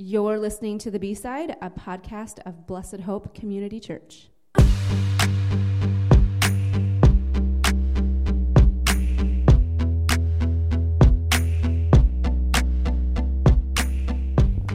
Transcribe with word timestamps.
You're 0.00 0.38
listening 0.38 0.78
to 0.78 0.92
The 0.92 1.00
B 1.00 1.12
Side, 1.12 1.56
a 1.60 1.70
podcast 1.70 2.38
of 2.46 2.68
Blessed 2.68 3.00
Hope 3.00 3.34
Community 3.34 3.80
Church. 3.80 4.28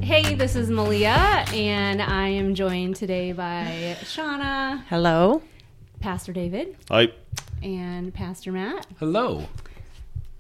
Hey, 0.02 0.36
this 0.36 0.56
is 0.56 0.70
Malia, 0.70 1.46
and 1.54 2.02
I 2.02 2.28
am 2.28 2.54
joined 2.54 2.98
today 2.98 3.32
by 3.32 3.96
Shauna, 4.02 4.84
Hello. 4.90 5.42
Pastor 6.02 6.34
David, 6.34 6.76
Hi. 6.90 7.08
and 7.64 8.14
Pastor 8.14 8.52
Matt. 8.52 8.86
Hello. 9.00 9.48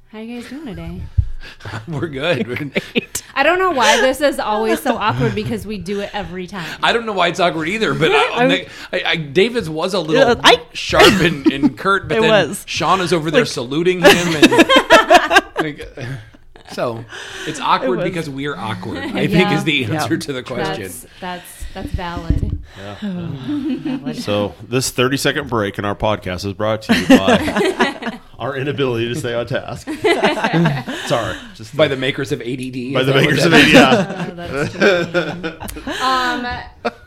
How 0.10 0.20
you 0.20 0.42
guys 0.42 0.50
doing 0.50 0.66
today? 0.66 1.02
We're 1.88 2.08
good. 2.08 2.82
I 3.36 3.44
don't 3.44 3.58
know 3.60 3.72
why 3.72 4.00
this 4.02 4.22
is 4.22 4.40
always 4.40 4.82
so 4.82 4.96
awkward 4.98 5.34
because 5.36 5.66
we 5.66 5.78
do 5.78 6.02
it 6.02 6.10
every 6.14 6.46
time. 6.48 6.80
I 6.84 6.94
don't 6.94 7.06
know 7.06 7.14
why 7.14 7.30
it's 7.30 7.40
awkward 7.40 7.68
either, 7.68 7.94
but 7.94 8.12
I, 8.12 8.68
I, 8.94 9.04
I, 9.06 9.16
David's 9.16 9.70
was 9.70 9.94
a 9.94 10.00
little 10.00 10.40
I- 10.44 10.62
sharp 10.74 11.22
and, 11.22 11.46
and 11.52 11.78
curt, 11.78 12.08
but 12.08 12.18
It 12.20 12.22
then 12.22 12.48
was. 12.50 12.64
Sean 12.68 13.02
is 13.02 13.12
over 13.14 13.32
there 13.32 13.46
saluting 13.46 14.00
him. 14.02 14.06
And, 14.08 14.52
like, 15.60 15.88
so 16.72 17.04
it's 17.48 17.60
awkward 17.60 17.98
was. 18.00 18.04
because 18.06 18.30
we're 18.30 18.56
awkward, 18.56 18.98
I 19.00 19.28
think 19.28 19.52
is 19.52 19.64
the 19.64 19.86
answer 19.86 20.14
Yeah. 20.14 20.20
to 20.20 20.34
the 20.34 20.44
question. 20.44 20.84
That's 20.84 21.06
that's 21.20 21.66
that's 21.74 21.90
valid. 21.92 22.60
so 24.16 24.54
this 24.68 24.92
30 24.92 25.18
second 25.18 25.50
break 25.50 25.78
in 25.80 25.86
our 25.86 25.96
podcast 25.96 26.46
is 26.46 26.54
brought 26.54 26.84
to 26.84 26.96
you 26.98 27.08
by 27.08 28.20
our 28.44 28.56
inability 28.58 29.08
to 29.14 29.16
stay 29.20 29.34
on 29.34 29.46
task. 29.48 29.88
Sorry, 31.08 31.38
just 31.56 31.76
By 31.76 31.88
the 31.88 31.96
makers 31.96 32.32
of 32.32 32.42
ADD. 32.42 32.94
by 32.94 33.04
the 33.04 33.14
makers 33.14 33.46
of 33.46 33.52
that- 33.52 33.64
it. 33.68 33.74
Yeah, 33.74 35.68
Oh, 35.88 36.64
um, 36.86 37.06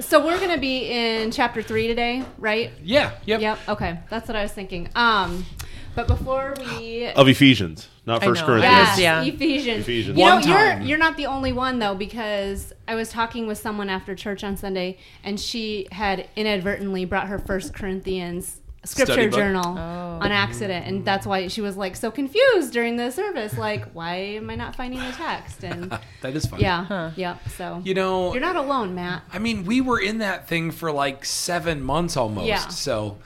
so 0.00 0.24
we're 0.24 0.40
gonna 0.40 0.58
be 0.58 0.86
in 0.90 1.30
chapter 1.30 1.62
three 1.62 1.86
today, 1.86 2.24
right? 2.38 2.70
Yeah, 2.82 3.12
yep. 3.26 3.40
Yep. 3.40 3.58
Okay, 3.68 3.98
that's 4.08 4.26
what 4.28 4.36
I 4.36 4.42
was 4.42 4.52
thinking. 4.52 4.88
Um, 4.94 5.44
but 5.94 6.06
before 6.06 6.54
we 6.58 7.06
of 7.08 7.28
Ephesians, 7.28 7.88
not 8.06 8.24
First. 8.24 8.44
Corinthians. 8.44 8.74
Yes, 8.74 8.98
yeah. 9.00 9.22
Ephesians. 9.22 9.80
Ephesians. 9.82 10.18
You 10.18 10.24
know, 10.24 10.36
One 10.36 10.48
you're 10.48 10.80
you're 10.80 10.98
not 10.98 11.16
the 11.16 11.26
only 11.26 11.52
one 11.52 11.78
though, 11.78 11.94
because 11.94 12.72
I 12.88 12.94
was 12.94 13.10
talking 13.10 13.46
with 13.46 13.58
someone 13.58 13.90
after 13.90 14.14
church 14.14 14.42
on 14.42 14.56
Sunday, 14.56 14.98
and 15.22 15.38
she 15.38 15.86
had 15.92 16.28
inadvertently 16.36 17.04
brought 17.04 17.26
her 17.28 17.38
First 17.38 17.74
Corinthians 17.74 18.60
scripture 18.84 19.28
journal 19.28 19.76
Oh. 19.78 20.18
on 20.22 20.32
accident, 20.32 20.86
and 20.86 21.04
that's 21.04 21.26
why 21.26 21.48
she 21.48 21.60
was 21.60 21.76
like 21.76 21.96
so 21.96 22.10
confused 22.10 22.72
during 22.72 22.96
the 22.96 23.10
service. 23.10 23.56
Like, 23.58 23.90
why 23.92 24.14
am 24.14 24.48
I 24.50 24.54
not 24.54 24.74
finding 24.76 25.00
the 25.00 25.12
text? 25.12 25.62
And 25.64 25.90
That 26.22 26.34
is 26.34 26.46
funny. 26.46 26.62
yeah, 26.62 26.84
Huh. 26.84 27.10
yep. 27.16 27.46
So 27.50 27.82
You 27.84 27.94
know, 27.94 28.32
you're 28.32 28.40
not 28.40 28.56
alone, 28.56 28.94
Matt. 28.94 29.22
I 29.32 29.38
mean, 29.38 29.64
we 29.64 29.80
were 29.80 30.00
in 30.00 30.18
that 30.18 30.48
thing 30.48 30.70
for 30.70 30.90
like 30.92 31.24
seven 31.24 31.82
months 31.82 32.16
almost. 32.16 32.46
Yeah. 32.46 32.68
So, 32.68 33.18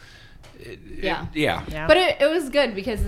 it- 0.59 0.81
Yeah. 1.03 1.27
yeah. 1.35 1.63
Yeah. 1.69 1.87
But 1.87 1.97
it, 1.99 2.21
it 2.21 2.27
was 2.31 2.49
good 2.51 2.75
because 2.75 3.01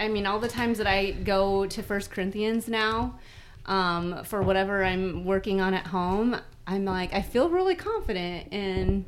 I 0.00 0.08
mean, 0.08 0.26
all 0.26 0.38
the 0.40 0.48
times 0.48 0.78
that 0.78 0.86
I 0.86 1.12
go 1.12 1.66
to 1.66 1.82
First 1.82 2.10
Corinthians 2.10 2.68
now, 2.68 3.18
um, 3.66 4.24
for 4.24 4.42
whatever 4.42 4.82
I'm 4.82 5.24
working 5.24 5.60
on 5.60 5.74
at 5.74 5.86
home, 5.86 6.36
I'm 6.66 6.84
like, 6.84 7.14
I 7.14 7.22
feel 7.22 7.48
really 7.50 7.76
confident 7.76 8.52
in 8.52 9.04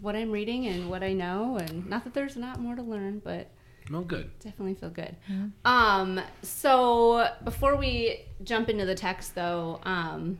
what 0.00 0.14
I'm 0.16 0.30
reading 0.30 0.66
and 0.66 0.88
what 0.90 1.02
I 1.02 1.12
know, 1.12 1.56
and 1.58 1.86
not 1.88 2.04
that 2.04 2.14
there's 2.14 2.36
not 2.36 2.60
more 2.60 2.74
to 2.76 2.82
learn, 2.82 3.20
but 3.24 3.50
Well, 3.90 4.02
good. 4.02 4.30
definitely 4.40 4.74
feel 4.74 4.90
good. 4.90 5.16
Um, 5.64 6.20
so 6.42 7.28
before 7.44 7.76
we 7.76 8.24
jump 8.44 8.68
into 8.68 8.84
the 8.86 8.94
text, 8.94 9.34
though, 9.34 9.80
um, 9.84 10.38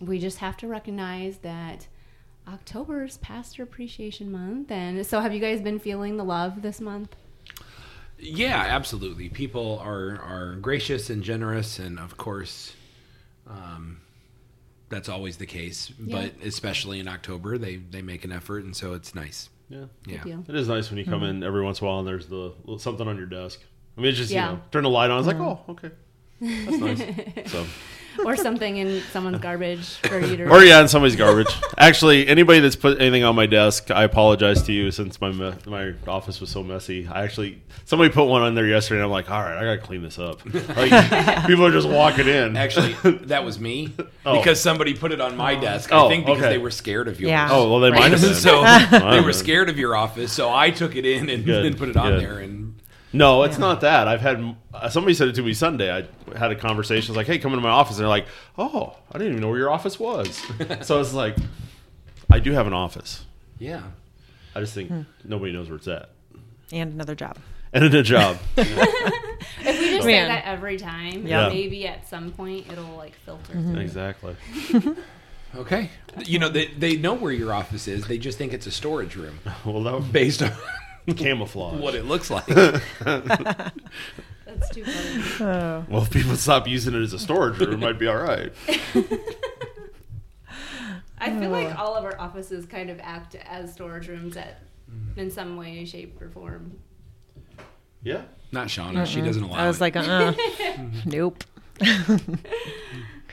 we 0.00 0.18
just 0.18 0.38
have 0.38 0.56
to 0.58 0.66
recognize 0.68 1.38
that 1.38 1.86
October 2.46 3.04
is 3.04 3.18
Pastor 3.18 3.62
Appreciation 3.62 4.30
Month, 4.32 4.70
and 4.70 5.04
so 5.06 5.20
have 5.20 5.34
you 5.34 5.40
guys 5.40 5.60
been 5.60 5.78
feeling 5.78 6.16
the 6.16 6.24
love 6.24 6.62
this 6.62 6.80
month? 6.80 7.14
Yeah, 8.20 8.56
absolutely. 8.68 9.28
People 9.28 9.78
are 9.78 10.18
are 10.20 10.56
gracious 10.56 11.08
and 11.10 11.22
generous, 11.22 11.78
and 11.78 11.98
of 12.00 12.16
course, 12.16 12.74
um, 13.46 14.00
that's 14.88 15.08
always 15.08 15.36
the 15.36 15.46
case. 15.46 15.92
Yeah. 16.02 16.20
But 16.20 16.46
especially 16.46 17.00
in 17.00 17.08
October, 17.08 17.58
they 17.58 17.76
they 17.76 18.02
make 18.02 18.24
an 18.24 18.32
effort, 18.32 18.64
and 18.64 18.74
so 18.74 18.94
it's 18.94 19.14
nice. 19.14 19.50
yeah. 19.68 19.84
Yeah. 20.06 20.38
It 20.48 20.54
is 20.54 20.68
nice 20.68 20.90
when 20.90 20.98
you 20.98 21.04
come 21.04 21.20
mm-hmm. 21.20 21.24
in 21.24 21.42
every 21.44 21.62
once 21.62 21.80
in 21.80 21.86
a 21.86 21.90
while 21.90 21.98
and 21.98 22.08
there's 22.08 22.26
the 22.26 22.52
something 22.78 23.06
on 23.06 23.16
your 23.16 23.26
desk. 23.26 23.60
I 23.96 24.00
mean, 24.00 24.10
it's 24.10 24.18
just 24.18 24.30
Yeah. 24.30 24.50
you 24.50 24.56
know, 24.56 24.62
turn 24.70 24.84
the 24.84 24.90
light 24.90 25.10
on. 25.10 25.18
It's 25.18 25.26
like, 25.26 25.36
uh-huh. 25.36 25.56
oh, 25.68 25.72
okay, 25.72 25.90
that's 26.40 26.78
nice. 26.78 27.50
So, 27.52 27.66
or 28.24 28.36
something 28.36 28.76
in 28.76 29.00
someone's 29.12 29.38
garbage 29.38 29.86
for 29.98 30.18
you 30.18 30.36
to 30.36 30.48
or 30.50 30.62
yeah, 30.64 30.80
in 30.80 30.88
somebody's 30.88 31.16
garbage. 31.16 31.48
Actually, 31.76 32.26
anybody 32.26 32.60
that's 32.60 32.76
put 32.76 33.00
anything 33.00 33.24
on 33.24 33.34
my 33.36 33.46
desk, 33.46 33.90
I 33.90 34.04
apologize 34.04 34.62
to 34.64 34.72
you 34.72 34.90
since 34.90 35.20
my 35.20 35.30
me- 35.30 35.54
my 35.66 35.94
office 36.06 36.40
was 36.40 36.50
so 36.50 36.62
messy. 36.62 37.06
I 37.06 37.22
actually 37.24 37.62
somebody 37.84 38.10
put 38.10 38.24
one 38.26 38.42
on 38.42 38.54
there 38.54 38.66
yesterday, 38.66 38.98
and 39.00 39.04
I'm 39.06 39.10
like, 39.10 39.30
all 39.30 39.40
right, 39.40 39.56
I 39.56 39.64
gotta 39.64 39.78
clean 39.78 40.02
this 40.02 40.18
up. 40.18 40.40
Like, 40.76 41.46
people 41.46 41.64
are 41.66 41.72
just 41.72 41.88
walking 41.88 42.28
in. 42.28 42.56
Actually, 42.56 42.92
that 43.26 43.44
was 43.44 43.58
me 43.58 43.94
Oh. 44.26 44.38
because 44.38 44.60
somebody 44.60 44.94
put 44.94 45.12
it 45.12 45.20
on 45.20 45.36
my 45.36 45.54
desk. 45.54 45.90
Oh, 45.92 46.06
I 46.06 46.08
think 46.10 46.26
because 46.26 46.42
okay. 46.42 46.50
they 46.50 46.58
were 46.58 46.70
scared 46.70 47.08
of 47.08 47.20
yours. 47.20 47.30
Yeah. 47.30 47.48
oh 47.50 47.70
well, 47.70 47.80
they 47.80 47.90
might 47.90 48.10
have 48.12 48.20
been. 48.20 48.34
so 48.34 48.62
they 49.10 49.20
were 49.20 49.32
scared 49.32 49.68
of 49.70 49.78
your 49.78 49.96
office, 49.96 50.32
so 50.32 50.52
I 50.52 50.70
took 50.70 50.96
it 50.96 51.06
in 51.06 51.28
and, 51.30 51.44
Good, 51.44 51.64
and 51.66 51.78
put 51.78 51.88
it 51.88 51.96
on 51.96 52.12
good. 52.12 52.20
there. 52.22 52.38
And 52.40 52.74
No, 53.12 53.42
it's 53.44 53.58
not 53.58 53.80
that. 53.82 54.06
I've 54.08 54.20
had 54.20 54.54
uh, 54.74 54.88
somebody 54.90 55.14
said 55.14 55.28
it 55.28 55.34
to 55.36 55.42
me 55.42 55.54
Sunday. 55.54 55.90
I 55.90 56.02
had 56.36 56.50
a 56.50 56.56
conversation. 56.56 57.10
I 57.10 57.12
was 57.12 57.16
like, 57.16 57.26
"Hey, 57.26 57.38
come 57.38 57.52
into 57.52 57.62
my 57.62 57.70
office," 57.70 57.96
and 57.96 58.02
they're 58.02 58.08
like, 58.08 58.26
"Oh, 58.56 58.96
I 59.12 59.18
didn't 59.18 59.32
even 59.32 59.42
know 59.42 59.48
where 59.48 59.58
your 59.58 59.70
office 59.70 59.98
was." 59.98 60.42
so 60.82 60.96
I 60.96 60.98
was 60.98 61.14
like, 61.14 61.36
I 62.30 62.38
do 62.40 62.52
have 62.52 62.66
an 62.66 62.72
office. 62.72 63.24
yeah, 63.58 63.82
I 64.54 64.60
just 64.60 64.74
think 64.74 64.88
hmm. 64.90 65.02
nobody 65.24 65.52
knows 65.52 65.68
where 65.68 65.76
it's 65.76 65.88
at, 65.88 66.10
And 66.72 66.92
another 66.92 67.14
job. 67.14 67.38
and 67.72 67.84
in 67.84 67.94
a 67.94 68.02
job. 68.02 68.38
If 69.60 69.80
we 69.80 69.90
just 69.90 70.04
say 70.04 70.24
that 70.24 70.44
every 70.46 70.78
time, 70.78 71.26
Yeah. 71.26 71.48
maybe 71.48 71.86
at 71.86 72.08
some 72.08 72.32
point 72.32 72.70
it'll 72.72 72.96
like 72.96 73.14
filter. 73.24 73.52
Mm-hmm. 73.52 73.78
exactly. 73.78 74.36
okay. 75.56 75.90
You 76.24 76.38
know 76.38 76.48
they 76.48 76.66
they 76.68 76.96
know 76.96 77.14
where 77.14 77.32
your 77.32 77.52
office 77.52 77.86
is. 77.88 78.06
They 78.06 78.18
just 78.18 78.38
think 78.38 78.52
it's 78.52 78.66
a 78.66 78.70
storage 78.70 79.14
room 79.16 79.38
Well, 79.64 79.82
that 79.84 79.94
was 79.94 80.04
based 80.06 80.42
on 80.42 80.52
camouflage. 81.16 81.80
what 81.80 81.94
it 81.94 82.04
looks 82.04 82.30
like. 82.30 82.46
That's 84.58 84.74
too 84.74 84.84
funny. 84.84 85.50
Oh. 85.50 85.84
Well, 85.88 86.02
if 86.02 86.10
people 86.10 86.36
stop 86.36 86.66
using 86.66 86.94
it 86.94 87.02
as 87.02 87.12
a 87.12 87.18
storage 87.18 87.58
room, 87.58 87.72
it 87.72 87.78
might 87.78 87.98
be 87.98 88.06
all 88.06 88.16
right. 88.16 88.52
I 91.20 91.30
feel 91.38 91.50
like 91.50 91.78
all 91.78 91.94
of 91.94 92.04
our 92.04 92.18
offices 92.18 92.66
kind 92.66 92.90
of 92.90 93.00
act 93.00 93.34
as 93.34 93.72
storage 93.72 94.08
rooms 94.08 94.36
at 94.36 94.62
in 95.16 95.30
some 95.30 95.56
way, 95.56 95.84
shape, 95.84 96.20
or 96.20 96.28
form. 96.30 96.78
Yeah. 98.02 98.22
Not 98.52 98.68
Shauna. 98.68 99.06
She 99.06 99.20
doesn't 99.20 99.42
allow. 99.42 99.58
It. 99.58 99.62
I 99.62 99.66
was 99.66 99.76
it. 99.76 99.80
like, 99.80 99.96
uh, 99.96 100.32
nope. 101.04 101.44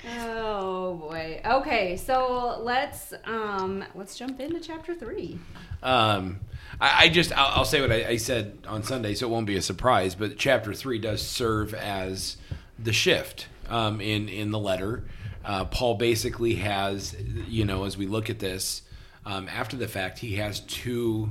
Oh 0.08 0.96
boy. 0.96 1.42
Okay, 1.46 1.98
so 1.98 2.60
let's 2.62 3.14
um 3.26 3.84
let's 3.96 4.18
jump 4.18 4.40
into 4.40 4.60
chapter 4.60 4.94
three. 4.94 5.40
Um, 5.82 6.40
I, 6.80 7.06
I 7.06 7.10
just 7.10 7.32
I'll, 7.38 7.60
I'll 7.60 7.66
say 7.66 7.82
what 7.82 7.92
I, 7.92 8.10
I 8.10 8.18
said 8.18 8.60
on 8.68 8.84
Sunday, 8.84 9.16
so 9.16 9.28
it 9.28 9.32
won't 9.32 9.48
be 9.48 9.58
a 9.58 9.62
surprise. 9.62 10.16
But 10.16 10.38
chapter 10.38 10.74
three 10.74 11.00
does 11.00 11.22
serve 11.22 11.74
as 11.74 12.38
the 12.78 12.94
shift 12.94 13.48
um, 13.70 14.02
in 14.02 14.30
in 14.30 14.52
the 14.52 14.60
letter. 14.60 15.04
Uh, 15.44 15.66
Paul 15.66 15.96
basically 15.96 16.56
has, 16.56 17.16
you 17.48 17.66
know, 17.66 17.84
as 17.84 17.98
we 17.98 18.08
look 18.08 18.32
at 18.32 18.40
this 18.40 18.82
um, 19.26 19.48
after 19.50 19.76
the 19.76 19.88
fact, 19.88 20.20
he 20.20 20.36
has 20.36 20.60
two 20.62 21.30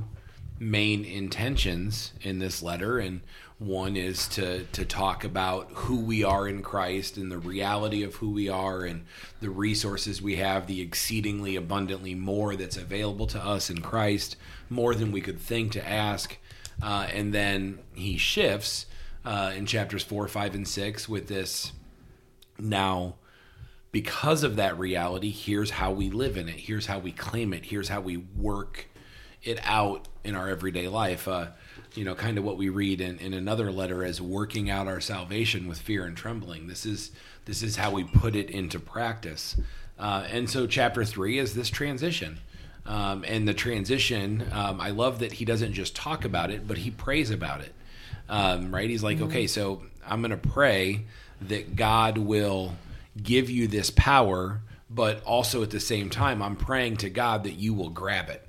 main 0.59 1.03
intentions 1.05 2.13
in 2.21 2.39
this 2.39 2.61
letter, 2.61 2.99
and 2.99 3.21
one 3.57 3.95
is 3.95 4.27
to 4.27 4.65
to 4.73 4.83
talk 4.83 5.23
about 5.23 5.69
who 5.71 5.99
we 5.99 6.23
are 6.23 6.47
in 6.47 6.61
Christ 6.61 7.17
and 7.17 7.31
the 7.31 7.37
reality 7.37 8.03
of 8.03 8.15
who 8.15 8.31
we 8.31 8.49
are 8.49 8.83
and 8.83 9.05
the 9.39 9.49
resources 9.49 10.21
we 10.21 10.35
have, 10.35 10.67
the 10.67 10.81
exceedingly 10.81 11.55
abundantly 11.55 12.15
more 12.15 12.55
that's 12.55 12.77
available 12.77 13.27
to 13.27 13.39
us 13.39 13.69
in 13.69 13.81
Christ, 13.81 14.35
more 14.69 14.93
than 14.93 15.11
we 15.11 15.21
could 15.21 15.39
think 15.39 15.71
to 15.73 15.87
ask. 15.87 16.37
Uh, 16.83 17.07
and 17.13 17.33
then 17.33 17.79
he 17.93 18.17
shifts 18.17 18.85
uh, 19.23 19.53
in 19.55 19.65
chapters 19.65 20.03
four, 20.03 20.27
five, 20.27 20.53
and 20.53 20.67
six 20.67 21.07
with 21.07 21.27
this 21.27 21.71
now 22.59 23.15
because 23.95 24.43
of 24.43 24.57
that 24.57 24.77
reality, 24.77 25.31
here's 25.31 25.69
how 25.69 25.89
we 25.89 26.09
live 26.09 26.35
in 26.35 26.49
it. 26.49 26.55
Here's 26.55 26.87
how 26.87 26.99
we 26.99 27.13
claim 27.13 27.53
it. 27.53 27.63
Here's 27.63 27.87
how 27.87 28.01
we 28.01 28.17
work 28.17 28.87
it 29.41 29.57
out 29.63 30.09
in 30.25 30.35
our 30.35 30.49
everyday 30.49 30.89
life. 30.89 31.29
Uh, 31.29 31.47
you 31.95 32.03
know, 32.03 32.15
kind 32.15 32.37
of 32.37 32.43
what 32.43 32.57
we 32.57 32.69
read 32.69 33.01
in, 33.01 33.17
in 33.19 33.33
another 33.33 33.71
letter 33.71 34.03
as 34.03 34.21
working 34.21 34.69
out 34.69 34.87
our 34.87 34.99
salvation 34.99 35.67
with 35.67 35.79
fear 35.79 36.05
and 36.05 36.15
trembling. 36.15 36.67
This 36.67 36.85
is 36.85 37.11
this 37.45 37.61
is 37.61 37.75
how 37.75 37.91
we 37.91 38.03
put 38.03 38.35
it 38.35 38.49
into 38.49 38.79
practice. 38.79 39.55
Uh, 39.97 40.25
and 40.29 40.49
so, 40.49 40.67
chapter 40.67 41.05
three 41.05 41.37
is 41.37 41.53
this 41.53 41.69
transition. 41.69 42.39
Um, 42.85 43.25
and 43.27 43.47
the 43.47 43.53
transition, 43.53 44.45
um, 44.51 44.79
I 44.79 44.91
love 44.91 45.19
that 45.19 45.33
he 45.33 45.45
doesn't 45.45 45.73
just 45.73 45.95
talk 45.95 46.23
about 46.23 46.51
it, 46.51 46.67
but 46.67 46.77
he 46.77 46.91
prays 46.91 47.31
about 47.31 47.61
it. 47.61 47.73
Um, 48.29 48.73
right? 48.73 48.89
He's 48.89 49.03
like, 49.03 49.21
okay, 49.21 49.47
so 49.47 49.81
I'm 50.07 50.21
going 50.21 50.31
to 50.31 50.37
pray 50.37 51.05
that 51.41 51.75
God 51.75 52.17
will 52.17 52.75
give 53.21 53.49
you 53.49 53.67
this 53.67 53.89
power, 53.89 54.61
but 54.89 55.23
also 55.23 55.63
at 55.63 55.71
the 55.71 55.79
same 55.79 56.09
time, 56.09 56.41
I'm 56.41 56.55
praying 56.55 56.97
to 56.97 57.09
God 57.09 57.43
that 57.43 57.53
you 57.53 57.73
will 57.73 57.89
grab 57.89 58.29
it 58.29 58.47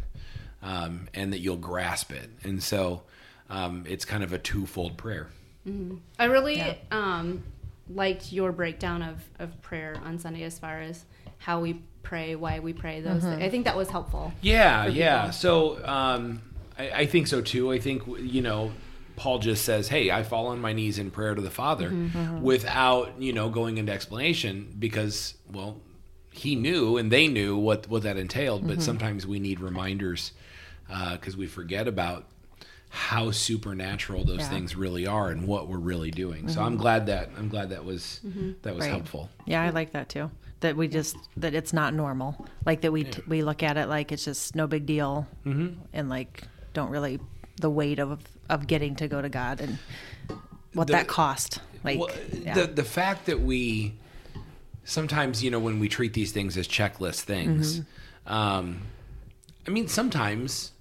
um, 0.62 1.08
and 1.14 1.32
that 1.32 1.38
you'll 1.38 1.56
grasp 1.56 2.12
it. 2.12 2.28
And 2.42 2.62
so 2.62 3.02
um, 3.50 3.84
it's 3.86 4.04
kind 4.04 4.22
of 4.22 4.32
a 4.32 4.38
twofold 4.38 4.96
prayer. 4.96 5.28
I 6.18 6.24
really 6.24 6.62
um, 6.90 7.42
liked 7.92 8.32
your 8.32 8.52
breakdown 8.52 9.02
of, 9.02 9.22
of 9.38 9.60
prayer 9.62 9.96
on 10.04 10.18
Sunday 10.18 10.42
as 10.44 10.58
far 10.58 10.80
as 10.80 11.04
how 11.38 11.60
we 11.60 11.82
pray, 12.02 12.36
why 12.36 12.60
we 12.60 12.72
pray. 12.72 13.00
Those 13.00 13.24
I 13.24 13.48
think 13.48 13.64
that 13.64 13.76
was 13.76 13.90
helpful. 13.90 14.32
Yeah, 14.40 14.86
yeah. 14.86 15.30
So 15.30 15.84
um, 15.84 16.42
I, 16.78 16.90
I 16.90 17.06
think 17.06 17.26
so 17.26 17.40
too. 17.40 17.72
I 17.72 17.78
think 17.78 18.02
you 18.20 18.42
know, 18.42 18.72
Paul 19.16 19.40
just 19.40 19.64
says, 19.64 19.88
"Hey, 19.88 20.10
I 20.10 20.22
fall 20.22 20.48
on 20.48 20.60
my 20.60 20.72
knees 20.72 20.98
in 20.98 21.10
prayer 21.10 21.34
to 21.34 21.42
the 21.42 21.50
Father," 21.50 21.92
without 22.40 23.20
you 23.20 23.32
know 23.32 23.48
going 23.48 23.78
into 23.78 23.92
explanation 23.92 24.74
because 24.78 25.34
well, 25.50 25.80
he 26.30 26.54
knew 26.54 26.96
and 26.96 27.10
they 27.10 27.26
knew 27.26 27.56
what 27.56 27.88
what 27.88 28.02
that 28.04 28.16
entailed. 28.16 28.66
But 28.66 28.82
sometimes 28.82 29.26
we 29.26 29.40
need 29.40 29.60
reminders 29.60 30.32
because 31.12 31.36
we 31.36 31.46
forget 31.46 31.88
about 31.88 32.26
how 32.96 33.30
supernatural 33.30 34.24
those 34.24 34.38
Yeah. 34.40 34.48
things 34.48 34.74
really 34.74 35.06
are 35.06 35.28
and 35.30 35.46
what 35.46 35.68
we're 35.68 35.76
really 35.76 36.10
doing. 36.10 36.48
So 36.48 36.62
I'm 36.62 36.76
glad 36.78 37.06
that 37.06 37.28
I'm 37.36 37.48
glad 37.48 37.68
that 37.70 37.84
was 37.84 38.20
that 38.62 38.74
was 38.74 38.84
Right. 38.84 38.90
helpful. 38.90 39.28
Yeah, 39.44 39.62
I 39.62 39.68
like 39.70 39.92
that 39.92 40.08
too. 40.08 40.30
That 40.60 40.76
we 40.76 40.88
just 40.88 41.14
that 41.36 41.54
it's 41.54 41.74
not 41.74 41.92
normal. 41.92 42.48
Like 42.64 42.80
that 42.80 42.92
we 42.92 43.04
t- 43.04 43.22
we 43.28 43.42
look 43.42 43.62
at 43.62 43.76
it 43.76 43.88
like 43.88 44.12
it's 44.12 44.24
just 44.24 44.56
no 44.56 44.66
big 44.66 44.86
deal, 44.86 45.26
mm-hmm. 45.44 45.78
and 45.92 46.08
like 46.08 46.44
don't 46.72 46.88
really 46.90 47.20
the 47.60 47.68
weight 47.70 47.98
of 47.98 48.20
of 48.48 48.66
getting 48.66 48.96
to 48.96 49.08
go 49.08 49.20
to 49.20 49.28
God 49.28 49.60
and 49.60 49.78
what 50.72 50.86
The- 50.86 50.94
that 50.94 51.06
cost. 51.06 51.60
Like 51.84 51.98
Well, 52.00 52.08
yeah. 52.32 52.54
the 52.54 52.66
the 52.66 52.84
fact 52.84 53.26
that 53.26 53.40
we 53.42 53.94
sometimes 54.84 55.44
you 55.44 55.50
know 55.50 55.58
when 55.58 55.78
we 55.80 55.88
treat 55.88 56.14
these 56.14 56.32
things 56.32 56.56
as 56.56 56.66
checklist 56.66 57.20
things, 57.22 57.80
Mm-hmm. 57.80 58.32
um, 58.32 58.82
I 59.66 59.70
mean 59.70 59.86
sometimes 59.88 60.72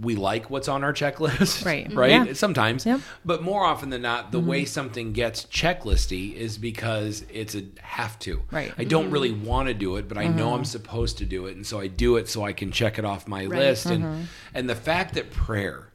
we 0.00 0.16
like 0.16 0.50
what's 0.50 0.66
on 0.68 0.82
our 0.82 0.92
checklist, 0.92 1.64
Right. 1.64 1.92
Right. 1.94 2.26
Yeah. 2.26 2.32
Sometimes, 2.32 2.84
Yep. 2.84 3.00
but 3.24 3.42
more 3.42 3.64
often 3.64 3.90
than 3.90 4.02
not, 4.02 4.24
Mm-hmm. 4.24 4.30
the 4.32 4.40
way 4.40 4.64
something 4.64 5.12
gets 5.12 5.44
checklisty 5.44 6.34
is 6.34 6.58
because 6.58 7.24
it's 7.32 7.54
a 7.54 7.62
have 7.80 8.18
to. 8.20 8.42
Right. 8.50 8.70
Mm-hmm. 8.70 8.80
I 8.80 8.84
don't 8.84 9.10
really 9.10 9.30
want 9.32 9.68
to 9.68 9.74
do 9.74 9.96
it, 9.96 10.08
but 10.08 10.18
I 10.18 10.26
know 10.26 10.54
I'm 10.54 10.64
supposed 10.64 11.18
to 11.18 11.24
do 11.24 11.46
it, 11.46 11.54
and 11.56 11.64
so 11.66 11.78
I 11.78 11.86
do 11.86 12.16
it 12.16 12.28
so 12.28 12.44
I 12.44 12.52
can 12.52 12.72
check 12.72 12.98
it 12.98 13.04
off 13.04 13.28
my 13.28 13.46
Right. 13.46 13.60
list. 13.60 13.86
Mm-hmm. 13.86 14.04
And 14.04 14.28
and 14.54 14.68
the 14.68 14.74
fact 14.74 15.14
that 15.14 15.30
prayer. 15.30 15.92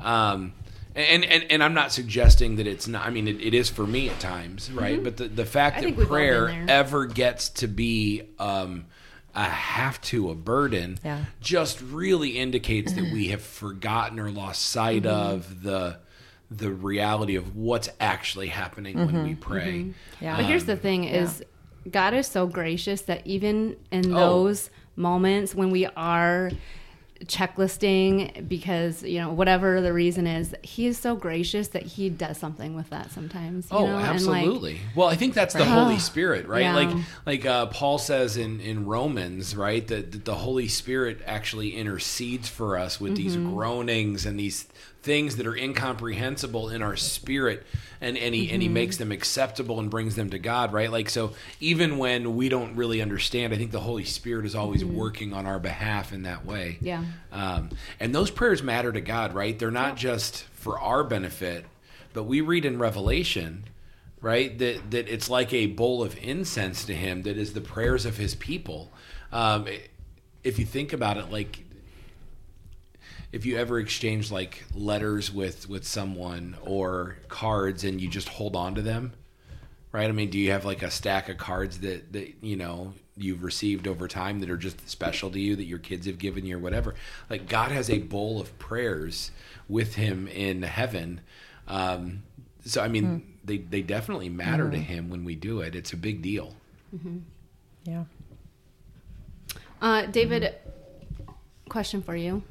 Um, 0.00 0.52
and, 0.96 1.24
and 1.26 1.44
and 1.50 1.62
I'm 1.62 1.74
not 1.74 1.92
suggesting 1.92 2.56
that 2.56 2.66
it's 2.66 2.88
not. 2.88 3.06
I 3.06 3.10
mean, 3.10 3.28
it, 3.28 3.40
it 3.40 3.52
is 3.54 3.68
for 3.68 3.86
me 3.86 4.08
at 4.08 4.18
times, 4.18 4.70
right? 4.72 5.02
But 5.02 5.18
the 5.18 5.28
the 5.28 5.44
fact 5.44 5.76
I 5.76 5.80
that 5.80 5.84
think 5.86 5.98
we've 5.98 6.10
all 6.10 6.16
been 6.16 6.46
prayer 6.46 6.64
ever 6.68 7.04
gets 7.06 7.50
to 7.50 7.68
be 7.68 8.22
um, 8.38 8.86
a 9.36 9.44
have 9.44 10.00
to, 10.00 10.30
a 10.30 10.34
burden, 10.34 10.98
Yeah. 11.04 11.26
just 11.40 11.80
really 11.82 12.38
indicates 12.38 12.92
that 12.94 13.04
we 13.04 13.24
mm-hmm. 13.24 13.30
have 13.32 13.42
forgotten 13.42 14.18
or 14.18 14.30
lost 14.30 14.62
sight 14.62 15.02
Mm-hmm. 15.02 15.32
of 15.34 15.62
the 15.62 15.98
the 16.48 16.70
reality 16.70 17.34
of 17.34 17.56
what's 17.56 17.88
actually 17.98 18.46
happening 18.46 18.96
when 18.96 19.24
we 19.24 19.30
mm-hmm. 19.30 19.40
pray. 19.40 19.72
Mm-hmm. 19.80 20.24
yeah. 20.24 20.36
But 20.36 20.44
here's 20.46 20.64
the 20.64 20.74
um, 20.74 20.78
thing: 20.78 21.04
is 21.04 21.44
God 21.90 22.14
is 22.14 22.26
so 22.26 22.46
gracious 22.46 23.02
that 23.02 23.26
even 23.26 23.76
in 23.90 24.12
Oh. 24.12 24.18
those 24.18 24.70
moments 24.96 25.54
when 25.54 25.70
we 25.70 25.86
are 25.86 26.50
checklisting 27.24 28.46
because 28.48 29.02
you 29.02 29.18
know 29.20 29.32
whatever 29.32 29.80
the 29.80 29.92
reason 29.92 30.26
is 30.26 30.54
he 30.62 30.86
is 30.86 30.98
so 30.98 31.16
gracious 31.16 31.68
that 31.68 31.82
he 31.82 32.08
does 32.10 32.36
something 32.38 32.74
with 32.74 32.90
that 32.90 33.10
sometimes 33.10 33.70
you 33.70 33.76
Oh, 33.76 33.86
know? 33.86 33.96
And, 33.98 34.24
like, 34.26 34.44
absolutely. 34.44 34.80
well, 34.94 35.08
I 35.08 35.16
think 35.16 35.34
that's 35.34 35.54
the 35.54 35.64
Holy 35.64 35.98
Spirit, 35.98 36.46
right? 36.46 36.62
Yeah. 36.62 36.74
Like, 36.74 36.96
like 37.24 37.46
uh, 37.46 37.66
Paul 37.66 37.98
says 37.98 38.36
in 38.36 38.60
in 38.60 38.86
Romans, 38.86 39.56
right? 39.56 39.86
That, 39.88 40.12
that 40.12 40.24
the 40.24 40.34
Holy 40.34 40.68
Spirit 40.68 41.20
actually 41.26 41.74
intercedes 41.76 42.48
for 42.48 42.78
us 42.78 43.00
with 43.00 43.16
these 43.16 43.36
Mm-hmm. 43.36 43.54
groanings 43.54 44.26
and 44.26 44.38
these 44.38 44.64
things 45.02 45.36
that 45.36 45.46
are 45.46 45.54
incomprehensible 45.56 46.68
in 46.68 46.82
our 46.82 46.96
spirit, 46.96 47.64
and 48.00 48.16
and 48.18 48.34
he 48.34 48.42
and 48.50 48.50
Mm-hmm. 48.56 48.60
he 48.62 48.68
makes 48.68 48.96
them 48.96 49.12
acceptable 49.12 49.78
and 49.80 49.90
brings 49.90 50.16
them 50.16 50.30
to 50.30 50.38
God, 50.38 50.72
right? 50.72 50.90
Like, 50.90 51.08
so 51.10 51.32
even 51.60 51.98
when 51.98 52.36
we 52.36 52.48
don't 52.48 52.76
really 52.76 53.00
understand, 53.02 53.52
I 53.52 53.56
think 53.56 53.70
the 53.72 53.80
Holy 53.80 54.04
Spirit 54.04 54.46
is 54.46 54.54
always 54.54 54.84
working 54.84 55.32
on 55.32 55.46
our 55.46 55.58
behalf 55.58 56.12
in 56.12 56.22
that 56.22 56.44
way. 56.44 56.74
Mm-hmm. 56.76 56.86
Yeah. 56.86 57.04
Um, 57.32 57.70
and 58.00 58.14
those 58.14 58.30
prayers 58.30 58.62
matter 58.62 58.92
to 58.92 59.00
God, 59.00 59.34
right? 59.34 59.58
They're 59.58 59.70
not 59.70 59.96
just 59.96 60.44
for 60.54 60.78
our 60.80 61.04
benefit, 61.04 61.64
but 62.12 62.24
we 62.24 62.40
read 62.40 62.64
in 62.64 62.78
Revelation, 62.78 63.64
right, 64.20 64.56
that, 64.58 64.90
that 64.90 65.08
it's 65.08 65.28
like 65.28 65.52
a 65.52 65.66
bowl 65.66 66.02
of 66.02 66.16
incense 66.22 66.84
to 66.86 66.94
Him 66.94 67.22
that 67.22 67.36
is 67.36 67.52
the 67.52 67.60
prayers 67.60 68.06
of 68.06 68.16
His 68.16 68.34
people. 68.34 68.92
Um, 69.32 69.66
if 70.42 70.58
you 70.58 70.64
think 70.64 70.92
about 70.92 71.16
it, 71.16 71.30
like, 71.30 71.64
if 73.32 73.44
you 73.44 73.58
ever 73.58 73.78
exchange 73.78 74.30
like 74.30 74.64
letters 74.74 75.32
with 75.32 75.68
with 75.68 75.86
someone 75.86 76.56
or 76.62 77.18
cards 77.28 77.84
and 77.84 78.00
you 78.00 78.08
just 78.08 78.28
hold 78.28 78.56
on 78.56 78.74
to 78.76 78.80
them 78.82 79.12
right 79.92 80.08
i 80.08 80.12
mean 80.12 80.30
do 80.30 80.38
you 80.38 80.52
have 80.52 80.64
like 80.64 80.82
a 80.82 80.90
stack 80.90 81.28
of 81.28 81.36
cards 81.36 81.80
that 81.80 82.12
that 82.12 82.32
you 82.40 82.56
know 82.56 82.94
you've 83.16 83.42
received 83.42 83.86
over 83.88 84.06
time 84.06 84.40
that 84.40 84.50
are 84.50 84.56
just 84.56 84.88
special 84.88 85.30
to 85.30 85.40
you 85.40 85.56
that 85.56 85.64
your 85.64 85.78
kids 85.78 86.06
have 86.06 86.18
given 86.18 86.44
you 86.44 86.56
or 86.56 86.60
whatever. 86.60 86.94
Like 87.30 87.48
god 87.48 87.72
has 87.72 87.88
a 87.90 87.98
bowl 87.98 88.40
of 88.40 88.56
prayers 88.58 89.30
with 89.68 89.94
him 89.94 90.28
in 90.28 90.62
heaven. 90.62 91.20
Um 91.66 92.22
so 92.64 92.82
i 92.82 92.88
mean 92.88 93.38
they 93.44 93.58
they 93.58 93.82
definitely 93.82 94.28
matter 94.28 94.70
to 94.70 94.78
him 94.78 95.08
when 95.08 95.24
we 95.24 95.34
do 95.34 95.60
it. 95.60 95.74
It's 95.74 95.92
a 95.92 95.96
big 95.96 96.20
deal. 96.22 96.54
Yeah. 97.84 98.04
Uh, 99.80 100.06
David, 100.06 100.54
question 101.68 102.02
for 102.02 102.16
you. 102.16 102.42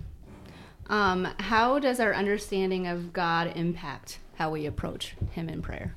Um, 0.87 1.27
how 1.39 1.79
does 1.79 1.99
our 1.99 2.13
understanding 2.13 2.87
of 2.87 3.11
God 3.11 3.53
impact 3.55 4.19
how 4.35 4.51
we 4.51 4.65
approach 4.65 5.15
Him 5.31 5.49
in 5.49 5.61
prayer? 5.61 5.95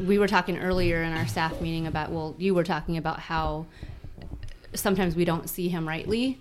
We 0.00 0.18
were 0.18 0.28
talking 0.28 0.58
earlier 0.58 1.02
in 1.02 1.12
our 1.12 1.26
staff 1.26 1.60
meeting 1.60 1.86
about, 1.86 2.10
well, 2.10 2.34
you 2.38 2.54
were 2.54 2.64
talking 2.64 2.96
about 2.96 3.20
how 3.20 3.66
sometimes 4.74 5.16
we 5.16 5.24
don't 5.24 5.48
see 5.48 5.68
Him 5.68 5.86
rightly, 5.88 6.40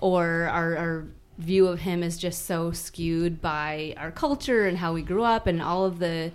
or 0.00 0.48
our, 0.50 0.76
our 0.76 1.04
view 1.38 1.66
of 1.66 1.80
Him 1.80 2.02
is 2.02 2.16
just 2.18 2.46
so 2.46 2.72
skewed 2.72 3.40
by 3.40 3.94
our 3.96 4.10
culture 4.10 4.66
and 4.66 4.78
how 4.78 4.92
we 4.92 5.02
grew 5.02 5.24
up 5.24 5.46
and 5.46 5.60
all 5.62 5.84
of 5.84 5.98
the 5.98 6.32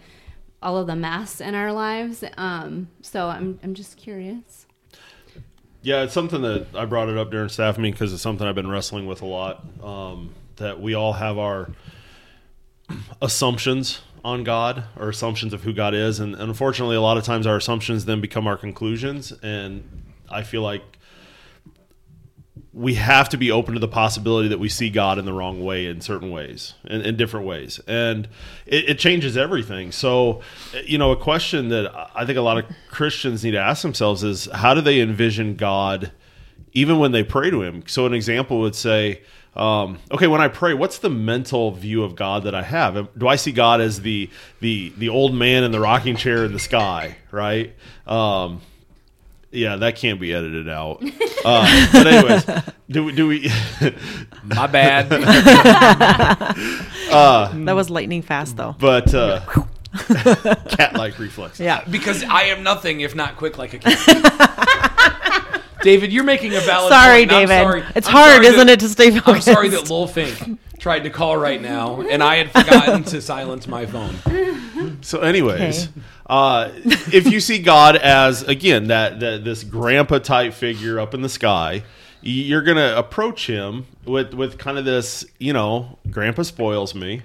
all 0.61 0.77
of 0.77 0.87
the 0.87 0.95
mess 0.95 1.39
in 1.39 1.53
our 1.53 1.71
lives. 1.71 2.23
Um, 2.35 2.89
so 3.01 3.27
I'm 3.27 3.59
I'm 3.63 3.73
just 3.73 3.97
curious. 3.97 4.65
Yeah, 5.83 6.01
it's 6.01 6.13
something 6.13 6.41
that 6.41 6.67
I 6.75 6.85
brought 6.85 7.07
it 7.07 7.17
up 7.17 7.31
during 7.31 7.49
staff 7.49 7.77
meeting 7.77 7.93
because 7.93 8.11
it's 8.11 8.21
something 8.21 8.45
I've 8.45 8.55
been 8.55 8.69
wrestling 8.69 9.05
with 9.05 9.21
a 9.21 9.25
lot. 9.25 9.63
Um, 9.81 10.33
that 10.57 10.81
we 10.81 10.95
all 10.95 11.13
have 11.13 11.37
our 11.37 11.69
assumptions 13.21 14.01
on 14.23 14.43
God 14.43 14.83
or 14.97 15.09
assumptions 15.09 15.53
of 15.53 15.63
who 15.63 15.73
God 15.73 15.93
is, 15.93 16.19
and, 16.19 16.33
and 16.33 16.43
unfortunately, 16.43 16.95
a 16.95 17.01
lot 17.01 17.17
of 17.17 17.23
times 17.23 17.47
our 17.47 17.57
assumptions 17.57 18.05
then 18.05 18.21
become 18.21 18.47
our 18.47 18.57
conclusions. 18.57 19.31
And 19.41 20.03
I 20.29 20.43
feel 20.43 20.61
like 20.61 20.83
we 22.73 22.93
have 22.93 23.27
to 23.29 23.37
be 23.37 23.49
open 23.49 23.73
to 23.73 23.79
the 23.79 23.87
possibility 23.87 24.49
that 24.49 24.59
we 24.59 24.69
see 24.69 24.89
God 24.89 25.17
in 25.17 25.25
the 25.25 25.33
wrong 25.33 25.63
way 25.63 25.87
in 25.87 25.99
certain 25.99 26.29
ways, 26.29 26.75
in, 26.85 27.01
in 27.01 27.17
different 27.17 27.47
ways, 27.47 27.79
and 27.87 28.27
it, 28.67 28.89
it 28.89 28.99
changes 28.99 29.35
everything. 29.35 29.91
So, 29.91 30.41
you 30.83 30.99
know, 30.99 31.11
a 31.11 31.17
question 31.17 31.69
that 31.69 31.91
I 32.13 32.23
think 32.25 32.37
a 32.37 32.41
lot 32.41 32.59
of 32.59 32.65
Christians 32.89 33.43
need 33.43 33.51
to 33.51 33.59
ask 33.59 33.81
themselves 33.81 34.23
is 34.23 34.47
how 34.53 34.75
do 34.75 34.81
they 34.81 35.01
envision 35.01 35.55
God, 35.55 36.11
even 36.73 36.99
when 36.99 37.13
they 37.13 37.23
pray 37.23 37.49
to 37.49 37.63
Him? 37.63 37.83
So, 37.87 38.05
an 38.05 38.13
example 38.13 38.59
would 38.59 38.75
say, 38.75 39.21
um, 39.57 39.97
okay, 40.11 40.27
when 40.27 40.39
I 40.39 40.47
pray, 40.49 40.73
what's 40.75 40.99
the 40.99 41.09
mental 41.09 41.71
view 41.71 42.03
of 42.03 42.15
God 42.15 42.43
that 42.43 42.53
I 42.55 42.61
have? 42.61 43.09
Do 43.17 43.27
I 43.27 43.35
see 43.37 43.51
God 43.51 43.81
as 43.81 44.01
the 44.01 44.29
the 44.59 44.93
the 44.97 45.09
old 45.09 45.33
man 45.33 45.63
in 45.63 45.71
the 45.71 45.79
rocking 45.79 46.15
chair 46.15 46.45
in 46.45 46.53
the 46.53 46.59
sky, 46.59 47.17
right? 47.31 47.73
Um, 48.05 48.61
yeah, 49.51 49.77
that 49.77 49.95
can't 49.95 50.19
be 50.19 50.31
edited 50.33 50.69
out. 50.69 51.01
Uh, 51.43 51.87
but 51.91 52.07
anyways, 52.07 52.45
do 52.89 53.05
we? 53.05 53.11
Do 53.13 53.27
we 53.27 53.49
my 54.43 54.67
bad 54.67 55.09
That 57.09 57.73
was 57.75 57.89
lightning 57.89 58.21
fast 58.21 58.57
though. 58.57 58.75
but 58.79 59.11
uh, 59.15 59.39
cat-like 60.69 61.17
reflexes. 61.17 61.61
Yeah. 61.61 61.83
because 61.89 62.23
I 62.23 62.43
am 62.43 62.61
nothing 62.63 63.01
if 63.01 63.15
not 63.15 63.37
quick 63.37 63.57
like 63.57 63.73
a 63.73 63.79
cat. 63.79 65.15
David, 65.87 66.11
you're 66.11 66.25
making 66.25 66.53
a 66.53 66.59
valid 66.59 66.91
Sorry, 66.91 67.19
point. 67.25 67.31
and 67.31 67.41
I'm 67.43 67.47
David. 67.47 67.63
sorry. 67.63 67.83
It's 67.95 68.07
I'm 68.09 68.13
hard, 68.13 68.31
sorry 68.43 68.47
isn't 68.47 68.67
that- 68.67 68.73
it, 68.73 68.79
to 68.81 68.89
stay 68.89 69.09
focused? 69.11 69.47
I'm 69.47 69.53
sorry 69.53 69.69
that 69.69 69.89
Lil 69.89 70.05
Fink 70.07 70.59
tried 70.79 70.99
to 71.05 71.09
call 71.09 71.37
right 71.37 71.61
now, 71.61 72.01
and 72.01 72.21
I 72.21 72.35
had 72.43 72.51
forgotten 72.51 73.03
to 73.05 73.21
silence 73.21 73.69
my 73.69 73.85
phone. 73.85 74.13
So, 75.01 75.21
anyways, 75.21 75.85
Okay. 75.87 75.91
uh, 76.27 76.69
if 77.13 77.31
you 77.31 77.39
see 77.39 77.59
God 77.59 77.95
as 77.95 78.43
again 78.43 78.87
that, 78.87 79.21
that 79.21 79.45
this 79.45 79.63
grandpa 79.63 80.19
type 80.19 80.53
figure 80.53 80.99
up 80.99 81.13
in 81.13 81.21
the 81.21 81.29
sky, 81.29 81.83
you're 82.21 82.63
gonna 82.63 82.93
approach 82.97 83.47
him 83.47 83.85
with 84.03 84.33
with 84.33 84.57
kind 84.57 84.77
of 84.77 84.83
this, 84.83 85.23
you 85.39 85.53
know, 85.53 85.97
grandpa 86.11 86.41
spoils 86.43 86.93
me. 86.93 87.21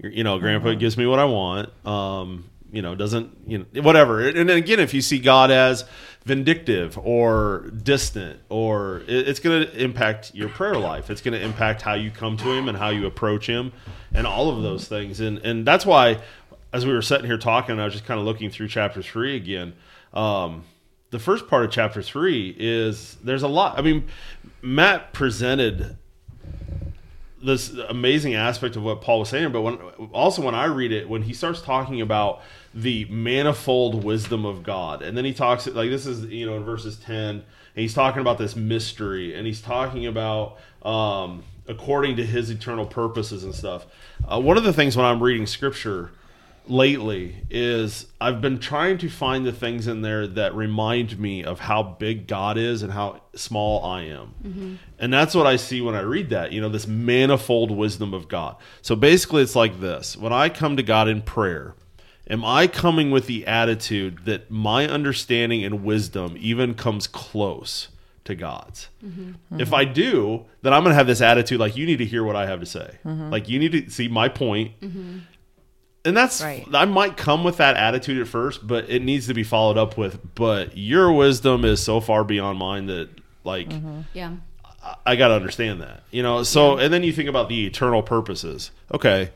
You 0.00 0.22
know, 0.22 0.38
grandpa 0.38 0.74
gives 0.74 0.96
me 0.96 1.04
what 1.06 1.18
I 1.18 1.24
want. 1.24 1.70
Um, 1.84 2.44
you 2.74 2.82
know 2.82 2.94
doesn't 2.94 3.36
you 3.46 3.58
know 3.58 3.82
whatever. 3.82 4.26
And 4.26 4.48
then 4.48 4.56
again 4.56 4.80
if 4.80 4.92
you 4.92 5.00
see 5.00 5.18
god 5.18 5.50
as 5.50 5.84
vindictive 6.24 6.98
or 6.98 7.70
distant 7.82 8.40
or 8.48 9.02
it's 9.06 9.40
going 9.40 9.66
to 9.66 9.82
impact 9.82 10.34
your 10.34 10.48
prayer 10.48 10.76
life. 10.76 11.10
It's 11.10 11.20
going 11.20 11.38
to 11.38 11.44
impact 11.44 11.82
how 11.82 11.94
you 11.94 12.10
come 12.10 12.36
to 12.38 12.50
him 12.50 12.68
and 12.68 12.76
how 12.78 12.88
you 12.88 13.06
approach 13.06 13.46
him 13.46 13.72
and 14.12 14.26
all 14.26 14.48
of 14.48 14.62
those 14.62 14.88
things. 14.88 15.20
And 15.20 15.38
and 15.38 15.66
that's 15.66 15.86
why 15.86 16.20
as 16.72 16.84
we 16.84 16.92
were 16.92 17.02
sitting 17.02 17.24
here 17.24 17.38
talking 17.38 17.78
i 17.78 17.84
was 17.84 17.94
just 17.94 18.04
kind 18.04 18.18
of 18.18 18.26
looking 18.26 18.50
through 18.50 18.66
chapter 18.66 19.00
3 19.00 19.36
again 19.36 19.74
um 20.12 20.64
the 21.10 21.20
first 21.20 21.46
part 21.46 21.64
of 21.64 21.70
chapter 21.70 22.02
3 22.02 22.56
is 22.58 23.16
there's 23.22 23.44
a 23.44 23.48
lot 23.48 23.78
i 23.78 23.82
mean 23.82 24.08
matt 24.60 25.12
presented 25.12 25.96
this 27.44 27.70
amazing 27.88 28.34
aspect 28.34 28.74
of 28.76 28.82
what 28.82 29.02
Paul 29.02 29.20
was 29.20 29.28
saying, 29.28 29.52
but 29.52 29.60
when 29.60 29.74
also 30.12 30.42
when 30.42 30.54
I 30.54 30.64
read 30.64 30.92
it, 30.92 31.08
when 31.08 31.22
he 31.22 31.34
starts 31.34 31.60
talking 31.60 32.00
about 32.00 32.40
the 32.74 33.04
manifold 33.06 34.04
wisdom 34.04 34.44
of 34.44 34.62
God, 34.62 35.02
and 35.02 35.16
then 35.16 35.24
he 35.24 35.32
talks 35.32 35.66
like 35.66 35.90
this 35.90 36.06
is 36.06 36.24
you 36.26 36.46
know 36.46 36.56
in 36.56 36.64
verses 36.64 36.96
ten, 36.96 37.30
and 37.30 37.42
he's 37.74 37.94
talking 37.94 38.20
about 38.20 38.38
this 38.38 38.56
mystery, 38.56 39.34
and 39.34 39.46
he's 39.46 39.60
talking 39.60 40.06
about 40.06 40.58
um, 40.82 41.44
according 41.66 42.16
to 42.16 42.26
His 42.26 42.50
eternal 42.50 42.86
purposes 42.86 43.44
and 43.44 43.54
stuff. 43.54 43.86
Uh, 44.26 44.40
one 44.40 44.56
of 44.56 44.64
the 44.64 44.72
things 44.72 44.96
when 44.96 45.06
I'm 45.06 45.22
reading 45.22 45.46
Scripture 45.46 46.10
lately 46.66 47.44
is 47.50 48.06
I've 48.20 48.40
been 48.40 48.58
trying 48.58 48.96
to 48.98 49.10
find 49.10 49.44
the 49.44 49.52
things 49.52 49.86
in 49.86 50.00
there 50.00 50.26
that 50.26 50.54
remind 50.54 51.18
me 51.18 51.44
of 51.44 51.60
how 51.60 51.82
big 51.82 52.26
God 52.26 52.56
is 52.56 52.82
and 52.82 52.90
how 52.90 53.20
small 53.34 53.84
I 53.84 54.04
am. 54.04 54.78
And 54.98 55.12
that's 55.12 55.34
what 55.34 55.46
I 55.46 55.56
see 55.56 55.82
when 55.82 55.94
I 55.94 56.00
read 56.00 56.30
that, 56.30 56.52
you 56.52 56.62
know, 56.62 56.70
this 56.70 56.86
manifold 56.86 57.70
wisdom 57.70 58.14
of 58.14 58.28
God. 58.28 58.56
So 58.80 58.96
basically, 58.96 59.42
it's 59.42 59.54
like 59.56 59.80
this 59.80 60.16
when 60.16 60.32
I 60.32 60.48
come 60.48 60.76
to 60.76 60.82
God 60.82 61.06
in 61.08 61.20
prayer, 61.22 61.74
am 62.28 62.44
I 62.44 62.66
coming 62.66 63.10
with 63.10 63.26
the 63.26 63.46
attitude 63.46 64.24
that 64.24 64.50
my 64.50 64.86
understanding 64.86 65.64
and 65.64 65.84
wisdom 65.84 66.36
even 66.38 66.74
comes 66.74 67.06
close? 67.06 67.88
To 68.24 68.34
God's. 68.34 68.88
Mm-hmm. 69.04 69.60
If 69.60 69.74
I 69.74 69.84
do, 69.84 70.46
then 70.62 70.72
I'm 70.72 70.82
going 70.82 70.92
to 70.92 70.96
have 70.96 71.06
this 71.06 71.20
attitude 71.20 71.60
like, 71.60 71.76
you 71.76 71.84
need 71.84 71.98
to 71.98 72.06
hear 72.06 72.24
what 72.24 72.36
I 72.36 72.46
have 72.46 72.60
to 72.60 72.64
say. 72.64 72.96
Mm-hmm. 73.04 73.28
Like, 73.28 73.50
you 73.50 73.58
need 73.58 73.72
to 73.72 73.90
see 73.90 74.08
my 74.08 74.30
point. 74.30 74.80
point 74.80 75.24
and 76.04 76.16
that's 76.16 76.42
Right. 76.42 76.66
I 76.72 76.84
might 76.84 77.16
come 77.16 77.44
with 77.44 77.56
that 77.58 77.76
attitude 77.76 78.20
at 78.20 78.28
first, 78.28 78.66
but 78.66 78.90
it 78.90 79.02
needs 79.02 79.26
to 79.28 79.34
be 79.34 79.42
followed 79.42 79.78
up 79.78 79.96
with. 79.96 80.34
But 80.34 80.76
your 80.76 81.12
wisdom 81.12 81.64
is 81.64 81.82
so 81.82 82.00
far 82.00 82.24
beyond 82.24 82.58
mine 82.58 82.86
that 82.86 83.08
like 83.42 83.72
Yeah. 84.12 84.32
I, 84.82 84.96
I 85.06 85.16
got 85.16 85.28
to 85.28 85.34
understand 85.34 85.80
that, 85.80 86.02
you 86.10 86.22
know. 86.22 86.42
So 86.42 86.76
and 86.76 86.92
then 86.92 87.02
you 87.02 87.12
think 87.12 87.28
about 87.28 87.48
the 87.48 87.66
eternal 87.66 88.02
purposes. 88.02 88.70
Okay, 88.92 89.30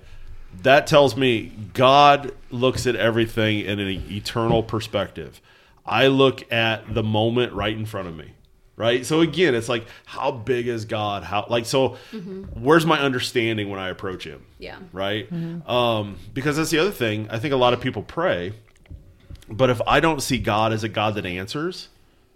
that 0.63 0.87
tells 0.87 1.17
me 1.17 1.53
God 1.75 2.33
looks 2.51 2.87
at 2.87 2.97
everything 2.97 3.61
in 3.61 3.79
an 3.79 3.89
eternal 4.11 4.63
perspective. 4.63 5.41
I 5.87 6.09
look 6.09 6.51
at 6.53 6.93
the 6.93 7.03
moment 7.03 7.53
right 7.53 7.77
in 7.77 7.87
front 7.87 8.09
of 8.09 8.17
me. 8.17 8.33
Right. 8.77 9.05
So 9.05 9.23
again, 9.23 9.57
it's 9.57 9.69
like, 9.69 9.87
how 10.05 10.31
big 10.31 10.69
is 10.69 10.85
God? 10.85 11.25
How 11.25 11.47
like 11.51 11.67
so? 11.67 11.97
Where's 12.55 12.87
my 12.87 13.01
understanding 13.01 13.71
when 13.71 13.81
I 13.81 13.89
approach 13.89 14.23
Him? 14.25 14.45
Yeah. 14.61 14.79
right? 14.93 15.29
Um, 15.67 16.17
because 16.33 16.57
that's 16.59 16.71
the 16.71 16.79
other 16.79 16.93
thing. 16.93 17.29
I 17.29 17.41
think 17.41 17.53
a 17.53 17.57
lot 17.57 17.73
of 17.73 17.81
people 17.81 18.05
pray, 18.05 18.53
but 19.49 19.69
if 19.69 19.81
I 19.85 19.99
don't 19.99 20.23
see 20.23 20.39
God 20.39 20.73
as 20.73 20.85
a 20.85 20.89
God 20.89 21.17
that 21.17 21.27
answers, 21.27 21.89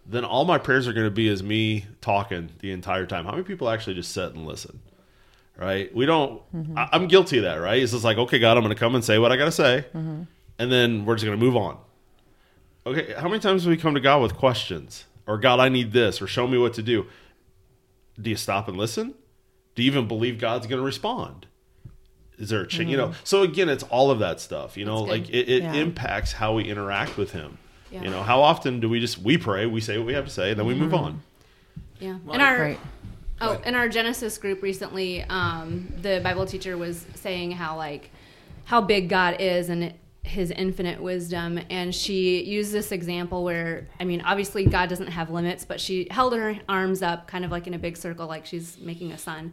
then 0.04 0.24
all 0.24 0.44
my 0.44 0.58
prayers 0.58 0.88
are 0.88 0.92
going 0.92 1.06
to 1.06 1.12
be 1.12 1.28
as 1.28 1.44
me 1.44 1.86
talking 2.00 2.48
the 2.58 2.72
entire 2.72 3.06
time. 3.06 3.24
How 3.24 3.30
many 3.32 3.44
people 3.44 3.68
actually 3.70 3.94
just 3.94 4.10
sit 4.10 4.34
and 4.34 4.44
listen? 4.44 4.80
Right? 5.56 5.94
We 5.94 6.06
don't. 6.06 6.42
I, 6.76 6.88
I'm 6.92 7.08
guilty 7.08 7.38
of 7.38 7.44
that. 7.44 7.56
Right? 7.56 7.82
It's 7.82 7.92
just 7.92 8.04
like, 8.04 8.18
okay, 8.18 8.38
God, 8.38 8.56
I'm 8.56 8.62
going 8.62 8.74
to 8.74 8.78
come 8.78 8.94
and 8.94 9.04
say 9.04 9.18
what 9.18 9.32
I 9.32 9.36
got 9.36 9.46
to 9.46 9.52
say, 9.52 9.84
and 9.94 10.26
then 10.58 11.04
we're 11.04 11.14
just 11.14 11.24
going 11.24 11.38
to 11.38 11.44
move 11.44 11.56
on. 11.56 11.78
Okay, 12.84 13.14
how 13.16 13.28
many 13.28 13.38
times 13.38 13.64
do 13.64 13.70
we 13.70 13.76
come 13.76 13.94
to 13.94 14.00
God 14.00 14.22
with 14.22 14.34
questions? 14.34 15.04
Or 15.26 15.38
God, 15.38 15.60
I 15.60 15.68
need 15.68 15.92
this, 15.92 16.20
or 16.20 16.26
show 16.26 16.48
me 16.48 16.58
what 16.58 16.74
to 16.74 16.82
do. 16.82 17.06
Do 18.20 18.28
you 18.30 18.36
stop 18.36 18.66
and 18.66 18.76
listen? 18.76 19.14
Do 19.74 19.82
you 19.82 19.90
even 19.90 20.08
believe 20.08 20.38
God's 20.38 20.66
going 20.66 20.80
to 20.80 20.84
respond? 20.84 21.46
Is 22.38 22.48
there 22.48 22.62
a 22.62 22.66
chance? 22.66 22.90
You 22.90 22.96
know, 22.96 23.08
mm-hmm. 23.08 23.20
so 23.24 23.42
again, 23.42 23.68
it's 23.68 23.84
all 23.84 24.10
of 24.10 24.18
that 24.18 24.40
stuff. 24.40 24.76
You 24.76 24.84
know, 24.84 25.02
like 25.02 25.28
it, 25.28 25.48
it 25.48 25.62
Yeah. 25.62 25.74
impacts 25.74 26.32
how 26.32 26.54
we 26.54 26.64
interact 26.64 27.16
with 27.16 27.30
Him. 27.30 27.58
Yeah. 27.90 28.02
You 28.02 28.10
know, 28.10 28.22
how 28.22 28.42
often 28.42 28.80
do 28.80 28.88
we 28.88 28.98
just 29.00 29.18
we 29.18 29.38
pray, 29.38 29.66
we 29.66 29.80
say 29.80 29.96
what 29.96 30.06
we 30.06 30.14
have 30.14 30.24
to 30.24 30.30
say, 30.30 30.50
and 30.50 30.58
then 30.58 30.66
we 30.66 30.74
move 30.74 30.92
mm-hmm. 30.92 31.04
on. 31.04 31.22
Yeah. 32.00 32.18
And 32.32 32.42
our 32.42 32.58
Right. 32.58 32.80
Oh, 33.42 33.60
in 33.64 33.74
our 33.74 33.88
Genesis 33.88 34.38
group 34.38 34.62
recently, 34.62 35.22
um, 35.24 35.92
the 36.00 36.20
Bible 36.22 36.46
teacher 36.46 36.78
was 36.78 37.04
saying 37.14 37.52
how 37.52 37.76
like 37.76 38.10
how 38.64 38.80
big 38.80 39.08
God 39.08 39.36
is 39.40 39.68
and 39.68 39.92
his 40.22 40.50
infinite 40.52 41.02
wisdom. 41.02 41.58
And 41.68 41.94
she 41.94 42.42
used 42.44 42.72
this 42.72 42.92
example 42.92 43.44
where 43.44 43.88
I 43.98 44.04
mean 44.04 44.20
obviously 44.22 44.64
God 44.64 44.88
doesn't 44.88 45.08
have 45.08 45.30
limits 45.30 45.64
but 45.64 45.80
she 45.80 46.06
held 46.10 46.34
her 46.34 46.58
arms 46.68 47.02
up 47.02 47.26
kind 47.26 47.44
of 47.44 47.50
like 47.50 47.66
in 47.66 47.74
a 47.74 47.78
big 47.78 47.96
circle 47.96 48.26
like 48.28 48.46
she's 48.46 48.78
making 48.78 49.12
a 49.12 49.18
sun 49.18 49.52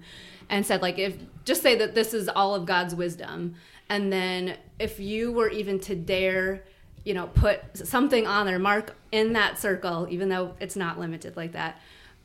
and 0.50 0.65
said 0.65 0.81
like 0.81 1.00
if 1.00 1.17
just 1.43 1.62
say 1.62 1.75
that 1.77 1.96
this 1.96 2.13
is 2.13 2.29
all 2.29 2.55
of 2.55 2.65
God's 2.65 2.93
wisdom. 2.96 3.55
And 3.89 4.13
then 4.13 4.58
if 4.77 5.00
you 5.00 5.31
were 5.31 5.50
even 5.50 5.79
to 5.81 5.96
dare 5.96 6.63
you 7.03 7.13
know 7.13 7.27
put 7.27 7.60
something 7.75 8.27
on 8.27 8.46
there 8.46 8.60
mark 8.60 8.96
in 9.12 9.34
that 9.34 9.58
circle 9.58 10.05
even 10.10 10.29
though 10.29 10.53
it's 10.60 10.75
not 10.75 11.00
limited 11.00 11.36
like 11.36 11.53
that 11.53 11.79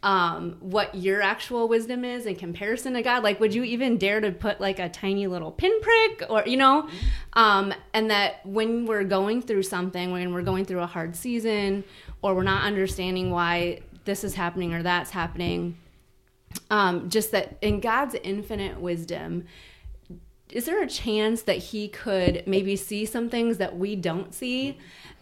um, 0.05 0.59
what 0.61 0.95
your 0.95 1.23
actual 1.23 1.67
wisdom 1.67 2.05
is 2.05 2.27
in 2.27 2.37
comparison 2.37 2.93
to 2.93 3.03
God. 3.03 3.23
Like, 3.23 3.41
would 3.41 3.55
you 3.55 3.65
even 3.65 3.97
dare 3.97 4.21
to 4.21 4.31
put 4.31 4.61
like 4.61 4.79
a 4.79 4.91
tiny 4.91 5.27
little 5.27 5.51
pinprick 5.51 6.25
or, 6.29 6.45
you 6.47 6.59
know? 6.59 6.89
Um, 7.33 7.73
and 7.95 8.11
that 8.11 8.45
when 8.45 8.85
we're 8.85 9.05
going 9.05 9.41
through 9.41 9.63
something, 9.63 10.13
when 10.13 10.35
we're 10.35 10.43
going 10.43 10.67
through 10.67 10.81
a 10.81 10.87
hard 10.87 11.17
season 11.17 11.85
or 12.21 12.35
we're 12.35 12.43
not 12.43 12.65
understanding 12.65 13.31
why 13.31 13.81
this 14.05 14.25
is 14.25 14.35
happening 14.35 14.75
or 14.75 14.83
that's 14.83 15.11
happening, 15.11 15.79
um, 16.69 17.09
just 17.09 17.33
that 17.33 17.57
in 17.63 17.81
God's 17.81 18.15
infinite 18.23 18.79
wisdom, 18.79 19.47
is 20.51 20.67
there 20.67 20.83
a 20.83 20.87
chance 20.87 21.43
that 21.43 21.57
he 21.57 21.89
could 21.89 22.43
maybe 22.47 22.77
see 22.77 23.07
some 23.07 23.31
things 23.31 23.57
that 23.57 23.79
we 23.79 23.97
don't 23.97 24.35
see 24.35 24.79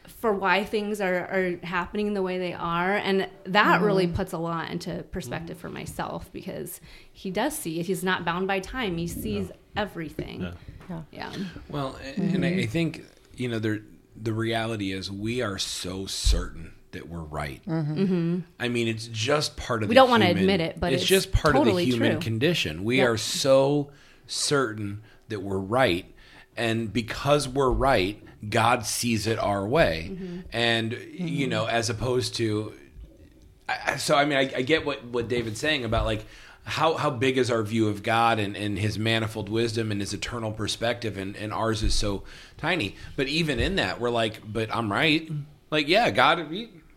for 0.07 0.33
why 0.33 0.65
things 0.65 1.01
are, 1.01 1.15
are 1.27 1.57
happening 1.63 2.15
the 2.15 2.23
way 2.23 2.39
they 2.39 2.53
are 2.53 2.95
and 2.97 3.29
that 3.45 3.81
really 3.81 4.07
mm-hmm. 4.07 4.17
puts 4.17 4.33
a 4.33 4.39
lot 4.39 4.71
into 4.71 5.03
perspective 5.11 5.57
mm-hmm. 5.57 5.69
for 5.69 5.73
myself 5.73 6.31
because 6.33 6.81
he 7.13 7.31
does 7.31 7.57
see 7.57 7.81
it 7.81 7.87
he's 7.87 8.03
not 8.05 8.25
bound 8.25 8.47
by 8.47 8.59
time 8.61 8.97
he 8.97 9.07
sees 9.07 9.51
everything 9.77 10.53
Yeah. 10.89 11.03
yeah 11.13 11.33
Well, 11.69 11.97
a- 12.05 12.21
and 12.21 12.45
I, 12.45 12.51
mm-hmm. 12.51 12.61
I 12.61 12.67
think 12.67 13.05
you 13.37 13.49
know 13.49 13.59
the 13.59 13.83
the 14.21 14.33
reality 14.33 14.93
is 14.93 15.11
we 15.11 15.41
are 15.41 15.59
so 15.59 16.07
certain 16.07 16.75
that 16.91 17.09
we're 17.09 17.21
right. 17.21 17.63
Mm-hmm. 17.67 18.41
I 18.61 18.69
mean, 18.69 18.87
it's 18.87 19.07
just 19.07 19.57
part 19.57 19.83
of 19.83 19.89
We 19.89 19.95
the 19.95 20.01
don't 20.03 20.11
wanna 20.11 20.27
human- 20.27 20.43
admit 20.43 20.61
it, 20.61 20.79
but 20.79 20.93
it's 20.93 21.05
just 21.05 21.33
part 21.33 21.55
totally 21.55 21.85
of 21.85 21.89
the 21.89 21.95
human 21.95 22.13
true. 22.13 22.21
condition. 22.21 22.85
We 22.85 22.99
Yeah. 22.99 23.07
are 23.07 23.17
so 23.17 23.91
certain 24.27 25.01
that 25.29 25.43
we're 25.43 25.59
right, 25.59 26.05
and 26.57 26.93
because 26.93 27.49
we're 27.49 27.71
right, 27.71 28.23
God 28.49 28.85
sees 28.87 29.27
it 29.27 29.39
our 29.39 29.67
way, 29.67 30.09
Mm-hmm. 30.13 30.39
and 30.53 30.93
you 31.13 31.47
know, 31.47 31.67
as 31.67 31.89
opposed 31.91 32.35
to 32.37 32.73
I- 33.69 33.97
so 33.97 34.17
I 34.17 34.25
mean, 34.25 34.39
I, 34.39 34.51
I 34.57 34.63
get 34.63 34.85
what 34.85 35.05
what 35.05 35.29
David's 35.29 35.61
saying 35.61 35.85
about 35.85 36.05
like 36.05 36.25
how 36.65 36.95
how 36.95 37.11
big 37.11 37.39
is 37.39 37.51
our 37.51 37.63
view 37.63 37.89
of 37.89 38.03
God 38.03 38.39
and, 38.39 38.57
and 38.57 38.79
His 38.79 38.99
manifold 38.99 39.49
wisdom 39.49 39.91
and 39.93 40.01
His 40.01 40.13
eternal 40.13 40.53
perspective, 40.53 41.17
and, 41.17 41.37
and 41.37 41.53
ours 41.53 41.83
is 41.83 41.95
so 41.95 42.25
tiny. 42.59 42.97
But 43.17 43.29
even 43.29 43.59
in 43.61 43.77
that, 43.77 44.01
we're 44.01 44.11
like, 44.11 44.41
but 44.45 44.75
I'm 44.75 44.91
right. 44.93 45.31
Like, 45.71 45.89
yeah, 45.89 46.11
God, 46.11 46.49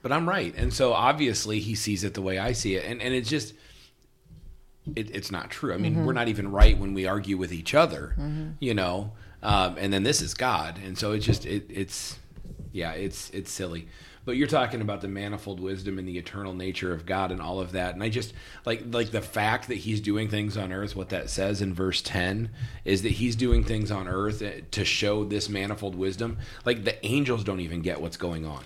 but 0.02 0.12
I'm 0.12 0.28
right, 0.28 0.54
and 0.58 0.74
so 0.74 0.94
obviously 0.94 1.60
He 1.60 1.76
sees 1.76 2.04
it 2.04 2.14
the 2.14 2.22
way 2.22 2.38
I 2.40 2.52
see 2.54 2.76
it, 2.76 2.86
and 2.86 3.02
and 3.02 3.14
it's 3.14 3.30
just. 3.30 3.54
It, 4.96 5.16
it's 5.16 5.32
not 5.32 5.50
true. 5.50 5.74
I 5.74 5.78
mean, 5.78 6.06
we're 6.06 6.14
not 6.14 6.28
even 6.28 6.52
right 6.52 6.78
when 6.78 6.94
we 6.94 7.08
argue 7.08 7.38
with 7.38 7.52
each 7.52 7.74
other, 7.74 8.16
you 8.60 8.74
know. 8.74 9.12
Um, 9.42 9.76
and 9.78 9.94
then 9.94 10.04
this 10.04 10.22
is 10.22 10.34
God, 10.34 10.80
and 10.84 10.98
so 10.98 11.12
it's 11.12 11.26
just 11.26 11.46
it, 11.46 11.66
it's 11.70 12.18
yeah, 12.72 12.92
it's 12.92 13.30
it's 13.32 13.52
silly. 13.52 13.88
But 14.26 14.38
you're 14.38 14.48
talking 14.48 14.82
about 14.82 15.02
the 15.02 15.08
manifold 15.08 15.60
wisdom 15.60 16.00
and 16.00 16.08
the 16.08 16.18
eternal 16.18 16.54
nature 16.56 16.92
of 16.92 17.06
God 17.06 17.32
and 17.32 17.40
all 17.40 17.60
of 17.60 17.74
that. 17.74 17.94
And 17.94 18.02
I 18.02 18.10
just 18.10 18.34
like 18.66 18.84
like 18.92 19.12
the 19.12 19.22
fact 19.22 19.68
that 19.68 19.76
he's 19.76 20.02
doing 20.02 20.30
things 20.30 20.58
on 20.58 20.72
earth, 20.74 20.96
what 20.96 21.10
that 21.10 21.30
says 21.30 21.62
in 21.62 21.76
verse 21.76 22.02
10 22.02 22.50
is 22.86 23.04
that 23.04 23.12
he's 23.14 23.36
doing 23.36 23.64
things 23.64 23.92
on 23.92 24.08
earth 24.08 24.42
to 24.72 24.86
show 24.86 25.24
this 25.26 25.48
manifold 25.48 25.94
wisdom. 25.96 26.40
Like 26.66 26.86
the 26.86 27.06
angels 27.06 27.44
don't 27.44 27.60
even 27.60 27.82
get 27.82 28.02
what's 28.02 28.18
going 28.18 28.46
on. 28.48 28.64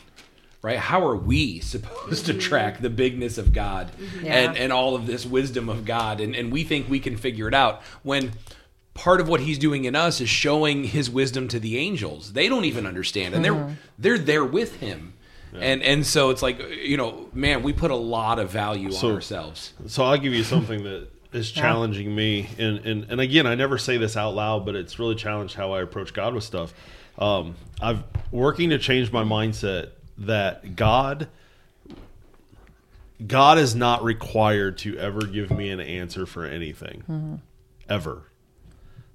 Right? 0.62 0.78
How 0.78 1.06
are 1.08 1.16
we 1.16 1.60
supposed 1.62 2.26
to 2.26 2.34
track 2.34 2.80
the 2.82 2.90
bigness 2.90 3.38
of 3.38 3.54
God 3.54 3.92
Yeah. 4.22 4.34
and, 4.36 4.58
and 4.58 4.74
all 4.74 4.96
of 4.96 5.06
this 5.08 5.26
wisdom 5.26 5.70
of 5.70 5.86
God? 5.86 6.20
And, 6.20 6.36
and 6.36 6.52
we 6.52 6.64
think 6.64 6.90
we 6.90 7.00
can 7.00 7.16
figure 7.18 7.48
it 7.48 7.54
out 7.54 7.82
when 8.04 8.34
part 8.94 9.22
of 9.22 9.30
what 9.30 9.40
he's 9.40 9.58
doing 9.58 9.86
in 9.86 9.96
us 9.96 10.20
is 10.20 10.28
showing 10.30 10.84
his 10.84 11.10
wisdom 11.10 11.48
to 11.48 11.60
the 11.60 11.78
angels. 11.78 12.34
They 12.34 12.50
don't 12.50 12.66
even 12.66 12.86
understand, 12.86 13.34
and 13.36 13.46
they're 13.46 13.78
they're 13.98 14.18
there 14.18 14.44
with 14.44 14.76
him. 14.78 15.14
And 15.54 15.82
and 15.82 16.06
so 16.06 16.30
it's 16.30 16.42
like 16.42 16.60
you 16.60 16.98
know, 16.98 17.30
man, 17.34 17.64
we 17.64 17.72
put 17.74 17.90
a 17.92 17.96
lot 17.96 18.38
of 18.40 18.52
value 18.52 18.92
So- 18.92 19.08
on 19.10 19.16
ourselves. 19.16 19.74
So 19.88 20.04
I'll 20.04 20.18
give 20.18 20.34
you 20.34 20.44
something 20.44 20.84
that 20.84 21.08
is 21.32 21.50
challenging 21.64 22.14
me, 22.14 22.50
and, 22.58 22.80
and 22.80 23.06
and 23.10 23.22
again, 23.22 23.48
I 23.48 23.56
never 23.56 23.78
say 23.78 23.96
this 23.98 24.18
out 24.18 24.36
loud, 24.36 24.66
but 24.66 24.76
it's 24.76 25.00
really 25.00 25.16
challenged 25.16 25.56
how 25.56 25.72
I 25.72 25.82
approach 25.82 26.14
God 26.14 26.34
with 26.34 26.44
stuff. 26.44 26.74
Um, 27.18 27.56
I've 27.82 28.04
working 28.32 28.70
to 28.72 28.78
change 28.78 29.12
my 29.14 29.24
mindset 29.24 29.92
that 30.20 30.76
God 30.76 31.28
God 33.26 33.58
is 33.58 33.76
not 33.76 34.04
required 34.04 34.78
to 34.80 34.98
ever 34.98 35.22
give 35.22 35.52
me 35.52 35.70
an 35.70 35.82
answer 35.82 36.26
for 36.26 36.46
anything. 36.46 37.04
Mm-hmm. 37.10 37.36
Ever. 37.90 38.24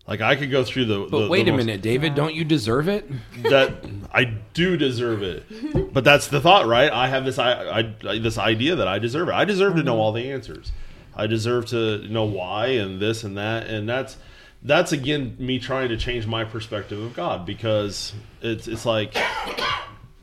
Like 0.06 0.20
I 0.20 0.36
could 0.36 0.50
go 0.50 0.64
through 0.64 0.84
the 0.84 1.06
But 1.10 1.20
the- 1.20 1.28
wait 1.28 1.44
the 1.44 1.52
a 1.52 1.56
most- 1.56 1.66
minute, 1.66 1.80
David, 1.80 2.14
don't 2.14 2.34
you 2.34 2.44
deserve 2.44 2.88
it? 2.88 3.10
that 3.44 3.72
I 4.12 4.24
do 4.24 4.76
deserve 4.76 5.22
it. 5.22 5.92
But 5.94 6.04
that's 6.04 6.28
the 6.28 6.40
thought, 6.40 6.66
right? 6.66 6.92
I 6.92 7.08
have 7.08 7.24
this 7.24 7.38
I, 7.38 7.94
I 8.04 8.18
this 8.18 8.36
idea 8.36 8.76
that 8.76 8.88
I 8.88 8.98
deserve 8.98 9.28
it. 9.28 9.32
I 9.32 9.44
deserve 9.44 9.76
to 9.76 9.82
know 9.82 9.92
mm-hmm. 9.92 10.00
all 10.00 10.12
the 10.12 10.30
answers. 10.30 10.72
I 11.16 11.26
deserve 11.26 11.66
to 11.66 12.06
know 12.08 12.24
why 12.24 12.66
and 12.66 13.00
this 13.00 13.24
and 13.24 13.38
that 13.38 13.68
and 13.68 13.88
that's 13.88 14.16
that's 14.62 14.92
again 14.92 15.36
me 15.38 15.58
trying 15.58 15.88
to 15.90 15.96
change 15.96 16.26
my 16.26 16.44
perspective 16.44 17.00
of 17.00 17.14
God 17.14 17.46
because 17.46 18.12
it's 18.42 18.68
it's 18.68 18.84
like 18.84 19.16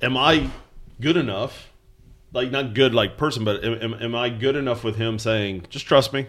am 0.01 0.17
I 0.17 0.50
good 1.01 1.17
enough? 1.17 1.72
Like 2.34 2.51
not 2.51 2.74
good 2.74 2.93
like 2.93 3.17
person, 3.17 3.43
but 3.43 3.63
am, 3.65 3.93
am, 3.93 4.15
I 4.15 4.29
good 4.29 4.55
enough 4.55 4.86
with 4.86 4.96
him 4.96 5.20
saying, 5.20 5.65
"Just 5.70 5.86
trust 5.86 6.13
me. 6.13 6.27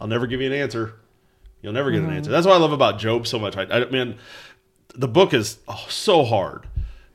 I'll 0.00 0.06
never 0.06 0.26
give 0.26 0.40
you 0.40 0.46
an 0.46 0.54
answer. 0.54 0.94
You'll 1.60 1.74
never 1.74 1.90
get 1.90 1.98
an 1.98 2.06
mm-hmm. 2.06 2.16
answer." 2.16 2.30
That's 2.30 2.46
what 2.46 2.54
I 2.54 2.58
love 2.58 2.72
about 2.72 2.98
Job 2.98 3.26
so 3.26 3.38
much. 3.38 3.54
I, 3.54 3.64
I 3.64 3.90
mean, 3.90 4.16
the 4.94 5.08
book 5.08 5.34
is 5.34 5.58
oh, 5.68 5.84
so 5.88 6.24
hard 6.24 6.66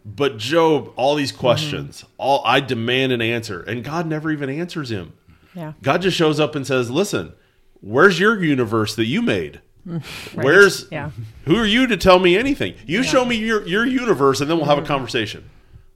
but 0.06 0.38
job 0.38 0.92
all 0.96 1.16
these 1.16 1.32
mm-hmm. 1.32 1.42
questions 1.42 2.06
all 2.18 2.42
i 2.46 2.60
demand 2.60 3.12
an 3.12 3.22
answer 3.22 3.62
and 3.62 3.84
god 3.84 4.06
never 4.06 4.32
even 4.32 4.50
answers 4.50 4.90
him 4.90 5.14
Yeah. 5.54 5.74
god 5.82 6.02
just 6.02 6.18
shows 6.18 6.40
up 6.40 6.56
and 6.56 6.66
says 6.66 6.90
listen 6.90 7.34
where's 7.82 8.20
your 8.20 8.42
universe 8.44 8.96
that 8.96 9.06
you 9.06 9.22
made 9.22 9.62
where's 10.34 10.88
Yeah. 10.92 11.12
who 11.46 11.56
are 11.56 11.66
you 11.66 11.88
to 11.88 11.98
tell 11.98 12.20
me 12.20 12.38
anything 12.38 12.76
you 12.86 13.04
show 13.04 13.26
me 13.26 13.36
your, 13.36 13.66
your 13.68 13.86
universe 13.86 14.42
and 14.42 14.50
then 14.50 14.58
we'll 14.58 14.68
have 14.68 14.78
a 14.78 14.82
mm-hmm. 14.82 14.88
conversation 14.88 15.50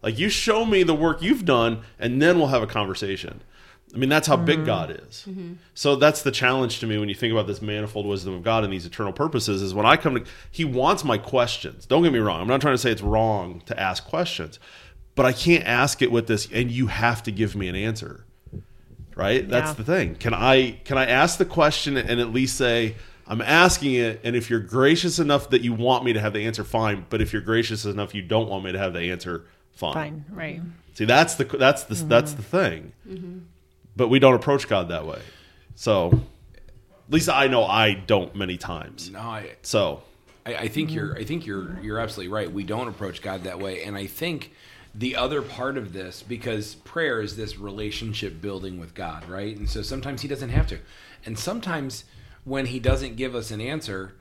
like 0.04 0.20
you 0.20 0.30
show 0.30 0.66
me 0.66 0.84
the 0.84 0.94
work 0.94 1.22
you've 1.22 1.46
done 1.46 1.82
and 1.98 2.22
then 2.22 2.38
we'll 2.38 2.48
have 2.48 2.62
a 2.62 2.68
conversation 2.68 3.42
i 3.96 3.98
mean 3.98 4.10
that's 4.10 4.28
how 4.28 4.36
big 4.36 4.58
mm-hmm. 4.58 4.66
god 4.66 4.92
is 4.92 5.26
mm-hmm. 5.28 5.54
so 5.74 5.96
that's 5.96 6.22
the 6.22 6.32
challenge 6.32 6.80
to 6.80 6.86
me 6.88 6.98
when 6.98 7.10
you 7.10 7.16
think 7.16 7.32
about 7.32 7.48
this 7.48 7.62
manifold 7.62 8.06
wisdom 8.06 8.34
of 8.34 8.44
God 8.44 8.64
and 8.64 8.72
these 8.72 8.86
eternal 8.86 9.14
purposes 9.14 9.62
is 9.62 9.74
when 9.74 9.86
I 9.86 9.98
come 9.98 10.16
to 10.16 10.26
he 10.52 10.66
wants 10.66 11.04
my 11.04 11.18
questions. 11.18 11.86
Don't 11.86 12.04
get 12.04 12.14
me 12.14 12.20
wrong. 12.20 12.42
I'm 12.42 12.48
not 12.48 12.62
trying 12.62 12.76
to 12.76 12.78
say 12.78 12.92
it's 12.92 13.02
wrong 13.02 13.62
to 13.66 13.80
ask 13.80 14.06
questions, 14.06 14.60
but 15.16 15.26
I 15.26 15.34
can't 15.34 15.66
ask 15.66 16.02
it 16.02 16.12
with 16.12 16.28
this 16.28 16.48
and 16.52 16.70
you 16.70 16.88
have 16.88 17.24
to 17.24 17.32
give 17.32 17.56
me 17.56 17.68
an 17.68 17.76
answer. 17.76 18.26
Right? 19.16 19.48
That's 19.48 19.74
the 19.74 19.84
thing. 19.84 20.16
Can 20.16 20.34
I 20.34 20.80
can 20.84 20.98
I 20.98 21.06
ask 21.06 21.38
the 21.38 21.46
question 21.46 21.98
and 21.98 22.20
at 22.20 22.34
least 22.34 22.58
say 22.58 22.96
I'm 23.28 23.42
asking 23.42 23.94
it 23.96 24.22
and 24.24 24.36
if 24.36 24.50
you're 24.50 24.60
gracious 24.60 25.20
enough 25.20 25.50
that 25.52 25.62
you 25.62 25.74
want 25.74 26.04
me 26.04 26.14
to 26.14 26.20
have 26.20 26.34
the 26.34 26.46
answer 26.46 26.64
fine, 26.64 27.06
but 27.10 27.22
if 27.22 27.32
you're 27.32 27.42
gracious 27.42 27.86
enough 27.86 28.16
you 28.16 28.22
don't 28.22 28.50
want 28.50 28.66
me 28.66 28.72
to 28.72 28.80
have 28.80 28.94
the 28.94 29.12
answer 29.12 29.46
fine. 29.74 29.94
Fine. 29.94 30.26
Right. 30.30 30.60
Mm-hmm. 30.60 30.70
See, 30.94 31.06
that's 31.06 31.36
the 31.36 31.46
that's 31.46 31.84
the 31.84 31.96
that's 31.96 32.34
the 32.34 32.44
thing. 32.44 32.94
Mm-hmm. 33.08 33.40
But 33.96 34.10
we 34.10 34.20
don't 34.20 34.36
approach 34.36 34.68
God 34.68 34.90
that 34.90 35.06
way. 35.06 35.20
So, 35.76 36.22
at 36.54 37.14
least 37.14 37.30
I 37.30 37.48
know 37.48 37.64
I 37.64 37.94
don't 37.94 38.36
many 38.36 38.58
times. 38.58 39.10
No, 39.10 39.20
I, 39.20 39.52
So, 39.62 40.04
I, 40.46 40.56
I 40.56 40.68
think 40.68 40.94
you're 40.94 41.10
mm-hmm. 41.10 41.22
I 41.22 41.24
think 41.24 41.46
you're 41.46 41.80
you're 41.82 42.00
absolutely 42.00 42.34
right. 42.34 42.52
We 42.52 42.64
don't 42.64 42.88
approach 42.88 43.22
God 43.22 43.44
that 43.44 43.60
way, 43.60 43.84
and 43.84 43.96
I 43.96 44.06
think 44.06 44.52
the 44.96 45.16
other 45.16 45.42
part 45.42 45.78
of 45.78 45.94
this 45.94 46.22
because 46.22 46.76
prayer 46.76 47.20
is 47.22 47.36
this 47.36 47.58
relationship 47.58 48.40
building 48.40 48.80
with 48.80 48.94
God, 48.94 49.28
right? 49.28 49.58
And 49.58 49.68
so 49.68 49.82
sometimes 49.82 50.22
He 50.22 50.28
doesn't 50.28 50.50
have 50.50 50.68
to, 50.68 50.80
and 51.26 51.38
sometimes 51.38 52.04
when 52.44 52.68
He 52.68 52.80
doesn't 52.80 53.16
give 53.16 53.36
us 53.36 53.52
an 53.52 53.62
answer. 53.62 54.14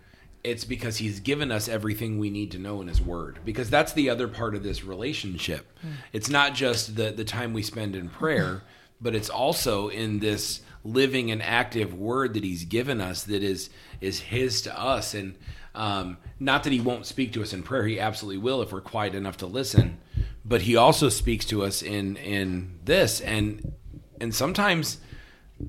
It's 0.44 0.64
because 0.64 0.96
he's 0.96 1.20
given 1.20 1.52
us 1.52 1.68
everything 1.68 2.18
we 2.18 2.28
need 2.30 2.50
to 2.52 2.58
know 2.58 2.80
in 2.80 2.88
his 2.88 3.00
word. 3.00 3.38
Because 3.44 3.70
that's 3.70 3.92
the 3.92 4.10
other 4.10 4.26
part 4.26 4.54
of 4.54 4.62
this 4.62 4.84
relationship. 4.84 5.78
It's 6.12 6.28
not 6.28 6.54
just 6.54 6.96
the, 6.96 7.12
the 7.12 7.24
time 7.24 7.52
we 7.52 7.62
spend 7.62 7.94
in 7.94 8.08
prayer, 8.08 8.62
but 9.00 9.14
it's 9.14 9.30
also 9.30 9.88
in 9.88 10.18
this 10.18 10.60
living 10.84 11.30
and 11.30 11.40
active 11.42 11.94
word 11.94 12.34
that 12.34 12.42
he's 12.42 12.64
given 12.64 13.00
us 13.00 13.22
that 13.24 13.42
is 13.42 13.70
is 14.00 14.18
his 14.20 14.62
to 14.62 14.78
us. 14.78 15.14
And 15.14 15.36
um, 15.74 16.18
not 16.40 16.64
that 16.64 16.72
he 16.72 16.80
won't 16.80 17.06
speak 17.06 17.32
to 17.34 17.42
us 17.42 17.52
in 17.52 17.62
prayer. 17.62 17.86
He 17.86 18.00
absolutely 18.00 18.38
will 18.38 18.62
if 18.62 18.72
we're 18.72 18.80
quiet 18.80 19.14
enough 19.14 19.38
to 19.38 19.46
listen. 19.46 19.98
But 20.44 20.62
he 20.62 20.76
also 20.76 21.08
speaks 21.08 21.44
to 21.46 21.62
us 21.62 21.82
in 21.82 22.16
in 22.16 22.78
this. 22.84 23.20
And 23.20 23.72
and 24.20 24.34
sometimes 24.34 24.98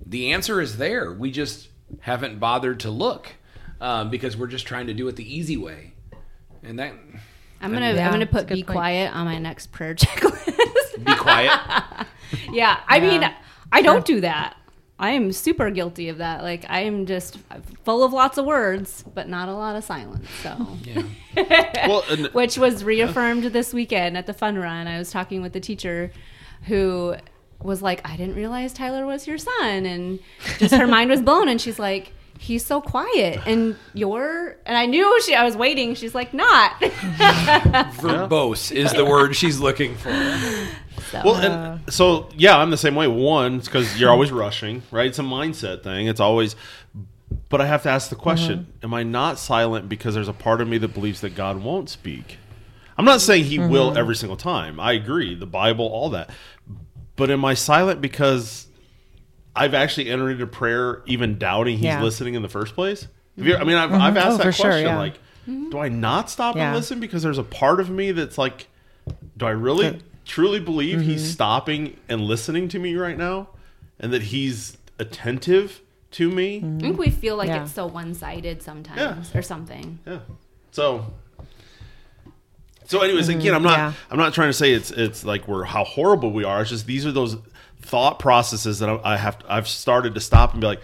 the 0.05 0.31
answer 0.31 0.59
is 0.61 0.77
there. 0.77 1.11
We 1.11 1.31
just 1.31 1.69
haven't 1.99 2.39
bothered 2.39 2.79
to 2.81 2.89
look 2.89 3.33
um, 3.83 4.09
because 4.09 4.35
we're 4.35 4.47
just 4.47 4.65
trying 4.65 4.87
to 4.87 4.93
do 4.93 5.07
it 5.09 5.15
the 5.15 5.35
easy 5.35 5.57
way 5.57 5.93
and 6.63 6.79
that 6.79 6.93
I'm 7.61 7.71
gonna 7.73 7.93
Yeah, 7.93 8.05
I'm 8.07 8.11
gonna 8.13 8.25
put 8.25 8.47
be 8.47 8.63
point. 8.63 8.67
quiet 8.67 9.13
on 9.13 9.25
my 9.25 9.37
next 9.37 9.71
prayer 9.71 9.93
checklist. 9.95 11.03
be 11.05 11.13
quiet 11.15 11.59
yeah, 12.51 12.79
I 12.87 12.97
Yeah. 12.97 13.01
mean, 13.19 13.31
I 13.71 13.81
don't 13.81 14.05
do 14.05 14.21
that. 14.21 14.55
I 14.99 15.09
am 15.11 15.31
super 15.33 15.69
guilty 15.69 16.07
of 16.09 16.19
that. 16.19 16.43
Like 16.43 16.65
I 16.69 16.81
am 16.81 17.05
just 17.05 17.37
full 17.83 18.03
of 18.03 18.13
lots 18.13 18.37
of 18.37 18.45
words, 18.45 19.03
but 19.13 19.27
not 19.27 19.49
a 19.49 19.53
lot 19.53 19.75
of 19.75 19.83
silence. 19.83 20.27
So, 20.43 20.55
yeah 20.83 21.03
well, 21.87 22.03
and, 22.09 22.27
which 22.27 22.57
was 22.57 22.83
reaffirmed 22.83 23.43
this 23.45 23.73
weekend 23.73 24.15
at 24.17 24.27
the 24.27 24.33
fun 24.33 24.57
run. 24.57 24.87
I 24.87 24.97
was 24.99 25.11
talking 25.11 25.41
with 25.41 25.51
the 25.51 25.59
teacher 25.59 26.11
who 26.67 27.15
was 27.61 27.81
like, 27.81 28.07
"I 28.07 28.15
didn't 28.15 28.35
realize 28.35 28.71
Tyler 28.71 29.05
was 29.05 29.27
your 29.27 29.37
son," 29.39 29.85
and 29.85 30.19
just 30.59 30.73
her 30.75 30.87
mind 30.87 31.09
was 31.09 31.21
blown. 31.21 31.47
And 31.49 31.59
she's 31.59 31.79
like. 31.79 32.13
He's 32.39 32.65
so 32.65 32.81
quiet, 32.81 33.39
and 33.45 33.75
you're, 33.93 34.57
and 34.65 34.77
I 34.77 34.85
knew 34.85 35.21
she. 35.21 35.33
I 35.33 35.43
was 35.43 35.55
waiting. 35.55 35.95
She's 35.95 36.13
like, 36.13 36.33
not. 36.33 36.71
verbose 36.81 38.71
is 38.71 38.91
the 38.93 39.05
word 39.05 39.35
she's 39.35 39.59
looking 39.59 39.95
for 39.95 40.11
So, 41.11 41.21
well, 41.23 41.35
and 41.35 41.93
so 41.93 42.29
yeah, 42.35 42.57
I'm 42.57 42.69
the 42.69 42.77
same 42.77 42.95
way. 42.95 43.07
One, 43.07 43.59
because 43.59 43.99
you're 43.99 44.09
always 44.09 44.31
rushing, 44.31 44.81
right? 44.91 45.07
It's 45.07 45.19
a 45.19 45.23
mindset 45.23 45.83
thing. 45.83 46.07
It's 46.07 46.19
always, 46.19 46.55
but 47.49 47.61
I 47.61 47.65
have 47.67 47.83
to 47.83 47.89
ask 47.89 48.09
the 48.09 48.15
question: 48.15 48.59
uh-huh. 48.59 48.87
Am 48.87 48.93
I 48.93 49.03
not 49.03 49.39
silent 49.39 49.87
because 49.87 50.15
there's 50.15 50.27
a 50.27 50.33
part 50.33 50.59
of 50.59 50.67
me 50.67 50.77
that 50.79 50.93
believes 50.93 51.21
that 51.21 51.35
God 51.35 51.63
won't 51.63 51.89
speak? 51.89 52.37
I'm 52.97 53.05
not 53.05 53.21
saying 53.21 53.45
He 53.45 53.59
will 53.59 53.89
mm-hmm. 53.89 53.97
every 53.97 54.15
single 54.15 54.37
time. 54.37 54.79
I 54.79 54.93
agree. 54.93 55.35
The 55.35 55.45
Bible, 55.45 55.85
all 55.85 56.09
that. 56.09 56.29
But 57.15 57.29
am 57.29 57.45
I 57.45 57.53
silent 57.53 58.01
because 58.01 58.67
I've 59.55 59.73
actually 59.73 60.09
entered 60.09 60.31
into 60.31 60.47
prayer 60.47 61.03
even 61.05 61.37
doubting 61.37 61.75
He's 61.77 61.85
Yeah. 61.85 62.01
listening 62.03 62.33
in 62.33 62.41
the 62.41 62.49
first 62.49 62.73
place? 62.75 63.07
Have 63.37 63.47
you, 63.47 63.55
I 63.55 63.63
mean, 63.63 63.75
I've, 63.77 63.91
I've 63.93 64.17
asked 64.17 64.27
Oh, 64.27 64.37
that 64.37 64.43
question. 64.43 64.71
sure, 64.71 64.79
yeah. 64.79 64.97
Like, 64.97 65.15
do 65.45 65.77
I 65.77 65.89
not 65.89 66.29
stop 66.29 66.55
Yeah. 66.55 66.67
and 66.67 66.75
listen 66.75 66.99
because 66.99 67.21
there's 67.23 67.37
a 67.37 67.43
part 67.43 67.79
of 67.79 67.89
me 67.89 68.11
that's 68.11 68.37
like, 68.37 68.67
do 69.37 69.45
I 69.45 69.51
really 69.51 69.99
truly 70.25 70.59
believe 70.59 70.99
Mm-hmm. 70.99 71.09
he's 71.09 71.31
stopping 71.31 71.97
and 72.09 72.21
listening 72.21 72.67
to 72.69 72.79
me 72.79 72.95
right 72.95 73.17
now, 73.17 73.49
and 73.99 74.13
that 74.13 74.23
he's 74.23 74.77
attentive 74.99 75.81
to 76.11 76.29
me? 76.29 76.61
Mm-hmm. 76.61 76.77
I 76.77 76.81
think 76.81 76.97
we 76.99 77.09
feel 77.09 77.35
like 77.35 77.49
Yeah. 77.49 77.63
it's 77.63 77.73
so 77.73 77.85
one-sided 77.87 78.61
sometimes, 78.63 78.99
Yeah. 79.33 79.37
or 79.39 79.41
something. 79.41 79.99
Yeah. 80.07 80.19
So. 80.71 81.05
So, 82.85 83.01
anyways, 83.01 83.29
again, 83.29 83.53
I'm 83.55 83.63
not. 83.63 83.77
Mm-hmm. 83.77 83.87
yeah. 83.87 83.93
I'm 84.11 84.17
not 84.17 84.33
trying 84.33 84.49
to 84.49 84.53
say 84.53 84.73
it's 84.73 84.91
it's 84.91 85.23
like 85.23 85.47
we're 85.47 85.63
how 85.63 85.83
horrible 85.85 86.31
we 86.31 86.43
are. 86.43 86.61
It's 86.61 86.69
just 86.69 86.85
these 86.85 87.05
are 87.05 87.11
those 87.11 87.37
thought 87.93 88.17
processes 88.17 88.79
that 88.79 88.89
I 88.89 89.13
I 89.13 89.17
have. 89.17 89.37
I've 89.47 89.67
started 89.67 90.15
to 90.15 90.19
stop 90.19 90.53
and 90.53 90.61
be 90.61 90.65
like, 90.65 90.81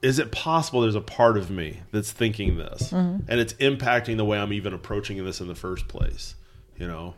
is 0.00 0.20
it 0.20 0.30
possible 0.30 0.80
there's 0.82 0.94
a 0.94 1.00
part 1.00 1.36
of 1.36 1.50
me 1.50 1.80
that's 1.90 2.12
thinking 2.12 2.56
this 2.56 2.92
Mm-hmm. 2.92 3.24
and 3.28 3.40
it's 3.40 3.54
impacting 3.54 4.16
the 4.16 4.24
way 4.24 4.38
I'm 4.38 4.52
even 4.52 4.72
approaching 4.74 5.24
this 5.24 5.40
in 5.40 5.48
the 5.48 5.56
first 5.56 5.88
place? 5.88 6.36
You 6.76 6.86
know, 6.86 7.14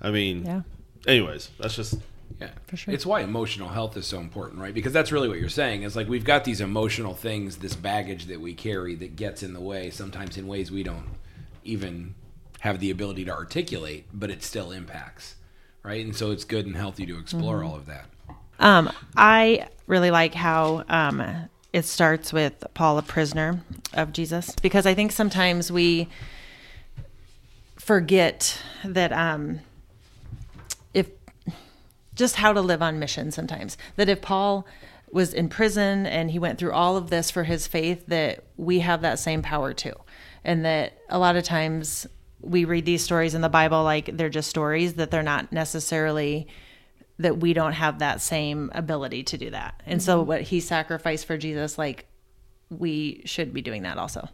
I 0.00 0.10
mean, 0.10 0.44
Yeah. 0.46 0.62
Anyways, 1.06 1.50
that's 1.58 1.76
just 1.76 1.94
Yeah, 2.40 2.50
For 2.66 2.76
sure. 2.78 2.94
It's 2.94 3.04
why 3.04 3.20
emotional 3.20 3.68
health 3.68 3.96
is 3.98 4.06
so 4.06 4.18
important, 4.18 4.60
right? 4.62 4.72
Because 4.74 4.94
that's 4.94 5.12
really 5.12 5.28
what 5.28 5.38
you're 5.38 5.48
saying. 5.50 5.82
Is 5.82 5.94
like 5.94 6.08
we've 6.08 6.24
got 6.24 6.44
these 6.44 6.62
emotional 6.62 7.14
things, 7.14 7.58
this 7.58 7.76
baggage 7.76 8.26
that 8.26 8.40
we 8.40 8.54
carry 8.54 8.94
that 8.96 9.16
gets 9.16 9.42
in 9.42 9.52
the 9.52 9.60
way, 9.60 9.90
sometimes 9.90 10.38
in 10.38 10.46
ways 10.46 10.70
we 10.72 10.82
don't 10.82 11.08
even 11.64 12.14
have 12.60 12.80
the 12.80 12.90
ability 12.90 13.26
to 13.26 13.30
articulate, 13.32 14.06
but 14.12 14.30
it 14.30 14.42
still 14.42 14.72
impacts, 14.72 15.36
right? 15.86 16.04
And 16.04 16.14
so 16.14 16.32
it's 16.32 16.44
good 16.44 16.66
and 16.66 16.76
healthy 16.76 17.06
to 17.06 17.18
explore 17.18 17.58
Mm-hmm. 17.58 17.66
all 17.66 17.76
of 17.76 17.86
that. 17.86 18.06
Um, 18.58 18.90
I 19.16 19.68
really 19.86 20.10
like 20.10 20.34
how 20.34 20.84
um, 20.88 21.22
it 21.72 21.84
starts 21.84 22.32
with 22.32 22.64
Paul, 22.74 22.98
a 22.98 23.02
prisoner 23.02 23.60
of 23.94 24.12
Jesus, 24.12 24.54
because 24.60 24.84
I 24.84 24.94
think 24.94 25.12
sometimes 25.12 25.70
we 25.70 26.08
forget 27.78 28.60
that 28.84 29.12
um, 29.12 29.60
if 30.92 31.08
just 32.14 32.36
how 32.36 32.52
to 32.52 32.60
live 32.60 32.82
on 32.82 32.98
mission 32.98 33.30
sometimes. 33.30 33.76
That 33.94 34.08
if 34.08 34.20
Paul 34.20 34.66
was 35.12 35.32
in 35.32 35.48
prison 35.48 36.04
and 36.06 36.30
he 36.32 36.38
went 36.38 36.58
through 36.58 36.72
all 36.72 36.96
of 36.96 37.10
this 37.10 37.30
for 37.30 37.44
his 37.44 37.66
faith, 37.68 38.06
that 38.08 38.42
we 38.56 38.80
have 38.80 39.02
that 39.02 39.18
same 39.20 39.40
power 39.42 39.72
too. 39.72 39.92
And 40.42 40.64
that 40.64 40.98
a 41.08 41.18
lot 41.18 41.36
of 41.36 41.44
times 41.44 42.06
we 42.40 42.64
read 42.64 42.84
these 42.84 43.02
stories 43.02 43.34
in 43.34 43.40
the 43.40 43.48
Bible 43.48 43.82
like 43.82 44.16
they're 44.16 44.28
just 44.28 44.50
stories, 44.50 44.94
that 44.94 45.10
they're 45.10 45.22
not 45.22 45.52
necessarily 45.52 46.46
that 47.18 47.38
we 47.38 47.52
don't 47.52 47.72
have 47.72 48.00
that 48.00 48.20
same 48.20 48.70
ability 48.74 49.22
to 49.24 49.38
do 49.38 49.50
that. 49.50 49.82
And 49.86 50.02
so 50.02 50.20
what 50.22 50.42
he 50.42 50.60
sacrificed 50.60 51.26
for 51.26 51.38
Jesus, 51.38 51.78
like 51.78 52.06
we 52.70 53.22
should 53.24 53.54
be 53.54 53.62
doing 53.62 53.82
that 53.82 53.96
also. 53.96 54.28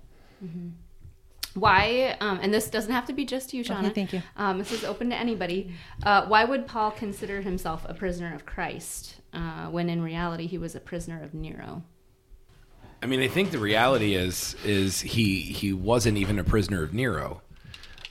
why, 1.54 2.16
um, 2.20 2.40
and 2.42 2.52
this 2.52 2.68
doesn't 2.68 2.92
have 2.92 3.06
to 3.06 3.12
be 3.12 3.24
just 3.24 3.54
you, 3.54 3.62
Shauna. 3.62 3.94
thank 3.94 4.12
you. 4.12 4.22
Um, 4.36 4.58
this 4.58 4.72
is 4.72 4.84
open 4.84 5.10
to 5.10 5.16
anybody. 5.16 5.72
Uh, 6.02 6.26
why 6.26 6.44
would 6.44 6.66
Paul 6.66 6.90
consider 6.90 7.40
himself 7.40 7.84
a 7.88 7.94
prisoner 7.94 8.34
of 8.34 8.46
Christ 8.46 9.16
uh, 9.32 9.66
when 9.66 9.88
in 9.88 10.02
reality 10.02 10.46
he 10.46 10.58
was 10.58 10.74
a 10.74 10.80
prisoner 10.80 11.22
of 11.22 11.34
Nero? 11.34 11.84
I 13.02 13.06
mean, 13.06 13.20
I 13.20 13.28
think 13.28 13.50
the 13.50 13.58
reality 13.58 14.14
is 14.14 14.56
is 14.64 15.00
he 15.00 15.40
he 15.40 15.72
wasn't 15.72 16.18
even 16.18 16.38
a 16.38 16.44
prisoner 16.44 16.82
of 16.82 16.94
Nero. 16.94 17.42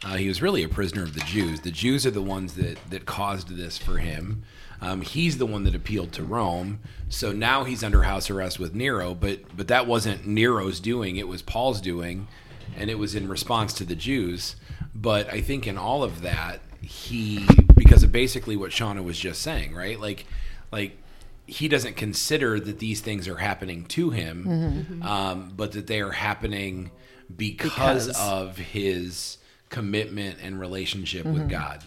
Uh, 0.03 0.15
he 0.17 0.27
was 0.27 0.41
really 0.41 0.63
a 0.63 0.69
prisoner 0.69 1.03
of 1.03 1.13
the 1.13 1.19
Jews. 1.21 1.61
The 1.61 1.71
Jews 1.71 2.05
are 2.07 2.11
the 2.11 2.21
ones 2.21 2.55
that 2.55 2.77
that 2.89 3.05
caused 3.05 3.49
this 3.55 3.77
for 3.77 3.97
him. 3.97 4.43
Um, 4.81 5.01
he's 5.01 5.37
the 5.37 5.45
one 5.45 5.63
that 5.65 5.75
appealed 5.75 6.11
to 6.13 6.23
Rome. 6.23 6.79
So 7.07 7.31
now 7.31 7.65
he's 7.65 7.83
under 7.83 8.01
house 8.03 8.29
arrest 8.31 8.59
with 8.59 8.73
Nero. 8.73 9.13
But 9.13 9.55
but 9.55 9.67
that 9.67 9.85
wasn't 9.85 10.25
Nero's 10.25 10.79
doing. 10.79 11.17
It 11.17 11.27
was 11.27 11.41
Paul's 11.43 11.81
doing, 11.81 12.27
and 12.75 12.89
it 12.89 12.97
was 12.97 13.13
in 13.13 13.27
response 13.27 13.73
to 13.73 13.83
the 13.83 13.95
Jews. 13.95 14.55
But 14.95 15.31
I 15.31 15.41
think 15.41 15.67
in 15.67 15.77
all 15.77 16.03
of 16.03 16.21
that, 16.21 16.61
he 16.81 17.45
because 17.75 18.01
of 18.01 18.11
basically 18.11 18.57
what 18.57 18.71
Shauna 18.71 19.03
was 19.03 19.19
just 19.19 19.41
saying, 19.43 19.75
right? 19.75 19.99
Like 19.99 20.25
like 20.71 20.97
he 21.45 21.67
doesn't 21.67 21.95
consider 21.95 22.59
that 22.59 22.79
these 22.79 23.01
things 23.01 23.27
are 23.27 23.37
happening 23.37 23.85
to 23.85 24.09
him, 24.09 25.01
um, 25.03 25.51
but 25.55 25.73
that 25.73 25.85
they 25.85 25.99
are 26.01 26.11
happening 26.11 26.89
because, 27.35 28.07
Because. 28.07 28.19
of 28.19 28.57
his 28.57 29.37
commitment 29.71 30.37
and 30.43 30.59
relationship 30.59 31.25
with 31.25 31.37
mm-hmm. 31.37 31.47
God. 31.47 31.83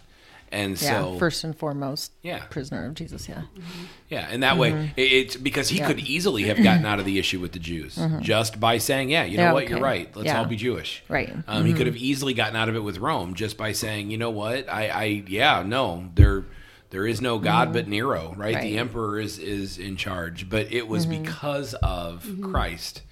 And 0.51 0.81
Yeah, 0.81 1.03
so, 1.03 1.19
first 1.19 1.43
and 1.43 1.57
foremost, 1.57 2.13
Yeah. 2.23 2.45
prisoner 2.45 2.87
of 2.87 2.95
Jesus. 2.95 3.29
Yeah, 3.29 3.43
mm-hmm. 3.43 3.85
yeah, 4.09 4.29
and 4.31 4.43
that 4.45 4.57
way, 4.57 4.71
mm-hmm. 4.71 4.93
it's 4.97 5.35
because 5.35 5.69
he 5.69 5.79
Yeah. 5.79 5.89
could 5.89 5.99
easily 5.99 6.45
have 6.45 6.63
gotten 6.63 6.87
out 6.87 7.01
of 7.01 7.05
the 7.05 7.19
issue 7.19 7.41
with 7.41 7.53
the 7.53 7.59
Jews 7.59 7.99
just 8.21 8.61
by 8.61 8.79
saying, 8.79 9.11
"Yeah, 9.11 9.25
you 9.25 9.37
know 9.37 9.45
Yeah, 9.45 9.53
what, 9.53 9.69
you're 9.69 9.81
right. 9.81 10.15
Let's 10.17 10.31
all 10.33 10.45
be 10.45 10.57
Jewish." 10.57 11.03
Right. 11.09 11.35
Um, 11.49 11.67
He 11.67 11.73
could 11.73 11.87
have 11.87 11.97
easily 11.97 12.35
gotten 12.35 12.57
out 12.57 12.69
of 12.69 12.77
it 12.77 12.85
with 12.85 12.99
Rome 12.99 13.35
just 13.35 13.57
by 13.57 13.73
saying, 13.73 14.11
"You 14.11 14.19
know 14.19 14.31
what, 14.31 14.69
I, 14.69 14.89
I 14.89 15.05
yeah, 15.27 15.65
no, 15.67 16.09
there, 16.15 16.45
there 16.91 17.07
is 17.07 17.21
no 17.21 17.39
God 17.39 17.73
but 17.73 17.89
Nero, 17.89 18.35
right? 18.37 18.61
The 18.61 18.79
emperor 18.79 19.19
is 19.19 19.39
is 19.39 19.79
in 19.79 19.97
charge." 19.97 20.49
But 20.49 20.73
it 20.73 20.87
was 20.87 21.05
because 21.05 21.75
of 21.75 22.29
Christ. 22.41 23.03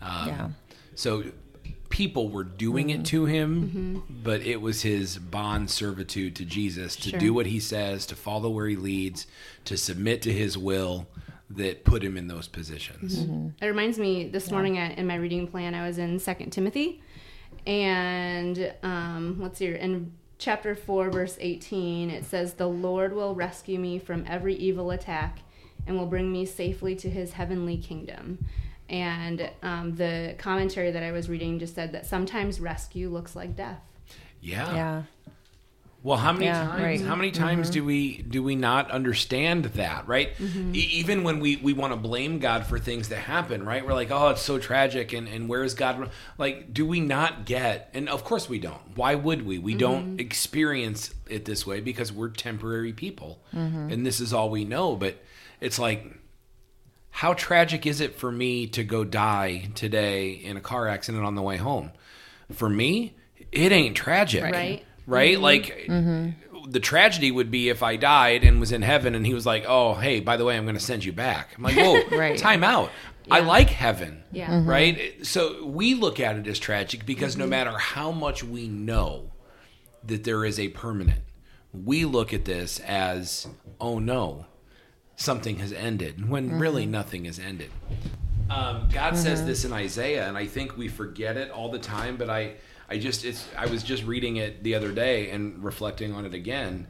Um, 0.00 0.28
Yeah. 0.28 0.48
So 0.94 1.24
people 1.94 2.28
were 2.28 2.42
doing 2.42 2.90
it 2.90 2.94
mm-hmm. 2.94 3.02
to 3.04 3.24
him, 3.26 3.62
mm-hmm. 3.62 3.98
but 4.24 4.40
it 4.40 4.60
was 4.60 4.82
his 4.82 5.16
bond 5.16 5.70
servitude 5.70 6.34
to 6.34 6.44
Jesus 6.44 6.96
to 6.96 7.10
Sure. 7.10 7.20
do 7.20 7.32
what 7.32 7.46
he 7.46 7.60
says, 7.60 8.04
to 8.06 8.16
follow 8.16 8.50
where 8.50 8.66
he 8.66 8.74
leads, 8.74 9.28
to 9.64 9.76
submit 9.76 10.20
to 10.22 10.32
his 10.32 10.58
will 10.58 11.06
that 11.50 11.84
put 11.84 12.02
him 12.02 12.16
in 12.16 12.26
those 12.26 12.48
positions. 12.48 13.20
Mm-hmm. 13.20 13.50
It 13.62 13.66
reminds 13.68 13.96
me 14.00 14.28
this 14.28 14.50
morning 14.50 14.76
I, 14.76 14.90
in 14.94 15.06
my 15.06 15.14
reading 15.14 15.46
plan, 15.46 15.72
I 15.72 15.86
was 15.86 15.98
in 15.98 16.18
Second 16.18 16.50
Timothy, 16.50 17.00
and 17.64 18.74
um, 18.82 19.36
let's 19.40 19.58
see, 19.58 19.66
in 19.66 20.14
chapter 20.38 20.74
four, 20.74 21.10
verse 21.10 21.38
eighteen, 21.40 22.10
it 22.10 22.24
says, 22.24 22.54
"The 22.54 22.66
Lord 22.66 23.12
will 23.12 23.36
rescue 23.36 23.78
me 23.78 24.00
from 24.00 24.24
every 24.28 24.56
evil 24.56 24.90
attack, 24.90 25.38
and 25.86 25.96
will 25.96 26.06
bring 26.06 26.32
me 26.32 26.44
safely 26.44 26.96
to 26.96 27.08
His 27.08 27.34
heavenly 27.34 27.76
kingdom." 27.76 28.44
And 28.88 29.50
um, 29.62 29.96
the 29.96 30.34
commentary 30.38 30.90
that 30.90 31.02
I 31.02 31.10
was 31.12 31.28
reading 31.28 31.58
just 31.58 31.74
said 31.74 31.92
that 31.92 32.06
sometimes 32.06 32.60
rescue 32.60 33.08
looks 33.08 33.34
like 33.34 33.56
death. 33.56 33.80
Yeah. 34.42 34.74
yeah, 34.74 35.02
Well, 36.02 36.18
how 36.18 36.34
many 36.34 36.44
Yeah, 36.44 36.66
times? 36.66 36.82
right. 36.82 37.00
How 37.00 37.16
many 37.16 37.30
times 37.30 37.68
mm-hmm. 37.68 37.72
do 37.72 37.84
we 37.86 38.18
do 38.20 38.42
we 38.42 38.56
not 38.56 38.90
understand 38.90 39.64
that? 39.64 40.06
Right. 40.06 40.36
Mm-hmm. 40.36 40.74
E- 40.74 40.78
even 40.80 41.22
when 41.22 41.40
we 41.40 41.56
we 41.56 41.72
want 41.72 41.94
to 41.94 41.96
blame 41.96 42.40
God 42.40 42.66
for 42.66 42.78
things 42.78 43.08
that 43.08 43.20
happen, 43.20 43.64
right? 43.64 43.86
We're 43.86 43.94
like, 43.94 44.10
oh, 44.10 44.28
it's 44.28 44.42
so 44.42 44.58
tragic, 44.58 45.14
and 45.14 45.26
and 45.28 45.48
where 45.48 45.64
is 45.64 45.72
God? 45.72 46.10
Like, 46.36 46.74
do 46.74 46.84
we 46.84 47.00
not 47.00 47.46
get? 47.46 47.88
And 47.94 48.06
of 48.10 48.22
course 48.22 48.50
we 48.50 48.58
don't. 48.58 48.82
Why 48.96 49.14
would 49.14 49.46
we? 49.46 49.56
We 49.58 49.74
don't 49.74 50.04
mm-hmm. 50.08 50.20
experience 50.20 51.14
it 51.26 51.46
this 51.46 51.66
way 51.66 51.80
because 51.80 52.12
we're 52.12 52.28
temporary 52.28 52.92
people, 52.92 53.42
and 53.90 54.04
this 54.04 54.20
is 54.20 54.34
all 54.34 54.50
we 54.50 54.66
know. 54.66 54.94
But 54.96 55.24
it's 55.62 55.78
like. 55.78 56.18
How 57.14 57.32
tragic 57.32 57.86
is 57.86 58.00
it 58.00 58.16
for 58.16 58.32
me 58.32 58.66
to 58.66 58.82
go 58.82 59.04
die 59.04 59.68
today 59.76 60.32
in 60.32 60.56
a 60.56 60.60
car 60.60 60.88
accident 60.88 61.24
on 61.24 61.36
the 61.36 61.42
way 61.42 61.56
home? 61.56 61.92
For 62.50 62.68
me, 62.68 63.14
it 63.52 63.70
ain't 63.70 63.96
tragic 63.96 64.42
Right. 64.42 64.84
right? 65.06 65.34
Mm-hmm. 65.34 65.42
Like 65.42 65.84
mm-hmm. 65.86 66.70
the 66.72 66.80
tragedy 66.80 67.30
would 67.30 67.52
be 67.52 67.68
if 67.68 67.84
I 67.84 67.94
died 67.94 68.42
and 68.42 68.58
was 68.58 68.72
in 68.72 68.82
heaven 68.82 69.14
and 69.14 69.24
he 69.24 69.32
was 69.32 69.46
like, 69.46 69.64
"Oh, 69.68 69.94
hey, 69.94 70.18
by 70.18 70.36
the 70.36 70.44
way, 70.44 70.56
I'm 70.56 70.64
going 70.64 70.74
to 70.74 70.80
send 70.80 71.04
you 71.04 71.12
back." 71.12 71.54
I'm 71.56 71.62
like, 71.62 71.76
"Whoa, 71.76 72.02
Right. 72.18 72.36
time 72.36 72.64
out." 72.64 72.90
I 73.30 73.40
like 73.40 73.70
heaven. 73.70 74.24
Yeah. 74.32 74.50
Mm-hmm. 74.50 74.68
Right? 74.68 75.24
So 75.24 75.64
we 75.64 75.94
look 75.94 76.18
at 76.18 76.34
it 76.36 76.48
as 76.48 76.58
tragic 76.58 77.06
because 77.06 77.36
no 77.36 77.46
matter 77.46 77.78
how 77.78 78.10
much 78.10 78.42
we 78.42 78.66
know 78.66 79.30
that 80.02 80.24
there 80.24 80.44
is 80.44 80.58
a 80.58 80.66
permanent, 80.70 81.22
we 81.72 82.06
look 82.06 82.34
at 82.34 82.44
this 82.44 82.80
as, 82.80 83.46
"Oh 83.80 84.00
no, 84.00 84.46
something 85.16 85.56
has 85.56 85.72
ended," 85.72 86.28
when 86.28 86.58
really 86.58 86.86
nothing 86.86 87.24
has 87.24 87.38
ended. 87.38 87.70
Um, 88.50 88.88
God 88.92 89.16
says 89.16 89.44
this 89.44 89.64
in 89.64 89.72
Isaiah, 89.72 90.28
and 90.28 90.36
I 90.36 90.46
think 90.46 90.76
we 90.76 90.88
forget 90.88 91.36
it 91.36 91.50
all 91.50 91.70
the 91.70 91.78
time. 91.78 92.16
But 92.16 92.28
I, 92.28 92.54
I 92.88 92.98
just, 92.98 93.24
it's. 93.24 93.48
I 93.56 93.66
was 93.66 93.82
just 93.82 94.04
reading 94.04 94.36
it 94.36 94.62
the 94.62 94.74
other 94.74 94.92
day 94.92 95.30
and 95.30 95.62
reflecting 95.64 96.12
on 96.12 96.24
it 96.26 96.34
again. 96.34 96.86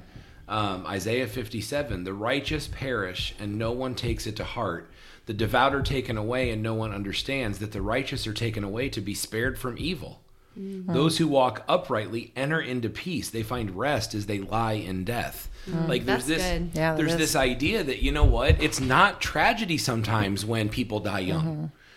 Um, 0.48 0.86
Isaiah 0.86 1.26
57: 1.26 2.04
The 2.04 2.12
righteous 2.12 2.66
perish, 2.68 3.34
and 3.38 3.58
no 3.58 3.72
one 3.72 3.94
takes 3.94 4.26
it 4.26 4.36
to 4.36 4.44
heart. 4.44 4.90
The 5.26 5.34
devout 5.34 5.74
are 5.74 5.82
taken 5.82 6.18
away, 6.18 6.50
and 6.50 6.62
no 6.62 6.74
one 6.74 6.92
understands 6.92 7.58
that 7.60 7.72
the 7.72 7.80
righteous 7.80 8.26
are 8.26 8.34
taken 8.34 8.62
away 8.62 8.88
to 8.90 9.00
be 9.00 9.14
spared 9.14 9.58
from 9.58 9.76
evil. 9.78 10.23
Mm. 10.58 10.92
Those 10.92 11.18
who 11.18 11.26
walk 11.26 11.64
uprightly 11.68 12.32
enter 12.36 12.60
into 12.60 12.88
peace. 12.88 13.30
They 13.30 13.42
find 13.42 13.76
rest 13.76 14.14
as 14.14 14.26
they 14.26 14.38
lie 14.38 14.74
in 14.74 15.04
death. 15.04 15.50
Mm. 15.68 15.88
Like 15.88 16.04
there's 16.04 16.26
That's 16.26 16.42
this. 16.42 16.62
Yeah, 16.74 16.94
there's 16.94 17.16
this 17.16 17.34
idea 17.34 17.82
that 17.82 18.02
you 18.02 18.12
know 18.12 18.24
what? 18.24 18.62
It's 18.62 18.80
not 18.80 19.20
tragedy 19.20 19.78
sometimes 19.78 20.44
when 20.44 20.68
people 20.68 21.00
die 21.00 21.20
young. 21.20 21.44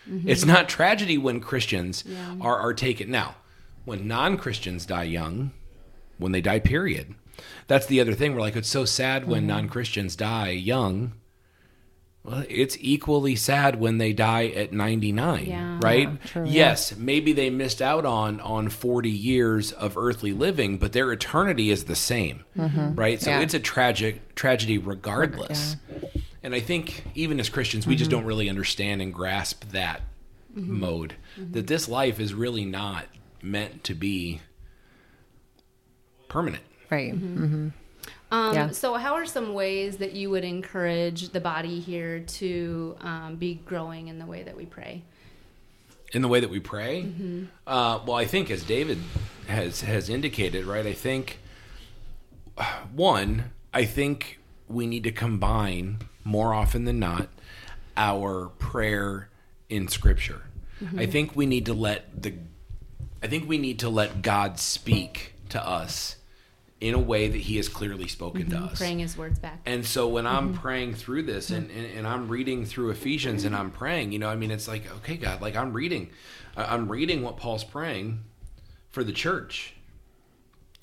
Mm-hmm. 0.08 0.16
Mm-hmm. 0.16 0.28
It's 0.28 0.44
not 0.44 0.68
tragedy 0.68 1.18
when 1.18 1.40
Christians 1.40 2.04
are 2.40 2.58
are 2.58 2.74
taken. 2.74 3.10
Now, 3.10 3.36
when 3.84 4.08
non-Christians 4.08 4.86
die 4.86 5.04
young, 5.04 5.52
when 6.18 6.32
they 6.32 6.40
die, 6.40 6.60
period. 6.60 7.14
That's 7.68 7.86
the 7.86 8.00
other 8.00 8.14
thing. 8.14 8.34
We're 8.34 8.40
like, 8.40 8.56
it's 8.56 8.68
so 8.68 8.84
sad 8.84 9.28
when 9.28 9.42
mm-hmm. 9.42 9.48
non-Christians 9.48 10.16
die 10.16 10.50
young. 10.50 11.12
Well, 12.24 12.44
it's 12.48 12.76
equally 12.80 13.36
sad 13.36 13.80
when 13.80 13.98
they 13.98 14.12
die 14.12 14.48
at 14.48 14.72
99, 14.72 15.46
Yeah. 15.46 15.78
right? 15.82 16.08
Yeah, 16.08 16.16
true, 16.26 16.44
yeah. 16.44 16.52
yes, 16.52 16.96
maybe 16.96 17.32
they 17.32 17.48
missed 17.48 17.80
out 17.80 18.04
on 18.04 18.40
on 18.40 18.68
40 18.68 19.08
years 19.08 19.72
of 19.72 19.96
earthly 19.96 20.32
living, 20.32 20.78
but 20.78 20.92
their 20.92 21.10
eternity 21.12 21.70
is 21.70 21.84
the 21.84 21.96
same, 21.96 22.44
mm-hmm. 22.56 22.94
right? 22.94 23.20
So 23.20 23.30
Yeah. 23.30 23.40
it's 23.40 23.54
a 23.54 23.60
tragic 23.60 24.34
tragedy 24.34 24.78
regardless. 24.78 25.76
And 26.42 26.54
I 26.54 26.60
think 26.60 27.04
even 27.14 27.40
as 27.40 27.48
Christians, 27.48 27.86
we 27.86 27.96
just 27.96 28.10
mm-hmm. 28.10 28.20
don't 28.20 28.26
really 28.26 28.48
understand 28.48 29.00
and 29.00 29.12
grasp 29.14 29.64
that 29.70 30.02
mm-hmm. 30.54 30.80
mode 30.80 31.14
that 31.36 31.66
this 31.66 31.88
life 31.88 32.20
is 32.20 32.34
really 32.34 32.64
not 32.64 33.06
meant 33.42 33.84
to 33.84 33.94
be 33.94 34.40
permanent. 36.28 36.62
right. 36.90 37.14
Um, 38.30 38.54
Yeah. 38.54 38.70
So, 38.70 38.94
how 38.94 39.14
are 39.14 39.26
some 39.26 39.54
ways 39.54 39.98
that 39.98 40.12
you 40.12 40.30
would 40.30 40.44
encourage 40.44 41.30
the 41.30 41.40
body 41.40 41.80
here 41.80 42.20
to 42.20 42.96
um, 43.00 43.36
be 43.36 43.54
growing 43.54 44.08
in 44.08 44.18
the 44.18 44.26
way 44.26 44.42
that 44.42 44.56
we 44.56 44.66
pray? 44.66 45.02
in 46.12 46.22
the 46.22 46.28
way 46.28 46.40
that 46.40 46.48
we 46.48 46.58
pray. 46.58 47.06
Uh, 47.66 48.00
well, 48.06 48.16
I 48.16 48.24
think 48.24 48.50
as 48.50 48.62
David 48.62 48.98
has 49.46 49.82
has 49.82 50.08
indicated, 50.08 50.64
right? 50.64 50.86
I 50.86 50.94
think 50.94 51.38
one, 52.94 53.50
I 53.72 53.84
think 53.84 54.38
we 54.68 54.86
need 54.86 55.04
to 55.04 55.12
combine 55.12 55.98
more 56.24 56.52
often 56.54 56.84
than 56.84 56.98
not 56.98 57.28
our 57.96 58.48
prayer 58.58 59.28
in 59.68 59.88
Scripture. 59.88 60.42
I 60.96 61.06
think 61.06 61.34
we 61.34 61.44
need 61.44 61.66
to 61.66 61.74
let 61.74 62.22
the, 62.22 62.34
I 63.20 63.26
think 63.26 63.48
we 63.48 63.58
need 63.58 63.80
to 63.80 63.88
let 63.88 64.22
God 64.22 64.60
speak 64.60 65.34
to 65.48 65.60
us 65.60 66.14
in 66.80 66.94
a 66.94 66.98
way 66.98 67.28
that 67.28 67.38
He 67.38 67.56
has 67.56 67.68
clearly 67.68 68.06
spoken 68.08 68.48
to 68.50 68.56
mm-hmm. 68.56 68.64
us. 68.66 68.78
Praying 68.78 69.00
His 69.00 69.16
words 69.16 69.38
back. 69.38 69.60
And 69.66 69.84
so 69.84 70.08
when 70.08 70.26
I'm 70.26 70.50
mm-hmm. 70.50 70.60
praying 70.60 70.94
through 70.94 71.22
this 71.22 71.50
and, 71.50 71.68
mm-hmm. 71.68 71.78
and, 71.78 71.98
and 71.98 72.06
I'm 72.06 72.28
reading 72.28 72.64
through 72.64 72.90
Ephesians 72.90 73.44
and 73.44 73.54
I'm 73.54 73.70
praying, 73.70 74.12
you 74.12 74.18
know, 74.18 74.28
I 74.28 74.36
mean, 74.36 74.50
it's 74.50 74.68
like, 74.68 74.90
okay, 74.98 75.16
God, 75.16 75.40
like 75.40 75.56
I'm 75.56 75.72
reading, 75.72 76.10
I'm 76.56 76.88
reading 76.88 77.22
what 77.22 77.36
Paul's 77.36 77.64
praying 77.64 78.20
for 78.90 79.02
the 79.02 79.12
church, 79.12 79.74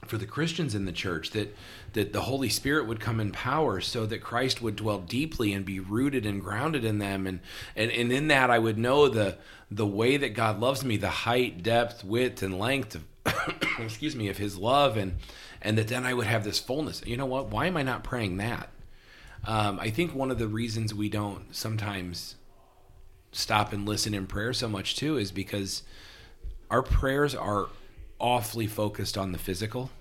for 0.05 0.17
the 0.17 0.25
Christians 0.25 0.75
in 0.75 0.85
the 0.85 0.91
church, 0.91 1.31
that, 1.31 1.55
that 1.93 2.11
the 2.11 2.21
Holy 2.21 2.49
Spirit 2.49 2.87
would 2.87 2.99
come 2.99 3.19
in 3.19 3.31
power 3.31 3.79
so 3.79 4.05
that 4.05 4.21
Christ 4.21 4.61
would 4.61 4.75
dwell 4.75 4.99
deeply 4.99 5.53
and 5.53 5.65
be 5.65 5.79
rooted 5.79 6.25
and 6.25 6.41
grounded 6.41 6.83
in 6.83 6.99
them. 6.99 7.25
And, 7.25 7.39
and, 7.75 7.89
and 7.89 8.11
in 8.11 8.27
that, 8.27 8.49
I 8.49 8.59
would 8.59 8.77
know 8.77 9.07
the, 9.07 9.37
the 9.71 9.87
way 9.87 10.17
that 10.17 10.29
God 10.29 10.59
loves 10.59 10.83
me, 10.83 10.97
the 10.97 11.09
height, 11.09 11.63
depth, 11.63 12.03
width, 12.03 12.43
and 12.43 12.59
length 12.59 12.95
of, 12.95 13.03
excuse 13.79 14.15
me, 14.15 14.27
of 14.27 14.37
his 14.37 14.57
love. 14.57 14.97
And, 14.97 15.15
and 15.65 15.77
that 15.77 15.87
then 15.89 16.05
I 16.05 16.13
would 16.13 16.27
have 16.27 16.43
this 16.45 16.59
fullness. 16.59 17.01
You 17.05 17.17
know 17.17 17.25
what? 17.25 17.47
Why 17.47 17.65
am 17.65 17.75
I 17.75 17.83
not 17.83 18.03
praying 18.03 18.37
that? 18.37 18.69
Um, 19.45 19.79
I 19.79 19.89
think 19.89 20.15
one 20.15 20.31
of 20.31 20.39
the 20.39 20.47
reasons 20.47 20.93
we 20.93 21.09
don't 21.09 21.53
sometimes 21.55 22.35
stop 23.31 23.73
and 23.73 23.85
listen 23.85 24.13
in 24.13 24.25
prayer 24.27 24.53
so 24.53 24.67
much 24.69 24.95
too 24.95 25.17
is 25.17 25.31
because 25.31 25.83
our 26.71 26.81
prayers 26.81 27.35
are 27.35 27.67
awfully 28.19 28.65
focused 28.67 29.17
on 29.17 29.31
the 29.33 29.37
physical 29.37 29.91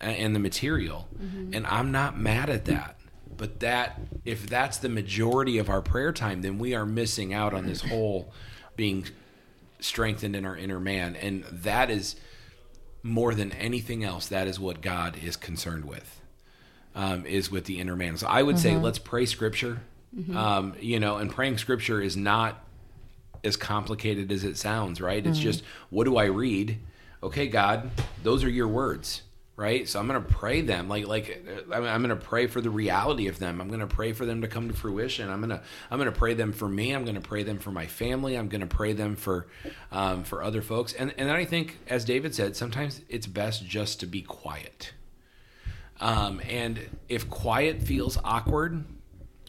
a- 0.00 0.04
and 0.04 0.34
the 0.34 0.38
material, 0.40 1.08
and 1.52 1.66
I'm 1.66 1.90
not 1.90 2.18
mad 2.18 2.48
at 2.48 2.64
that. 2.66 2.96
But 3.36 3.60
that 3.60 4.00
if 4.24 4.46
that's 4.46 4.76
the 4.78 4.88
majority 4.88 5.58
of 5.58 5.68
our 5.68 5.82
prayer 5.82 6.12
time, 6.12 6.42
then 6.42 6.58
we 6.58 6.74
are 6.74 6.86
missing 6.86 7.34
out 7.34 7.52
on 7.52 7.66
this 7.66 7.80
whole 7.82 8.32
being 8.76 9.04
strengthened 9.80 10.36
in 10.36 10.44
our 10.46 10.56
inner 10.56 10.78
man, 10.80 11.16
and 11.16 11.42
that 11.50 11.90
is 11.90 12.14
more 13.04 13.34
than 13.34 13.52
anything 13.52 14.02
else. 14.02 14.26
That 14.26 14.48
is 14.48 14.58
what 14.58 14.80
God 14.80 15.16
is 15.22 15.36
concerned 15.36 15.84
with 15.84 16.20
um, 16.96 17.24
is 17.26 17.50
with 17.50 17.66
the 17.66 17.78
inner 17.78 17.94
man. 17.94 18.16
So 18.16 18.26
I 18.26 18.42
would 18.42 18.58
say 18.58 18.74
let's 18.76 18.98
pray 18.98 19.26
scripture. 19.26 19.80
Um, 20.36 20.74
you 20.80 20.98
know, 21.00 21.16
and 21.16 21.30
praying 21.30 21.58
scripture 21.58 22.00
is 22.00 22.16
not 22.16 22.64
as 23.42 23.56
complicated 23.56 24.30
as 24.32 24.44
it 24.44 24.56
sounds, 24.56 25.00
right? 25.00 25.24
It's 25.26 25.38
just 25.40 25.62
what 25.90 26.04
do 26.04 26.16
I 26.16 26.26
read? 26.26 26.78
Okay, 27.22 27.46
God, 27.48 27.90
those 28.22 28.44
are 28.44 28.48
your 28.48 28.68
words, 28.68 29.22
right? 29.56 29.88
So 29.88 30.00
I'm 30.00 30.08
going 30.08 30.20
to 30.20 30.28
pray 30.28 30.60
them 30.62 30.88
like 30.88 31.06
like 31.06 31.46
uh, 31.48 31.74
I'm, 31.74 31.84
I'm 31.84 32.02
going 32.02 32.18
to 32.18 32.24
pray 32.24 32.46
for 32.46 32.60
the 32.60 32.70
reality 32.70 33.28
of 33.28 33.38
them. 33.38 33.60
I'm 33.60 33.68
going 33.68 33.80
to 33.80 33.86
pray 33.86 34.12
for 34.12 34.26
them 34.26 34.42
to 34.42 34.48
come 34.48 34.68
to 34.68 34.74
fruition. 34.74 35.30
I'm 35.30 35.40
going 35.40 35.50
to 35.50 35.62
I'm 35.90 35.98
going 35.98 36.12
to 36.12 36.18
pray 36.18 36.34
them 36.34 36.52
for 36.52 36.68
me. 36.68 36.92
I'm 36.92 37.04
going 37.04 37.14
to 37.14 37.20
pray 37.20 37.42
them 37.42 37.58
for 37.58 37.70
my 37.70 37.86
family. 37.86 38.36
I'm 38.36 38.48
going 38.48 38.60
to 38.62 38.66
pray 38.66 38.92
them 38.92 39.16
for 39.16 39.46
um, 39.92 40.24
for 40.24 40.42
other 40.42 40.62
folks. 40.62 40.92
And 40.92 41.14
and 41.16 41.28
then 41.28 41.36
I 41.36 41.44
think, 41.44 41.78
as 41.88 42.04
David 42.04 42.34
said, 42.34 42.56
sometimes 42.56 43.00
it's 43.08 43.26
best 43.26 43.64
just 43.64 44.00
to 44.00 44.06
be 44.06 44.22
quiet. 44.22 44.92
Um, 46.00 46.40
and 46.48 46.80
if 47.08 47.30
quiet 47.30 47.80
feels 47.82 48.18
awkward, 48.24 48.84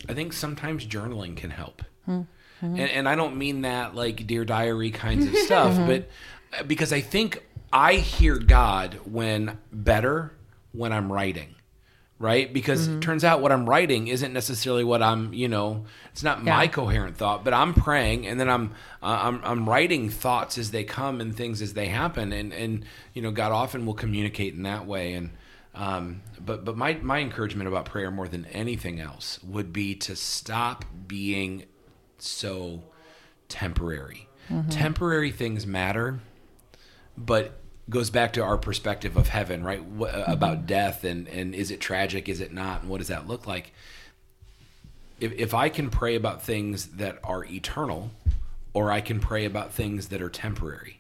I 0.08 0.14
think 0.14 0.32
sometimes 0.34 0.86
journaling 0.86 1.36
can 1.36 1.50
help. 1.50 1.82
And, 2.62 2.80
and 2.80 3.10
I 3.10 3.16
don't 3.16 3.36
mean 3.38 3.62
that 3.62 3.96
like 3.96 4.28
Dear 4.28 4.46
Diary 4.46 4.92
kinds 4.92 5.26
of 5.26 5.36
stuff, 5.36 5.76
but 5.88 6.10
uh, 6.58 6.64
because 6.64 6.94
I 6.94 7.02
think 7.02 7.44
I 7.76 7.96
hear 7.96 8.38
God 8.38 9.00
when 9.04 9.60
better 9.72 10.32
when 10.72 10.94
I'm 10.94 11.12
writing. 11.12 11.56
Right? 12.18 12.52
Because 12.52 12.88
it 12.88 13.02
turns 13.02 13.26
out 13.26 13.42
what 13.42 13.52
I'm 13.52 13.70
writing 13.70 14.08
isn't 14.08 14.32
necessarily 14.32 14.86
what 14.86 15.04
I'm, 15.04 15.34
you 15.34 15.50
know, 15.50 15.84
it's 16.14 16.24
not 16.24 16.46
my 16.46 16.68
coherent 16.68 17.18
thought, 17.18 17.44
but 17.44 17.54
I'm 17.54 17.74
praying 17.74 18.26
and 18.26 18.40
then 18.40 18.50
I'm 18.50 18.72
uh, 19.04 19.20
I'm 19.24 19.42
I'm 19.44 19.70
writing 19.70 20.10
thoughts 20.10 20.58
as 20.58 20.72
they 20.72 20.86
come 20.86 21.20
and 21.20 21.36
things 21.36 21.62
as 21.62 21.74
they 21.74 21.88
happen 21.88 22.32
and 22.32 22.54
and 22.54 22.86
you 23.14 23.22
know, 23.22 23.32
God 23.32 23.52
often 23.52 23.86
will 23.86 23.94
communicate 23.94 24.54
in 24.54 24.64
that 24.64 24.86
way 24.88 25.12
and 25.14 25.32
um, 25.76 26.22
but 26.40 26.64
but 26.64 26.78
my 26.78 26.94
my 27.02 27.20
encouragement 27.20 27.68
about 27.68 27.84
prayer 27.84 28.10
more 28.10 28.30
than 28.30 28.46
anything 28.46 29.02
else 29.02 29.44
would 29.44 29.74
be 29.74 29.94
to 29.96 30.16
stop 30.16 30.86
being 31.08 31.66
so 32.18 32.82
temporary. 33.50 34.30
Temporary 34.70 35.32
things 35.32 35.68
matter, 35.68 36.22
but 37.18 37.60
goes 37.90 38.10
back 38.10 38.34
to 38.34 38.44
our 38.44 38.58
perspective 38.58 39.18
of 39.18 39.28
heaven, 39.28 39.64
right? 39.64 39.84
What, 39.84 40.14
uh, 40.14 40.18
mm-hmm. 40.18 40.32
About 40.32 40.66
death 40.66 41.04
and 41.04 41.28
and 41.28 41.54
is 41.54 41.72
it 41.72 41.80
tragic? 41.80 42.30
Is 42.30 42.42
it 42.42 42.54
not? 42.54 42.82
And 42.82 42.90
what 42.90 42.98
does 42.98 43.08
that 43.08 43.28
look 43.28 43.48
like? 43.48 43.74
If 45.20 45.32
if 45.34 45.54
I 45.54 45.70
can 45.70 45.90
pray 45.90 46.16
about 46.16 46.42
things 46.42 46.88
that 46.98 47.20
are 47.24 47.46
eternal, 47.46 48.12
or 48.74 48.92
I 48.92 49.02
can 49.02 49.20
pray 49.20 49.46
about 49.46 49.74
things 49.74 50.10
that 50.10 50.22
are 50.22 50.30
temporary. 50.30 51.00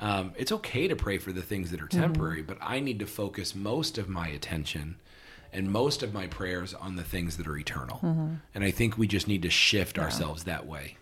Um, 0.00 0.32
it's 0.36 0.52
okay 0.52 0.86
to 0.86 0.94
pray 0.94 1.18
for 1.18 1.32
the 1.32 1.42
things 1.42 1.72
that 1.72 1.80
are 1.80 1.86
mm-hmm. 1.86 2.00
temporary, 2.00 2.42
but 2.42 2.58
I 2.60 2.78
need 2.78 3.00
to 3.00 3.06
focus 3.06 3.54
most 3.54 3.98
of 3.98 4.08
my 4.08 4.28
attention 4.28 4.96
and 5.52 5.72
most 5.72 6.02
of 6.02 6.12
my 6.12 6.26
prayers 6.26 6.74
on 6.74 6.96
the 6.96 7.02
things 7.02 7.36
that 7.38 7.48
are 7.48 7.56
eternal. 7.56 7.96
Mm-hmm. 7.96 8.34
And 8.54 8.62
I 8.62 8.70
think 8.70 8.98
we 8.98 9.08
just 9.08 9.26
need 9.26 9.42
to 9.42 9.50
shift 9.50 9.98
ourselves 9.98 10.44
that 10.44 10.66
way 10.66 10.98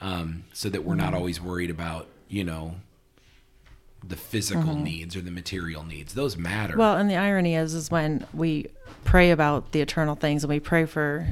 um, 0.00 0.44
so 0.52 0.68
that 0.68 0.84
we're 0.84 0.94
not 0.94 1.14
always 1.14 1.40
worried 1.40 1.70
about, 1.70 2.06
you 2.28 2.44
know, 2.44 2.76
the 4.04 4.16
physical 4.16 4.62
mm-hmm. 4.62 4.84
needs 4.84 5.16
or 5.16 5.20
the 5.20 5.30
material 5.30 5.84
needs. 5.84 6.14
Those 6.14 6.36
matter. 6.36 6.76
Well, 6.76 6.96
and 6.96 7.10
the 7.10 7.16
irony 7.16 7.54
is, 7.54 7.74
is 7.74 7.90
when 7.90 8.26
we 8.32 8.66
pray 9.04 9.30
about 9.30 9.72
the 9.72 9.80
eternal 9.80 10.14
things 10.14 10.44
and 10.44 10.50
we 10.50 10.60
pray 10.60 10.84
for, 10.86 11.26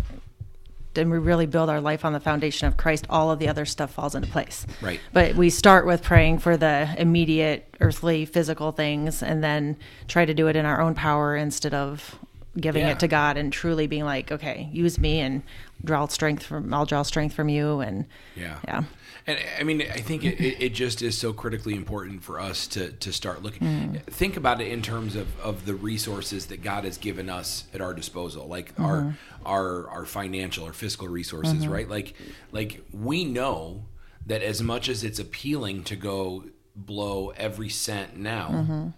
and 0.96 1.10
we 1.10 1.18
really 1.18 1.46
build 1.46 1.68
our 1.70 1.80
life 1.80 2.04
on 2.04 2.12
the 2.12 2.20
foundation 2.20 2.66
of 2.66 2.76
Christ, 2.76 3.06
all 3.10 3.30
of 3.30 3.38
the 3.38 3.48
other 3.48 3.64
stuff 3.64 3.92
falls 3.92 4.14
into 4.14 4.28
place. 4.28 4.66
Right. 4.80 5.00
But 5.12 5.34
we 5.34 5.50
start 5.50 5.86
with 5.86 6.02
praying 6.02 6.38
for 6.38 6.56
the 6.56 6.92
immediate 6.98 7.74
earthly 7.80 8.24
physical 8.24 8.72
things 8.72 9.22
and 9.22 9.42
then 9.42 9.76
try 10.08 10.24
to 10.24 10.34
do 10.34 10.48
it 10.48 10.56
in 10.56 10.64
our 10.64 10.80
own 10.80 10.94
power 10.94 11.36
instead 11.36 11.74
of 11.74 12.18
giving 12.58 12.84
Yeah. 12.84 12.92
it 12.92 13.00
to 13.00 13.08
God 13.08 13.36
and 13.36 13.52
truly 13.52 13.86
being 13.86 14.04
like, 14.04 14.30
okay, 14.30 14.68
use 14.72 14.98
me 14.98 15.20
and 15.20 15.42
draw 15.84 16.06
strength 16.06 16.44
from, 16.44 16.72
I'll 16.72 16.86
draw 16.86 17.02
strength 17.02 17.34
from 17.34 17.48
you. 17.48 17.80
And 17.80 18.06
Yeah. 18.36 18.58
yeah. 18.66 18.84
And 19.26 19.38
I 19.58 19.62
mean, 19.62 19.80
I 19.80 20.00
think 20.00 20.22
it, 20.24 20.62
it, 20.62 20.74
just 20.74 21.00
is 21.00 21.16
so 21.16 21.32
critically 21.32 21.74
important 21.74 22.22
for 22.22 22.38
us 22.38 22.66
to, 22.68 22.92
to 22.92 23.10
start 23.10 23.42
looking. 23.42 23.66
Mm. 23.66 24.02
Think 24.02 24.36
about 24.36 24.60
it 24.60 24.68
in 24.68 24.82
terms 24.82 25.16
of, 25.16 25.28
of 25.40 25.64
the 25.64 25.74
resources 25.74 26.46
that 26.46 26.62
God 26.62 26.84
has 26.84 26.98
given 26.98 27.30
us 27.30 27.64
at 27.72 27.80
our 27.80 27.94
disposal, 27.94 28.46
like 28.46 28.78
our 28.78 29.00
mm-hmm. 29.00 29.46
our 29.46 29.88
our 29.88 30.04
financial 30.04 30.66
or 30.66 30.74
fiscal 30.74 31.08
resources, 31.08 31.62
mm-hmm. 31.62 31.72
right? 31.72 31.88
Like 31.88 32.14
like 32.52 32.82
we 32.92 33.24
know 33.24 33.86
that 34.26 34.42
as 34.42 34.62
much 34.62 34.90
as 34.90 35.02
it's 35.02 35.18
appealing 35.18 35.84
to 35.84 35.96
go 35.96 36.44
blow 36.76 37.32
every 37.36 37.70
cent 37.70 38.18
now, 38.18 38.48
mm-hmm. 38.48 38.88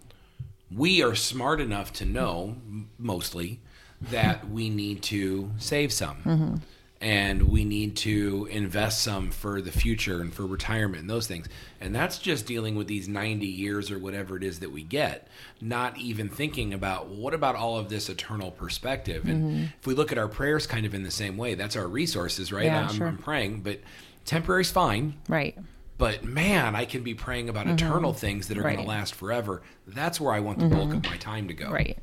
we 0.75 1.01
are 1.01 1.15
smart 1.15 1.61
enough 1.61 1.93
to 1.93 2.05
know 2.05 2.57
mostly 2.97 3.61
that 4.01 4.49
we 4.49 4.69
need 4.69 5.01
to 5.03 5.51
save 5.57 5.93
some 5.93 6.61
and 6.99 7.43
we 7.43 7.63
need 7.63 7.95
to 7.95 8.47
invest 8.49 9.03
some 9.03 9.29
for 9.29 9.61
the 9.61 9.71
future 9.71 10.19
and 10.19 10.33
for 10.33 10.45
retirement 10.45 11.01
and 11.01 11.09
those 11.09 11.27
things 11.27 11.47
and 11.79 11.93
that's 11.93 12.17
just 12.17 12.47
dealing 12.47 12.75
with 12.75 12.87
these 12.87 13.07
90 13.07 13.45
years 13.45 13.91
or 13.91 13.99
whatever 13.99 14.35
it 14.35 14.43
is 14.43 14.59
that 14.59 14.71
we 14.71 14.81
get 14.81 15.27
not 15.61 15.95
even 15.97 16.27
thinking 16.27 16.73
about 16.73 17.07
what 17.07 17.33
about 17.33 17.55
all 17.55 17.77
of 17.77 17.89
this 17.89 18.09
eternal 18.09 18.49
perspective 18.49 19.25
and 19.25 19.43
mm-hmm. 19.43 19.63
if 19.79 19.85
we 19.85 19.93
look 19.93 20.11
at 20.11 20.17
our 20.17 20.27
prayers 20.27 20.65
kind 20.65 20.85
of 20.85 20.95
in 20.95 21.03
the 21.03 21.11
same 21.11 21.37
way 21.37 21.53
that's 21.53 21.75
our 21.75 21.87
resources 21.87 22.51
right 22.51 22.65
Yeah, 22.65 22.87
I'm, 22.87 22.95
sure. 22.95 23.07
I'm 23.07 23.17
praying 23.17 23.61
but 23.61 23.79
temporary's 24.25 24.71
fine 24.71 25.15
Right. 25.27 25.55
but 25.97 26.23
man, 26.23 26.75
I 26.75 26.85
can 26.85 27.03
be 27.03 27.13
praying 27.13 27.49
about 27.49 27.65
mm-hmm. 27.65 27.75
eternal 27.75 28.13
things 28.13 28.47
that 28.47 28.57
are 28.57 28.61
going 28.61 28.77
to 28.77 28.83
last 28.83 29.15
forever. 29.15 29.63
That's 29.87 30.21
where 30.21 30.31
I 30.31 30.41
want 30.41 30.59
the 30.59 30.65
mm-hmm. 30.65 30.75
bulk 30.75 30.93
of 30.93 31.03
my 31.05 31.17
time 31.17 31.47
to 31.47 31.55
go. 31.55 31.71
Right. 31.71 31.97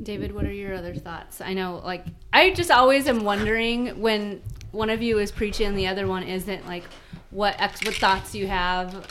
David, 0.00 0.34
what 0.34 0.44
are 0.44 0.52
your 0.52 0.74
other 0.74 0.94
thoughts? 0.94 1.40
I 1.40 1.54
know, 1.54 1.80
like, 1.84 2.04
I 2.32 2.50
just 2.52 2.70
always 2.70 3.06
am 3.06 3.24
wondering 3.24 4.00
when 4.00 4.40
one 4.70 4.90
of 4.90 5.02
you 5.02 5.18
is 5.18 5.30
preaching 5.30 5.66
and 5.66 5.78
the 5.78 5.86
other 5.86 6.06
one 6.06 6.22
isn't, 6.22 6.66
like, 6.66 6.84
what 7.30 7.54
ex- 7.60 7.84
what 7.84 7.94
thoughts 7.94 8.34
you 8.34 8.46
have. 8.46 9.06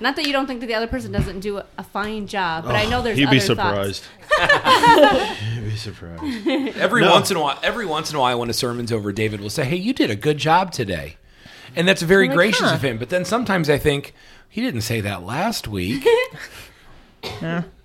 Not 0.00 0.16
that 0.16 0.26
you 0.26 0.32
don't 0.32 0.46
think 0.46 0.60
that 0.60 0.66
the 0.66 0.74
other 0.74 0.86
person 0.86 1.12
doesn't 1.12 1.40
do 1.40 1.58
a, 1.58 1.66
a 1.78 1.84
fine 1.84 2.26
job, 2.26 2.64
but 2.64 2.74
I 2.74 2.86
know 2.86 3.02
there's 3.02 3.16
He'd 3.16 3.30
be 3.30 3.38
surprised. 3.40 4.04
He'd 4.38 5.64
be 5.64 5.76
surprised. 5.76 6.46
Every 6.76 7.02
No. 7.02 7.12
once 7.12 7.30
in 7.30 7.36
a 7.36 7.40
while, 7.40 7.58
every 7.62 7.86
once 7.86 8.10
in 8.10 8.16
a 8.16 8.20
while, 8.20 8.40
when 8.40 8.50
a 8.50 8.54
sermon's 8.54 8.90
over, 8.90 9.12
David 9.12 9.40
will 9.40 9.50
say, 9.50 9.64
"Hey, 9.64 9.76
you 9.76 9.92
did 9.92 10.10
a 10.10 10.16
good 10.16 10.38
job 10.38 10.72
today," 10.72 11.18
and 11.76 11.86
that's 11.86 12.02
very 12.02 12.26
like, 12.26 12.36
gracious 12.36 12.68
huh. 12.68 12.74
of 12.74 12.82
him. 12.82 12.98
But 12.98 13.10
then 13.10 13.24
sometimes 13.24 13.70
I 13.70 13.78
think 13.78 14.12
he 14.48 14.60
didn't 14.60 14.80
say 14.80 15.00
that 15.02 15.22
last 15.22 15.68
week. 15.68 16.06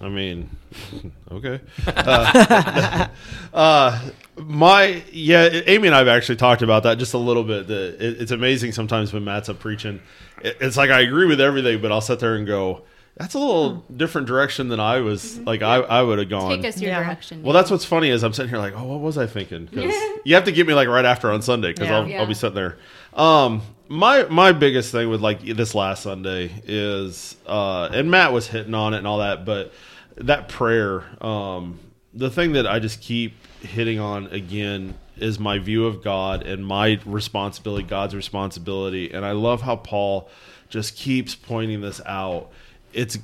I 0.00 0.08
mean, 0.08 0.50
okay. 1.32 1.60
Uh, 1.86 3.08
uh, 3.54 4.10
my 4.36 5.02
yeah, 5.12 5.44
Amy 5.66 5.88
and 5.88 5.94
I 5.94 5.98
have 5.98 6.08
actually 6.08 6.36
talked 6.36 6.62
about 6.62 6.82
that 6.82 6.98
just 6.98 7.14
a 7.14 7.18
little 7.18 7.44
bit. 7.44 7.66
That 7.68 7.96
it, 8.00 8.20
it's 8.20 8.30
amazing 8.30 8.72
sometimes 8.72 9.12
when 9.12 9.24
Matt's 9.24 9.48
up 9.48 9.58
preaching. 9.58 10.00
It, 10.42 10.58
it's 10.60 10.76
like 10.76 10.90
I 10.90 11.00
agree 11.00 11.26
with 11.26 11.40
everything, 11.40 11.80
but 11.80 11.92
I'll 11.92 12.02
sit 12.02 12.18
there 12.20 12.34
and 12.34 12.46
go, 12.46 12.82
"That's 13.16 13.32
a 13.32 13.38
little 13.38 13.84
different 13.96 14.26
direction 14.26 14.68
than 14.68 14.80
I 14.80 15.00
was 15.00 15.38
like. 15.40 15.62
I 15.62 15.76
I 15.76 16.02
would 16.02 16.18
have 16.18 16.28
gone." 16.28 16.50
Take 16.60 16.66
us 16.66 16.80
your 16.80 16.90
Yeah. 16.90 17.02
direction. 17.02 17.42
Well, 17.42 17.54
that's 17.54 17.70
what's 17.70 17.86
funny 17.86 18.10
is 18.10 18.22
I'm 18.22 18.34
sitting 18.34 18.50
here 18.50 18.58
like, 18.58 18.74
oh, 18.76 18.84
what 18.84 19.00
was 19.00 19.16
I 19.16 19.26
thinking? 19.26 19.66
'Cause 19.72 19.94
you 20.24 20.34
have 20.34 20.44
to 20.44 20.52
get 20.52 20.66
me 20.66 20.74
like 20.74 20.88
right 20.88 21.06
after 21.06 21.30
on 21.32 21.40
Sunday 21.40 21.72
because 21.72 21.88
Yeah. 21.88 21.96
I'll, 22.00 22.08
Yeah. 22.08 22.20
I'll 22.20 22.26
be 22.26 22.34
sitting 22.34 22.54
there. 22.56 22.76
Um, 23.14 23.62
my 23.88 24.24
my 24.24 24.52
biggest 24.52 24.92
thing 24.92 25.08
with 25.08 25.20
like 25.20 25.42
this 25.42 25.74
last 25.74 26.02
Sunday 26.02 26.50
is, 26.64 27.36
uh, 27.46 27.88
and 27.92 28.10
Matt 28.10 28.32
was 28.32 28.48
hitting 28.48 28.74
on 28.74 28.94
it 28.94 28.98
and 28.98 29.06
all 29.06 29.18
that, 29.18 29.44
but 29.44 29.72
that 30.16 30.48
prayer, 30.48 31.04
um, 31.24 31.78
the 32.14 32.30
thing 32.30 32.52
that 32.52 32.66
I 32.66 32.78
just 32.78 33.00
keep 33.00 33.34
hitting 33.60 33.98
on 33.98 34.26
again 34.28 34.94
is 35.16 35.38
my 35.38 35.58
view 35.58 35.86
of 35.86 36.02
God 36.02 36.42
and 36.42 36.66
my 36.66 37.00
responsibility, 37.04 37.84
God's 37.84 38.14
responsibility, 38.14 39.12
and 39.12 39.24
I 39.24 39.32
love 39.32 39.62
how 39.62 39.76
Paul 39.76 40.28
just 40.68 40.96
keeps 40.96 41.34
pointing 41.34 41.80
this 41.80 42.00
out. 42.06 42.50
It's 42.92 43.18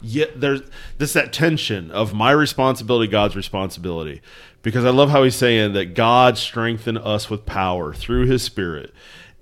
yet 0.00 0.40
there's 0.40 0.62
this 0.98 1.12
that 1.14 1.32
tension 1.32 1.90
of 1.90 2.14
my 2.14 2.30
responsibility 2.30 3.10
god's 3.10 3.34
responsibility. 3.34 4.20
Because 4.62 4.84
i 4.84 4.90
love 4.90 5.10
how 5.10 5.22
he's 5.22 5.36
saying 5.36 5.72
that 5.74 5.94
god 5.94 6.36
strengthened 6.36 6.98
us 6.98 7.30
with 7.30 7.46
power 7.46 7.94
through 7.94 8.26
his 8.26 8.42
spirit 8.42 8.92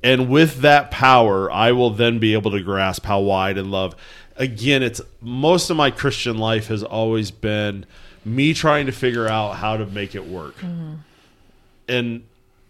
and 0.07 0.29
with 0.29 0.61
that 0.61 0.91
power 0.91 1.51
i 1.51 1.73
will 1.73 1.91
then 1.91 2.19
be 2.19 2.33
able 2.33 2.51
to 2.51 2.63
grasp 2.63 3.05
how 3.05 3.21
wide 3.21 3.59
and 3.59 3.71
love 3.71 3.95
again 4.37 4.83
it's 4.83 5.01
most 5.21 5.71
of 5.71 5.77
my 5.77 5.91
christian 5.91 6.39
life 6.39 6.69
has 6.69 6.83
always 6.83 7.31
been 7.31 7.85
me 8.25 8.53
trying 8.55 8.87
to 8.87 8.93
figure 8.93 9.29
out 9.29 9.57
how 9.57 9.77
to 9.77 9.87
make 9.87 10.15
it 10.15 10.27
work 10.27 10.57
mm-hmm. 10.57 10.95
and 11.89 12.23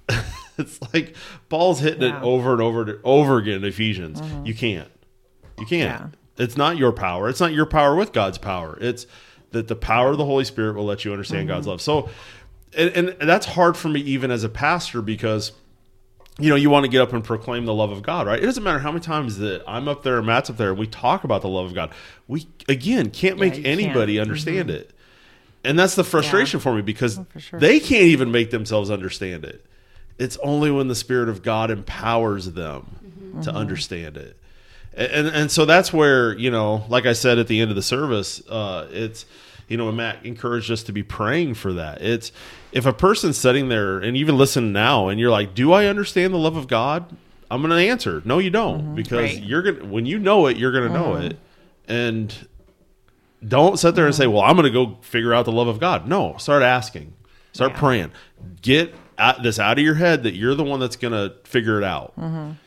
It's 0.59 0.81
like 0.93 1.15
Paul's 1.49 1.81
hitting 1.81 2.03
it 2.03 2.15
over 2.23 2.53
and 2.53 2.63
over 2.63 2.83
and 2.83 2.99
over 3.05 3.39
again 3.39 3.57
in 3.57 3.65
Ephesians. 3.65 4.21
Mm-hmm. 4.21 4.47
You 4.47 4.55
can't. 4.55 4.91
You 5.59 5.67
can't. 5.67 6.01
Yeah. 6.01 6.45
It's 6.45 6.57
not 6.57 6.77
your 6.77 6.93
power. 6.93 7.29
It's 7.29 7.41
not 7.41 7.53
your 7.53 7.67
power 7.67 7.95
with 7.95 8.13
God's 8.13 8.39
power. 8.39 8.77
It's 8.81 9.07
that 9.53 9.69
the 9.69 9.77
power 9.77 10.11
of 10.11 10.19
the 10.19 10.25
Holy 10.25 10.45
Spirit 10.45 10.77
will 10.77 10.85
let 10.85 11.05
you 11.05 11.13
understand 11.13 11.49
God's 11.49 11.67
mm-hmm. 11.67 11.71
love. 11.71 11.81
So, 11.81 12.09
and, 12.77 13.09
and 13.09 13.29
that's 13.29 13.47
hard 13.47 13.77
for 13.77 13.89
me 13.89 14.01
even 14.01 14.31
as 14.31 14.45
a 14.45 14.49
pastor 14.49 15.03
because 15.03 15.53
you 16.39 16.51
know, 16.51 16.57
you 16.57 16.69
want 16.69 16.85
to 16.85 16.91
get 16.91 17.01
up 17.01 17.13
and 17.13 17.25
proclaim 17.25 17.65
the 17.65 17.73
love 17.73 17.91
of 17.91 18.03
God, 18.03 18.27
right? 18.27 18.39
It 18.39 18.45
doesn't 18.45 18.63
matter 18.63 18.79
how 18.79 18.93
many 18.93 19.01
times 19.01 19.39
that 19.39 19.65
I'm 19.67 19.89
up 19.89 20.03
there 20.03 20.19
and 20.19 20.27
Matt's 20.27 20.51
up 20.51 20.59
there 20.59 20.71
and 20.71 20.79
we 20.79 20.87
talk 20.87 21.25
about 21.25 21.43
the 21.43 21.49
love 21.49 21.67
of 21.67 21.75
God. 21.75 21.93
We 22.29 22.47
again 22.69 23.11
can't 23.11 23.39
make 23.39 23.57
you 23.57 23.65
anybody 23.65 24.15
can't. 24.15 24.29
understand 24.29 24.71
it. 24.71 24.91
And 25.65 25.79
that's 25.79 25.95
the 25.95 26.05
frustration 26.05 26.61
for 26.61 26.75
me 26.75 26.83
because 26.83 27.19
oh, 27.19 27.27
for 27.33 27.41
sure. 27.41 27.59
they 27.59 27.81
can't 27.81 28.05
even 28.05 28.31
make 28.31 28.51
themselves 28.51 28.91
understand 28.91 29.45
it. 29.45 29.65
It's 30.19 30.37
only 30.39 30.71
when 30.71 30.89
the 30.89 30.95
Spirit 30.95 31.29
of 31.29 31.43
God 31.43 31.71
empowers 31.71 32.53
them 32.53 32.99
mm-hmm. 33.05 33.41
to 33.41 33.49
mm-hmm. 33.49 33.57
understand 33.57 34.17
it. 34.17 34.37
And, 34.95 35.13
and 35.13 35.29
and 35.29 35.51
so 35.51 35.65
that's 35.65 35.93
where, 35.93 36.37
you 36.39 36.51
know, 36.51 36.85
like 36.89 37.07
I 37.07 37.15
said 37.15 37.39
at 37.39 37.49
the 37.49 37.61
end 37.61 37.71
of 37.71 37.77
the 37.77 37.83
service, 37.83 38.47
uh, 38.49 38.89
it's 38.91 39.27
you 39.69 39.77
know, 39.77 39.91
Matt 39.93 40.25
encouraged 40.25 40.71
us 40.71 40.83
to 40.85 40.93
be 40.93 41.03
praying 41.03 41.55
for 41.55 41.73
that. 41.75 42.01
It's 42.03 42.33
if 42.73 42.87
a 42.87 42.93
person's 42.93 43.37
sitting 43.37 43.69
there 43.69 43.99
and 43.99 44.17
even 44.17 44.37
listen 44.37 44.73
now 44.73 45.09
and 45.09 45.19
you're 45.19 45.31
like, 45.31 45.55
Do 45.55 45.73
I 45.73 45.87
understand 45.87 46.33
the 46.33 46.39
love 46.39 46.57
of 46.57 46.69
God? 46.69 47.17
I'm 47.51 47.63
gonna 47.63 47.77
answer, 47.77 48.23
No, 48.25 48.39
you 48.39 48.51
don't. 48.51 48.81
Mm-hmm. 48.83 48.95
Because 48.95 49.35
Right. 49.35 49.43
you're 49.43 49.63
gonna 49.63 49.85
when 49.93 50.07
you 50.07 50.19
know 50.19 50.47
it, 50.47 50.57
you're 50.57 50.73
gonna 50.73 50.89
know 50.93 51.15
mm-hmm. 51.15 51.27
it. 51.27 51.39
And 51.89 52.35
don't 53.47 53.79
sit 53.79 53.95
there 53.95 54.07
and 54.07 54.15
mm-hmm. 54.15 54.23
say, 54.23 54.27
"Well, 54.27 54.43
I'm 54.43 54.57
going 54.57 54.65
to 54.65 54.71
go 54.71 54.97
figure 55.03 55.35
out 55.35 55.45
the 55.45 55.53
love 55.53 55.69
of 55.69 55.79
God." 55.79 56.09
No, 56.09 56.37
start 56.39 56.63
asking, 56.63 57.13
start 57.53 57.73
Yeah. 57.73 57.79
praying. 57.79 58.13
Get 58.63 58.95
out, 59.19 59.43
this 59.43 59.59
out 59.59 59.79
of 59.79 59.85
your 59.85 59.95
head 59.95 60.25
that 60.25 60.35
you're 60.35 60.55
the 60.55 60.65
one 60.65 60.81
that's 60.81 60.97
going 60.97 61.13
to 61.13 61.35
figure 61.45 61.79
it 61.79 61.85
out. 61.85 62.13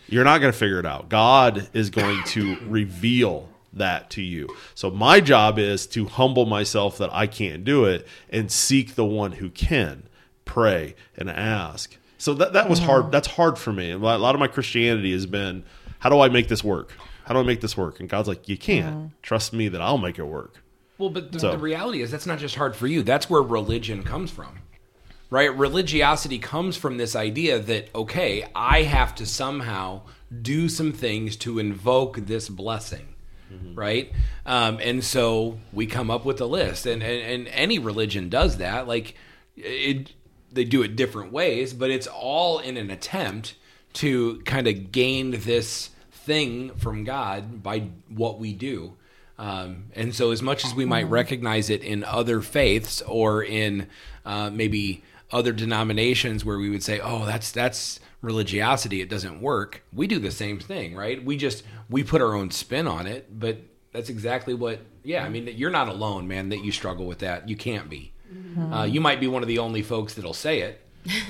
You're 0.08 0.24
not 0.24 0.40
going 0.40 0.52
to 0.52 0.58
figure 0.58 0.80
it 0.80 0.86
out. 0.86 1.10
God 1.10 1.68
is 1.74 1.90
going 1.90 2.24
to 2.28 2.58
reveal 2.68 3.49
that 3.74 4.10
to 4.12 4.22
you. 4.22 4.50
So 4.76 4.90
my 4.90 5.20
job 5.20 5.60
is 5.60 5.86
to 5.88 6.06
humble 6.06 6.46
myself 6.46 6.98
that 6.98 7.14
I 7.14 7.28
can't 7.28 7.64
do 7.64 7.86
it 7.86 8.08
and 8.30 8.52
seek 8.52 8.96
the 8.96 9.06
one 9.06 9.34
who 9.34 9.50
can. 9.50 10.04
Pray 10.46 10.96
and 11.16 11.30
ask. 11.30 11.96
So 12.18 12.34
that 12.34 12.54
that 12.54 12.70
was 12.70 12.80
hard. 12.80 13.12
That's 13.12 13.28
hard 13.28 13.58
for 13.58 13.72
me. 13.72 13.92
A 13.92 13.98
lot 13.98 14.36
of 14.36 14.40
my 14.40 14.48
Christianity 14.48 15.12
has 15.12 15.26
been, 15.26 15.64
how 16.00 16.10
do 16.10 16.20
I 16.20 16.30
make 16.30 16.48
this 16.48 16.64
work? 16.64 16.92
How 17.26 17.34
do 17.36 17.40
I 17.40 17.44
make 17.44 17.62
this 17.62 17.78
work? 17.78 18.00
And 18.00 18.10
God's 18.10 18.28
like, 18.28 18.50
you 18.50 18.58
can't. 18.58 19.12
Trust 19.22 19.54
me 19.54 19.68
that 19.68 19.82
I'll 19.82 20.00
make 20.00 20.18
it 20.18 20.24
work. 20.24 20.64
Well, 20.98 21.12
but 21.12 21.32
the, 21.32 21.40
So- 21.40 21.52
the 21.52 21.58
reality 21.60 22.02
is 22.02 22.10
that's 22.10 22.26
not 22.26 22.40
just 22.40 22.56
hard 22.56 22.76
for 22.76 22.88
you. 22.88 23.04
That's 23.04 23.30
where 23.30 23.42
religion 23.42 24.04
comes 24.04 24.32
from. 24.32 24.60
Right? 25.30 25.56
Religiosity 25.56 26.40
comes 26.40 26.76
from 26.76 26.98
this 26.98 27.16
idea 27.16 27.60
that, 27.60 27.94
okay, 27.94 28.48
I 28.56 28.82
have 28.82 29.14
to 29.16 29.28
somehow 29.28 30.02
do 30.42 30.68
some 30.68 30.92
things 30.92 31.36
to 31.38 31.60
invoke 31.60 32.18
this 32.18 32.50
blessing. 32.50 33.14
Right? 33.76 34.12
Um, 34.46 34.80
and 34.82 35.04
so 35.04 35.60
we 35.74 35.88
come 35.88 36.12
up 36.12 36.26
with 36.26 36.40
a 36.42 36.46
list. 36.46 36.86
And, 36.86 37.02
and, 37.02 37.22
and 37.22 37.48
any 37.50 37.80
religion 37.80 38.30
does 38.30 38.58
that. 38.58 38.88
Like, 38.88 39.16
it, 39.56 40.14
they 40.52 40.64
do 40.64 40.82
it 40.82 40.96
different 40.96 41.32
ways, 41.32 41.74
but 41.74 41.90
it's 41.90 42.08
all 42.08 42.60
in 42.60 42.78
an 42.78 42.90
attempt 42.90 43.56
to 43.94 44.42
kind 44.46 44.68
of 44.68 44.92
gain 44.92 45.32
this 45.32 45.90
thing 46.12 46.76
from 46.76 47.04
God 47.04 47.64
by 47.64 47.90
what 48.08 48.40
we 48.40 48.54
do. 48.54 48.96
Um, 49.38 49.86
and 49.96 50.14
so, 50.14 50.32
as 50.32 50.42
much 50.42 50.66
as 50.66 50.76
we 50.76 50.86
might 50.86 51.10
recognize 51.10 51.70
it 51.70 51.82
in 51.82 52.04
other 52.04 52.42
faiths 52.42 53.02
or 53.04 53.42
in 53.42 53.88
uh, 54.26 54.50
maybe 54.50 55.02
other 55.32 55.54
denominations 55.54 56.44
where 56.44 56.58
we 56.58 56.70
would 56.70 56.84
say, 56.84 57.00
"Oh, 57.00 57.26
that's 57.26 57.50
that's 57.52 58.02
religiosity; 58.22 59.02
it 59.02 59.10
doesn't 59.10 59.42
work," 59.42 59.84
we 59.94 60.08
do 60.08 60.20
the 60.20 60.32
same 60.32 60.60
thing, 60.60 60.96
right? 60.96 61.24
We 61.24 61.38
just 61.38 61.64
we 61.90 62.04
put 62.04 62.22
our 62.22 62.34
own 62.34 62.52
spin 62.52 62.88
on 62.88 63.08
it, 63.08 63.40
but 63.40 63.60
that's 63.92 64.10
exactly 64.10 64.54
what. 64.54 64.80
Yeah, 65.04 65.24
I 65.24 65.30
mean, 65.30 65.48
you're 65.56 65.72
not 65.72 65.88
alone, 65.88 66.28
man. 66.28 66.50
That 66.50 66.64
you 66.64 66.72
struggle 66.72 67.06
with 67.06 67.20
that, 67.20 67.48
you 67.50 67.56
can't 67.56 67.90
be. 67.90 68.14
Uh, 68.72 68.84
you 68.84 69.02
might 69.02 69.20
be 69.20 69.28
one 69.28 69.42
of 69.42 69.48
the 69.48 69.58
only 69.58 69.82
folks 69.82 70.14
that'll 70.14 70.34
say 70.34 70.62
it, 70.62 70.82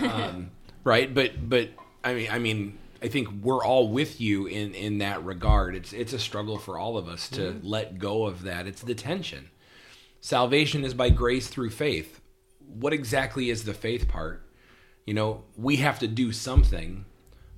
um, 0.02 0.52
right? 0.84 1.14
But 1.14 1.50
but 1.50 1.70
I 2.04 2.14
mean 2.14 2.30
I 2.30 2.40
mean 2.40 2.78
I 3.02 3.08
think 3.08 3.30
we're 3.42 3.64
all 3.64 3.90
with 3.90 4.20
you 4.20 4.48
in 4.48 4.74
in 4.74 4.98
that 4.98 5.24
regard. 5.24 5.76
It's 5.76 5.94
it's 5.94 6.14
a 6.14 6.20
struggle 6.20 6.58
for 6.58 6.78
all 6.78 6.98
of 6.98 7.08
us 7.08 7.30
to 7.30 7.60
let 7.64 8.00
go 8.00 8.26
of 8.26 8.44
that. 8.44 8.68
It's 8.68 8.82
the 8.82 8.96
tension. 8.96 9.50
Salvation 10.20 10.84
is 10.84 10.94
by 10.94 11.10
grace 11.10 11.48
through 11.48 11.70
faith. 11.70 12.20
What 12.60 12.92
exactly 12.92 13.50
is 13.50 13.64
the 13.64 13.74
faith 13.74 14.08
part? 14.10 14.46
You 15.10 15.16
know, 15.16 15.42
we 15.58 15.78
have 15.78 15.98
to 16.00 16.08
do 16.08 16.32
something, 16.32 17.04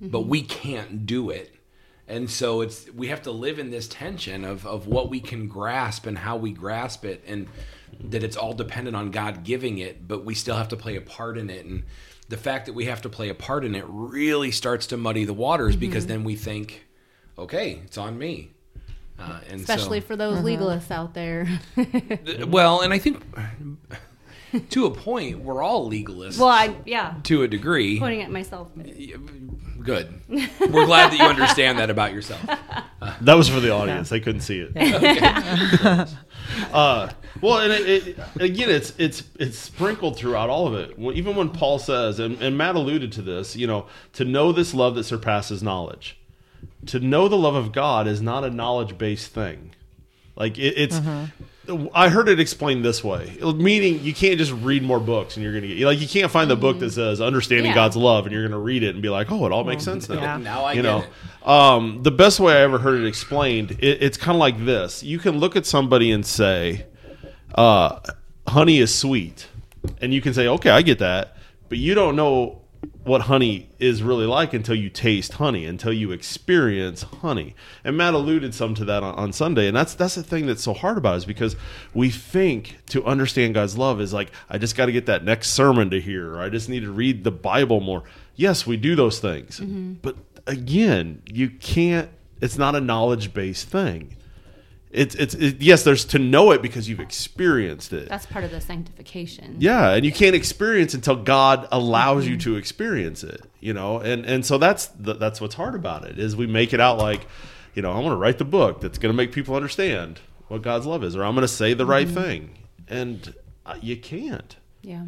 but 0.00 0.20
we 0.20 0.40
can't 0.40 1.04
do 1.04 1.28
it. 1.28 1.54
And 2.08 2.30
so 2.30 2.62
it's 2.62 2.90
we 2.94 3.08
have 3.08 3.20
to 3.24 3.30
live 3.30 3.58
in 3.58 3.70
this 3.70 3.86
tension 3.88 4.46
of 4.46 4.66
of 4.66 4.86
what 4.86 5.10
we 5.10 5.20
can 5.20 5.48
grasp 5.48 6.06
and 6.06 6.16
how 6.16 6.38
we 6.38 6.52
grasp 6.52 7.04
it 7.04 7.22
and 7.26 7.48
that 8.04 8.22
it's 8.22 8.38
all 8.38 8.54
dependent 8.54 8.96
on 8.96 9.10
God 9.10 9.44
giving 9.44 9.76
it, 9.76 10.08
but 10.08 10.24
we 10.24 10.34
still 10.34 10.56
have 10.56 10.70
to 10.70 10.78
play 10.78 10.96
a 10.96 11.02
part 11.02 11.36
in 11.36 11.50
it 11.50 11.66
and 11.66 11.82
the 12.30 12.38
fact 12.38 12.64
that 12.64 12.72
we 12.72 12.86
have 12.86 13.02
to 13.02 13.10
play 13.10 13.28
a 13.28 13.34
part 13.34 13.66
in 13.66 13.74
it 13.74 13.84
really 13.86 14.50
starts 14.50 14.86
to 14.86 14.96
muddy 14.96 15.26
the 15.26 15.34
waters 15.34 15.76
because 15.76 16.06
then 16.06 16.24
we 16.24 16.36
think, 16.36 16.86
okay, 17.36 17.82
it's 17.84 17.98
on 17.98 18.18
me. 18.18 18.52
Uh, 19.18 19.40
and 19.50 19.60
Especially 19.60 20.00
so, 20.00 20.06
for 20.06 20.16
those 20.16 20.38
legalists 20.38 20.90
out 20.90 21.12
there. 21.12 21.46
Well, 22.46 22.80
and 22.80 22.94
I 22.94 22.98
think 22.98 23.22
to 24.70 24.86
a 24.86 24.90
point 24.90 25.40
we're 25.40 25.62
all 25.62 25.90
legalists 25.90 26.38
well, 26.38 26.48
I 26.48 26.76
yeah, 26.84 27.14
to 27.24 27.42
a 27.42 27.48
degree. 27.48 27.98
pointing 27.98 28.22
at 28.22 28.30
myself. 28.30 28.68
Good. 29.82 30.14
We're 30.28 30.86
glad 30.86 31.10
that 31.10 31.18
you 31.18 31.24
understand 31.24 31.78
that 31.78 31.90
about 31.90 32.12
yourself. 32.12 32.40
That 33.22 33.34
was 33.34 33.48
for 33.48 33.58
the 33.58 33.70
audience. 33.70 34.10
They 34.10 34.20
couldn't 34.20 34.42
see 34.42 34.60
it. 34.60 34.76
uh, 36.72 37.08
well, 37.40 37.58
and 37.58 37.72
it, 37.72 38.06
it, 38.08 38.18
again, 38.40 38.70
it's 38.70 38.92
it's 38.96 39.24
it's 39.40 39.58
sprinkled 39.58 40.16
throughout 40.16 40.48
all 40.48 40.68
of 40.68 40.74
it. 40.74 40.96
Well, 40.96 41.16
even 41.16 41.34
when 41.34 41.50
Paul 41.50 41.80
says, 41.80 42.20
and, 42.20 42.40
and 42.40 42.56
Matt 42.56 42.76
alluded 42.76 43.10
to 43.12 43.22
this, 43.22 43.56
you 43.56 43.66
know, 43.66 43.86
to 44.12 44.24
know 44.24 44.52
this 44.52 44.72
love 44.72 44.94
that 44.94 45.02
surpasses 45.02 45.64
knowledge. 45.64 46.16
To 46.86 47.00
know 47.00 47.26
the 47.26 47.36
love 47.36 47.56
of 47.56 47.72
God 47.72 48.06
is 48.06 48.22
not 48.22 48.44
a 48.44 48.50
knowledge 48.50 48.96
based 48.98 49.32
thing. 49.32 49.74
Like 50.36 50.58
it, 50.58 50.74
it's. 50.76 51.00
I 51.94 52.08
heard 52.08 52.28
it 52.28 52.40
explained 52.40 52.84
this 52.84 53.04
way, 53.04 53.38
meaning 53.40 54.02
you 54.02 54.12
can't 54.12 54.36
just 54.36 54.50
read 54.52 54.82
more 54.82 54.98
books 54.98 55.36
and 55.36 55.44
you're 55.44 55.54
gonna 55.54 55.68
get 55.68 55.78
like 55.86 56.00
you 56.00 56.08
can't 56.08 56.30
find 56.30 56.50
the 56.50 56.56
book 56.56 56.80
that 56.80 56.90
says 56.90 57.20
understanding 57.20 57.66
Yeah. 57.66 57.74
God's 57.76 57.96
love 57.96 58.26
and 58.26 58.32
you're 58.32 58.42
gonna 58.42 58.58
read 58.58 58.82
it 58.82 58.94
and 58.94 59.02
be 59.02 59.08
like, 59.08 59.30
oh, 59.30 59.46
it 59.46 59.52
all 59.52 59.62
makes 59.62 59.84
sense 59.84 60.08
now. 60.08 60.16
Yeah. 60.20 60.36
Now 60.38 60.64
I 60.64 60.72
you 60.72 60.82
get 60.82 60.88
know, 60.88 61.04
it. 61.42 61.48
um, 61.48 62.02
the 62.02 62.10
best 62.10 62.40
way 62.40 62.54
I 62.54 62.62
ever 62.62 62.78
heard 62.78 63.00
it 63.00 63.06
explained, 63.06 63.72
it, 63.80 64.02
it's 64.02 64.16
kind 64.16 64.34
of 64.34 64.40
like 64.40 64.64
this: 64.64 65.04
you 65.04 65.20
can 65.20 65.38
look 65.38 65.54
at 65.54 65.64
somebody 65.64 66.10
and 66.10 66.26
say, 66.26 66.86
uh, 67.54 68.00
"Honey 68.48 68.78
is 68.78 68.92
sweet," 68.92 69.46
and 70.00 70.12
you 70.12 70.20
can 70.20 70.34
say, 70.34 70.48
"Okay, 70.48 70.70
I 70.70 70.82
get 70.82 70.98
that," 70.98 71.36
but 71.68 71.78
you 71.78 71.94
don't 71.94 72.16
know 72.16 72.61
what 73.04 73.22
honey 73.22 73.68
is 73.78 74.02
really 74.02 74.26
like 74.26 74.52
until 74.52 74.74
you 74.74 74.88
taste 74.88 75.34
honey, 75.34 75.64
until 75.64 75.92
you 75.92 76.12
experience 76.12 77.02
honey. 77.02 77.54
And 77.84 77.96
Matt 77.96 78.14
alluded 78.14 78.54
some 78.54 78.74
to 78.76 78.84
that 78.84 79.02
on, 79.02 79.14
on 79.14 79.32
Sunday, 79.32 79.66
and 79.66 79.76
that's 79.76 79.94
that's 79.94 80.14
the 80.14 80.22
thing 80.22 80.46
that's 80.46 80.62
so 80.62 80.72
hard 80.72 80.98
about 80.98 81.14
it 81.14 81.18
is 81.18 81.24
because 81.24 81.56
we 81.94 82.10
think 82.10 82.78
to 82.90 83.04
understand 83.04 83.54
God's 83.54 83.76
love 83.76 84.00
is 84.00 84.12
like 84.12 84.30
I 84.48 84.58
just 84.58 84.76
got 84.76 84.86
to 84.86 84.92
get 84.92 85.06
that 85.06 85.24
next 85.24 85.50
sermon 85.50 85.90
to 85.90 86.00
hear, 86.00 86.34
or 86.34 86.40
I 86.40 86.48
just 86.48 86.68
need 86.68 86.80
to 86.80 86.92
read 86.92 87.24
the 87.24 87.32
Bible 87.32 87.80
more. 87.80 88.04
Yes, 88.36 88.66
we 88.66 88.76
do 88.76 88.94
those 88.94 89.18
things, 89.18 89.60
mm-hmm. 89.60 89.94
but 89.94 90.16
again, 90.46 91.22
you 91.26 91.50
can't. 91.50 92.08
It's 92.40 92.58
not 92.58 92.74
a 92.74 92.80
knowledge 92.80 93.34
based 93.34 93.68
thing. 93.68 94.16
It's 94.92 95.14
it's 95.14 95.34
it, 95.34 95.62
yes, 95.62 95.84
there's 95.84 96.04
to 96.06 96.18
know 96.18 96.52
it 96.52 96.60
because 96.60 96.86
you've 96.86 97.00
experienced 97.00 97.94
it. 97.94 98.10
That's 98.10 98.26
part 98.26 98.44
of 98.44 98.50
the 98.50 98.60
sanctification. 98.60 99.56
Yeah, 99.58 99.94
and 99.94 100.04
you 100.04 100.12
can't 100.12 100.36
experience 100.36 100.92
until 100.92 101.16
God 101.16 101.66
allows 101.72 102.26
you 102.26 102.36
to 102.38 102.56
experience 102.56 103.24
it. 103.24 103.40
You 103.60 103.72
know, 103.72 104.00
and 104.00 104.26
and 104.26 104.44
so 104.44 104.58
that's 104.58 104.86
the, 104.88 105.14
that's 105.14 105.40
what's 105.40 105.54
hard 105.54 105.74
about 105.74 106.04
it 106.04 106.18
is 106.18 106.36
we 106.36 106.46
make 106.46 106.74
it 106.74 106.80
out 106.80 106.98
like, 106.98 107.26
you 107.74 107.80
know, 107.80 107.90
I 107.90 107.94
want 108.00 108.12
to 108.12 108.16
write 108.16 108.36
the 108.36 108.44
book 108.44 108.82
that's 108.82 108.98
going 108.98 109.12
to 109.12 109.16
make 109.16 109.32
people 109.32 109.54
understand 109.54 110.20
what 110.48 110.60
God's 110.60 110.84
love 110.84 111.02
is, 111.02 111.16
or 111.16 111.24
I'm 111.24 111.34
going 111.34 111.40
to 111.42 111.48
say 111.48 111.72
the 111.72 111.86
right 111.86 112.08
thing, 112.08 112.50
and 112.86 113.34
uh, 113.64 113.76
you 113.80 113.96
can't. 113.96 114.54
Yeah, 114.82 115.06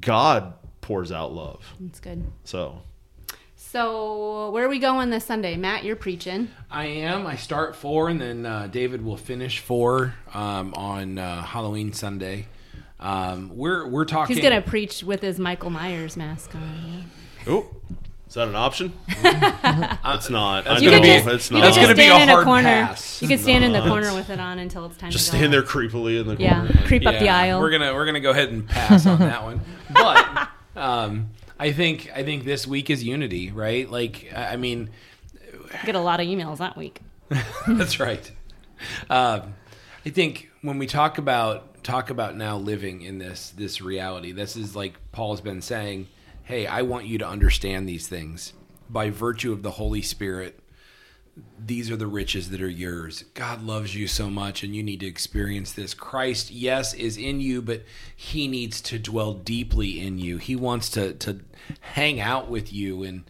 God 0.00 0.54
pours 0.80 1.10
out 1.10 1.32
love, 1.32 1.64
that's 1.80 1.98
good. 1.98 2.24
so 2.44 2.82
So 3.72 4.50
where 4.50 4.66
are 4.66 4.68
we 4.68 4.78
going 4.78 5.08
this 5.08 5.24
Sunday, 5.24 5.56
Matt? 5.56 5.82
You're 5.82 5.96
preaching. 5.96 6.50
I 6.70 6.84
am. 6.84 7.26
I 7.26 7.36
start 7.36 7.74
four, 7.74 8.10
and 8.10 8.20
then 8.20 8.44
uh, 8.44 8.66
David 8.70 9.02
will 9.02 9.16
finish 9.16 9.60
four 9.60 10.12
um, 10.34 10.74
on 10.74 11.16
uh, 11.18 11.40
Halloween 11.40 11.94
Sunday. 11.94 12.48
Um, 13.00 13.50
we're 13.56 13.88
we're 13.88 14.04
talking. 14.04 14.36
He's 14.36 14.44
gonna 14.44 14.60
preach 14.60 15.02
with 15.02 15.22
his 15.22 15.38
Michael 15.38 15.70
Myers 15.70 16.18
mask 16.18 16.54
on. 16.54 17.04
oh. 17.46 17.66
Is 18.28 18.34
that 18.34 18.48
an 18.48 18.56
option? 18.56 18.92
it's 19.08 20.28
not. 20.28 20.66
I 20.66 20.74
That's 20.74 20.82
You 20.82 20.90
know 20.90 20.98
could 20.98 21.06
just, 21.06 21.26
it's 21.28 21.50
not. 21.50 21.62
That's 21.62 21.76
gonna 21.78 21.94
be 21.94 22.02
stand 22.02 22.28
a 22.28 22.34
in 22.34 22.40
a 22.40 22.44
corner. 22.44 22.68
pass. 22.68 23.22
You 23.22 23.28
could 23.28 23.40
stand 23.40 23.64
in 23.64 23.72
the 23.72 23.80
corner 23.80 24.12
with 24.12 24.28
it 24.28 24.38
on 24.38 24.58
until 24.58 24.84
it's 24.84 24.98
time 24.98 25.10
Just 25.10 25.28
to 25.28 25.32
go. 25.32 25.38
stand 25.38 25.52
there 25.54 25.62
creepily 25.62 26.20
in 26.20 26.26
the 26.26 26.36
corner. 26.36 26.70
Yeah, 26.74 26.86
creep 26.86 27.06
up 27.06 27.18
the 27.18 27.30
aisle. 27.30 27.58
We're 27.58 27.70
gonna 27.70 27.94
we're 27.94 28.04
gonna 28.04 28.20
go 28.20 28.32
ahead 28.32 28.50
and 28.50 28.68
pass 28.68 29.06
on 29.06 29.18
that 29.20 29.42
one. 29.42 29.62
But 29.90 30.48
um, 30.76 31.30
I 31.62 31.70
think 31.70 32.10
I 32.12 32.24
think 32.24 32.42
this 32.42 32.66
week 32.66 32.90
is 32.90 33.04
unity, 33.04 33.52
right? 33.52 33.88
Like 33.88 34.32
I 34.34 34.56
mean, 34.56 34.90
Get 35.84 35.94
a 35.94 36.00
lot 36.00 36.18
of 36.18 36.26
emails 36.26 36.58
that 36.58 36.76
week. 36.76 37.00
That's 37.68 38.00
right. 38.00 38.28
Um, 39.08 39.54
I 40.04 40.10
think 40.10 40.50
when 40.62 40.78
we 40.78 40.88
talk 40.88 41.18
about 41.18 41.84
talk 41.84 42.10
about 42.10 42.36
now 42.36 42.56
living 42.56 43.02
in 43.02 43.18
this 43.18 43.50
this 43.50 43.80
reality, 43.80 44.32
this 44.32 44.56
is 44.56 44.74
like 44.74 44.94
Paul 45.12 45.34
has 45.34 45.40
been 45.40 45.62
saying. 45.62 46.08
Hey, 46.42 46.66
I 46.66 46.82
want 46.82 47.06
you 47.06 47.18
to 47.18 47.28
understand 47.28 47.88
these 47.88 48.08
things 48.08 48.54
by 48.90 49.10
virtue 49.10 49.52
of 49.52 49.62
the 49.62 49.70
Holy 49.70 50.02
Spirit. 50.02 50.58
These 51.64 51.90
are 51.90 51.96
the 51.96 52.06
riches 52.06 52.50
that 52.50 52.60
are 52.60 52.68
yours. 52.68 53.24
God 53.34 53.62
loves 53.62 53.94
you 53.94 54.06
so 54.06 54.28
much, 54.28 54.62
and 54.62 54.76
you 54.76 54.82
need 54.82 55.00
to 55.00 55.06
experience 55.06 55.72
this. 55.72 55.94
Christ, 55.94 56.50
yes, 56.50 56.92
is 56.92 57.16
in 57.16 57.40
you, 57.40 57.62
but 57.62 57.82
He 58.14 58.48
needs 58.48 58.80
to 58.82 58.98
dwell 58.98 59.32
deeply 59.32 60.00
in 60.00 60.18
you. 60.18 60.38
He 60.38 60.56
wants 60.56 60.90
to 60.90 61.14
to 61.14 61.40
hang 61.80 62.20
out 62.20 62.50
with 62.50 62.72
you 62.72 63.02
and 63.04 63.24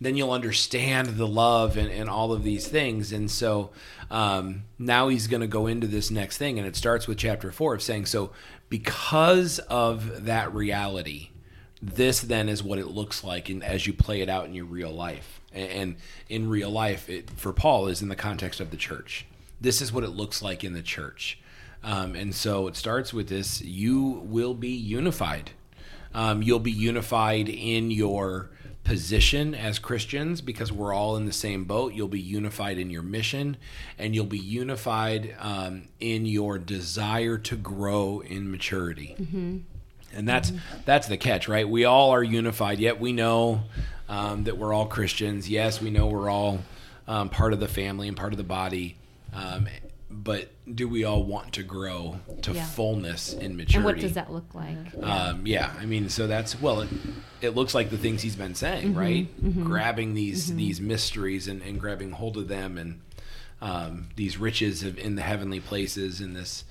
then 0.00 0.16
you'll 0.16 0.32
understand 0.32 1.16
the 1.16 1.26
love 1.26 1.76
and, 1.76 1.90
and 1.90 2.08
all 2.08 2.32
of 2.32 2.44
these 2.44 2.68
things. 2.68 3.12
And 3.12 3.30
so 3.30 3.70
um, 4.10 4.64
now 4.78 5.08
he's 5.08 5.26
going 5.26 5.40
to 5.40 5.46
go 5.46 5.66
into 5.66 5.86
this 5.86 6.10
next 6.10 6.38
thing, 6.38 6.58
and 6.58 6.66
it 6.66 6.76
starts 6.76 7.06
with 7.06 7.18
chapter 7.18 7.50
four 7.50 7.74
of 7.74 7.82
saying, 7.82 8.06
So, 8.06 8.30
because 8.68 9.58
of 9.60 10.26
that 10.26 10.54
reality, 10.54 11.30
this 11.80 12.20
then 12.20 12.48
is 12.48 12.62
what 12.62 12.78
it 12.78 12.88
looks 12.88 13.22
like 13.22 13.48
in, 13.48 13.62
as 13.62 13.86
you 13.86 13.92
play 13.92 14.20
it 14.20 14.28
out 14.28 14.46
in 14.46 14.54
your 14.54 14.64
real 14.64 14.90
life. 14.90 15.40
And, 15.52 15.70
and 15.70 15.96
in 16.28 16.48
real 16.48 16.70
life, 16.70 17.08
it, 17.08 17.30
for 17.30 17.52
Paul, 17.52 17.88
is 17.88 18.02
in 18.02 18.08
the 18.08 18.16
context 18.16 18.60
of 18.60 18.70
the 18.70 18.76
church. 18.76 19.26
This 19.60 19.80
is 19.80 19.92
what 19.92 20.04
it 20.04 20.10
looks 20.10 20.42
like 20.42 20.64
in 20.64 20.72
the 20.72 20.82
church. 20.82 21.38
Um, 21.82 22.14
and 22.14 22.34
so 22.34 22.66
it 22.66 22.76
starts 22.76 23.12
with 23.12 23.28
this 23.28 23.62
you 23.62 24.22
will 24.24 24.54
be 24.54 24.70
unified. 24.70 25.52
Um, 26.14 26.42
you'll 26.42 26.58
be 26.58 26.72
unified 26.72 27.48
in 27.48 27.90
your 27.90 28.50
position 28.82 29.54
as 29.54 29.78
Christians 29.78 30.40
because 30.40 30.72
we're 30.72 30.94
all 30.94 31.16
in 31.16 31.26
the 31.26 31.32
same 31.32 31.64
boat. 31.64 31.92
You'll 31.92 32.08
be 32.08 32.20
unified 32.20 32.78
in 32.78 32.88
your 32.90 33.02
mission 33.02 33.58
and 33.98 34.14
you'll 34.14 34.24
be 34.24 34.38
unified 34.38 35.36
um, 35.38 35.88
in 36.00 36.24
your 36.24 36.58
desire 36.58 37.36
to 37.38 37.56
grow 37.56 38.20
in 38.20 38.50
maturity. 38.50 39.14
And 40.14 40.28
that's 40.28 40.52
that's 40.84 41.06
the 41.08 41.16
catch, 41.16 41.48
right? 41.48 41.68
We 41.68 41.84
all 41.84 42.10
are 42.10 42.22
unified. 42.22 42.78
Yet 42.80 42.98
we 43.00 43.12
know 43.12 43.62
um, 44.08 44.44
that 44.44 44.56
we're 44.56 44.72
all 44.72 44.86
Christians. 44.86 45.48
Yes, 45.48 45.80
we 45.80 45.90
know 45.90 46.06
we're 46.06 46.30
all 46.30 46.60
um, 47.06 47.28
part 47.28 47.52
of 47.52 47.60
the 47.60 47.68
family 47.68 48.08
and 48.08 48.16
part 48.16 48.32
of 48.32 48.38
the 48.38 48.44
body. 48.44 48.96
Um, 49.34 49.68
but 50.10 50.48
do 50.74 50.88
we 50.88 51.04
all 51.04 51.22
want 51.22 51.52
to 51.54 51.62
grow 51.62 52.20
to 52.42 52.52
Yeah. 52.52 52.64
fullness 52.64 53.34
in 53.34 53.56
maturity? 53.56 53.76
And 53.76 53.84
what 53.84 53.98
does 53.98 54.14
that 54.14 54.32
look 54.32 54.54
like? 54.54 54.76
Um, 55.02 55.46
yeah, 55.46 55.72
I 55.78 55.84
mean, 55.84 56.08
so 56.08 56.26
that's 56.26 56.58
well, 56.60 56.80
it, 56.80 56.88
it 57.42 57.50
looks 57.50 57.74
like 57.74 57.90
the 57.90 57.98
things 57.98 58.22
he's 58.22 58.34
been 58.36 58.54
saying, 58.54 58.94
Mm-hmm, 58.94 58.98
right? 58.98 59.64
Grabbing 59.64 60.14
these 60.14 60.54
these 60.54 60.80
mysteries 60.80 61.46
and, 61.46 61.60
and 61.62 61.78
grabbing 61.78 62.12
hold 62.12 62.38
of 62.38 62.48
them, 62.48 62.78
and 62.78 63.00
um, 63.60 64.08
these 64.16 64.38
riches 64.38 64.82
of, 64.82 64.98
in 64.98 65.16
the 65.16 65.22
heavenly 65.22 65.60
places, 65.60 66.20
and 66.20 66.34
this 66.34 66.64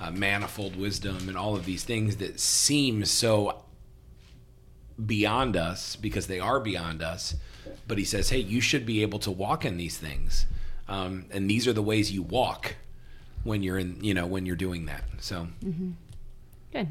uh, 0.00 0.10
manifold 0.10 0.76
wisdom, 0.76 1.28
and 1.28 1.36
all 1.36 1.56
of 1.56 1.64
these 1.64 1.84
things 1.84 2.16
that 2.16 2.40
seem 2.40 3.04
so 3.04 3.64
beyond 5.04 5.56
us 5.56 5.96
because 5.96 6.26
they 6.26 6.40
are 6.40 6.60
beyond 6.60 7.02
us. 7.02 7.36
But 7.86 7.98
he 7.98 8.04
says, 8.04 8.30
hey, 8.30 8.38
you 8.38 8.60
should 8.60 8.86
be 8.86 9.02
able 9.02 9.18
to 9.20 9.30
walk 9.30 9.64
in 9.64 9.76
these 9.76 9.98
things, 9.98 10.46
um, 10.88 11.26
and 11.30 11.48
these 11.48 11.66
are 11.66 11.72
the 11.72 11.82
ways 11.82 12.12
you 12.12 12.22
walk 12.22 12.76
when 13.44 13.62
you're 13.62 13.78
in, 13.78 14.02
you 14.02 14.14
know, 14.14 14.26
when 14.26 14.46
you're 14.46 14.56
doing 14.56 14.86
that. 14.86 15.04
So. 15.20 15.48
Good. 16.72 16.88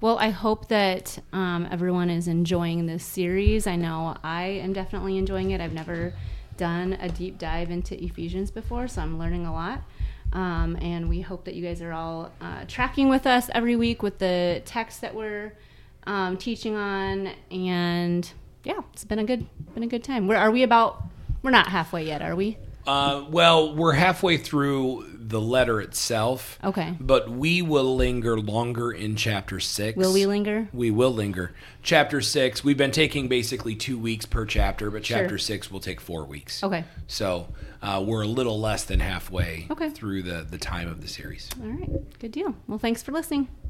Well, 0.00 0.18
I 0.18 0.30
hope 0.30 0.68
that 0.68 1.18
um, 1.32 1.66
everyone 1.70 2.10
is 2.10 2.28
enjoying 2.28 2.86
this 2.86 3.04
series. 3.04 3.66
I 3.66 3.76
know 3.76 4.16
I 4.22 4.44
am 4.44 4.72
definitely 4.72 5.16
enjoying 5.16 5.50
it. 5.52 5.60
I've 5.60 5.72
never 5.72 6.12
done 6.56 6.92
a 7.00 7.08
deep 7.08 7.38
dive 7.38 7.70
into 7.70 8.00
Ephesians 8.02 8.50
before, 8.50 8.86
so 8.86 9.02
I'm 9.02 9.18
learning 9.18 9.46
a 9.46 9.52
lot. 9.52 9.82
Um, 10.32 10.76
and 10.80 11.08
we 11.08 11.20
hope 11.20 11.44
that 11.44 11.54
you 11.54 11.64
guys 11.64 11.80
are 11.80 11.92
all 11.92 12.32
uh, 12.40 12.64
tracking 12.66 13.08
with 13.08 13.26
us 13.26 13.48
every 13.54 13.76
week 13.76 14.02
with 14.02 14.18
the 14.18 14.62
text 14.64 15.00
that 15.02 15.14
we're 15.14 15.52
um, 16.06 16.36
teaching 16.36 16.74
on. 16.74 17.30
And 17.50 18.30
yeah, 18.64 18.80
it's 18.92 19.04
been 19.04 19.18
a 19.18 19.24
good 19.24 19.46
been 19.74 19.82
a 19.82 19.88
good 19.88 20.04
time. 20.04 20.26
Where 20.26 20.38
are 20.38 20.50
we 20.50 20.62
about? 20.62 21.02
We're 21.42 21.50
not 21.50 21.68
halfway 21.68 22.06
yet, 22.06 22.22
are 22.22 22.34
we? 22.34 22.58
Uh, 22.86 23.24
well, 23.30 23.74
we're 23.74 23.92
halfway 23.92 24.36
through 24.36 25.06
the 25.18 25.40
letter 25.40 25.80
itself. 25.80 26.58
Okay. 26.62 26.94
But 27.00 27.30
we 27.30 27.62
will 27.62 27.96
linger 27.96 28.38
longer 28.38 28.92
in 28.92 29.16
chapter 29.16 29.58
six. 29.58 29.96
Will 29.96 30.12
we 30.12 30.26
linger? 30.26 30.68
We 30.72 30.90
will 30.90 31.12
linger. 31.12 31.52
Chapter 31.82 32.20
six, 32.20 32.62
we've 32.62 32.76
been 32.76 32.90
taking 32.90 33.28
basically 33.28 33.74
two 33.74 33.98
weeks 33.98 34.26
per 34.26 34.44
chapter, 34.44 34.90
but 34.90 35.04
Sure. 35.06 35.18
chapter 35.18 35.38
six 35.38 35.70
will 35.70 35.80
take 35.80 36.00
four 36.00 36.24
weeks. 36.24 36.62
Okay. 36.62 36.84
So 37.06 37.48
uh, 37.82 38.04
we're 38.06 38.22
a 38.22 38.26
little 38.28 38.60
less 38.60 38.84
than 38.84 39.00
halfway 39.00 39.66
Okay. 39.70 39.88
through 39.90 40.22
the, 40.22 40.46
the 40.48 40.58
time 40.58 40.88
of 40.88 41.00
the 41.00 41.08
series. 41.08 41.48
All 41.62 41.68
right. 41.68 42.18
Good 42.18 42.32
deal. 42.32 42.54
Well, 42.66 42.78
thanks 42.78 43.02
for 43.02 43.12
listening. 43.12 43.48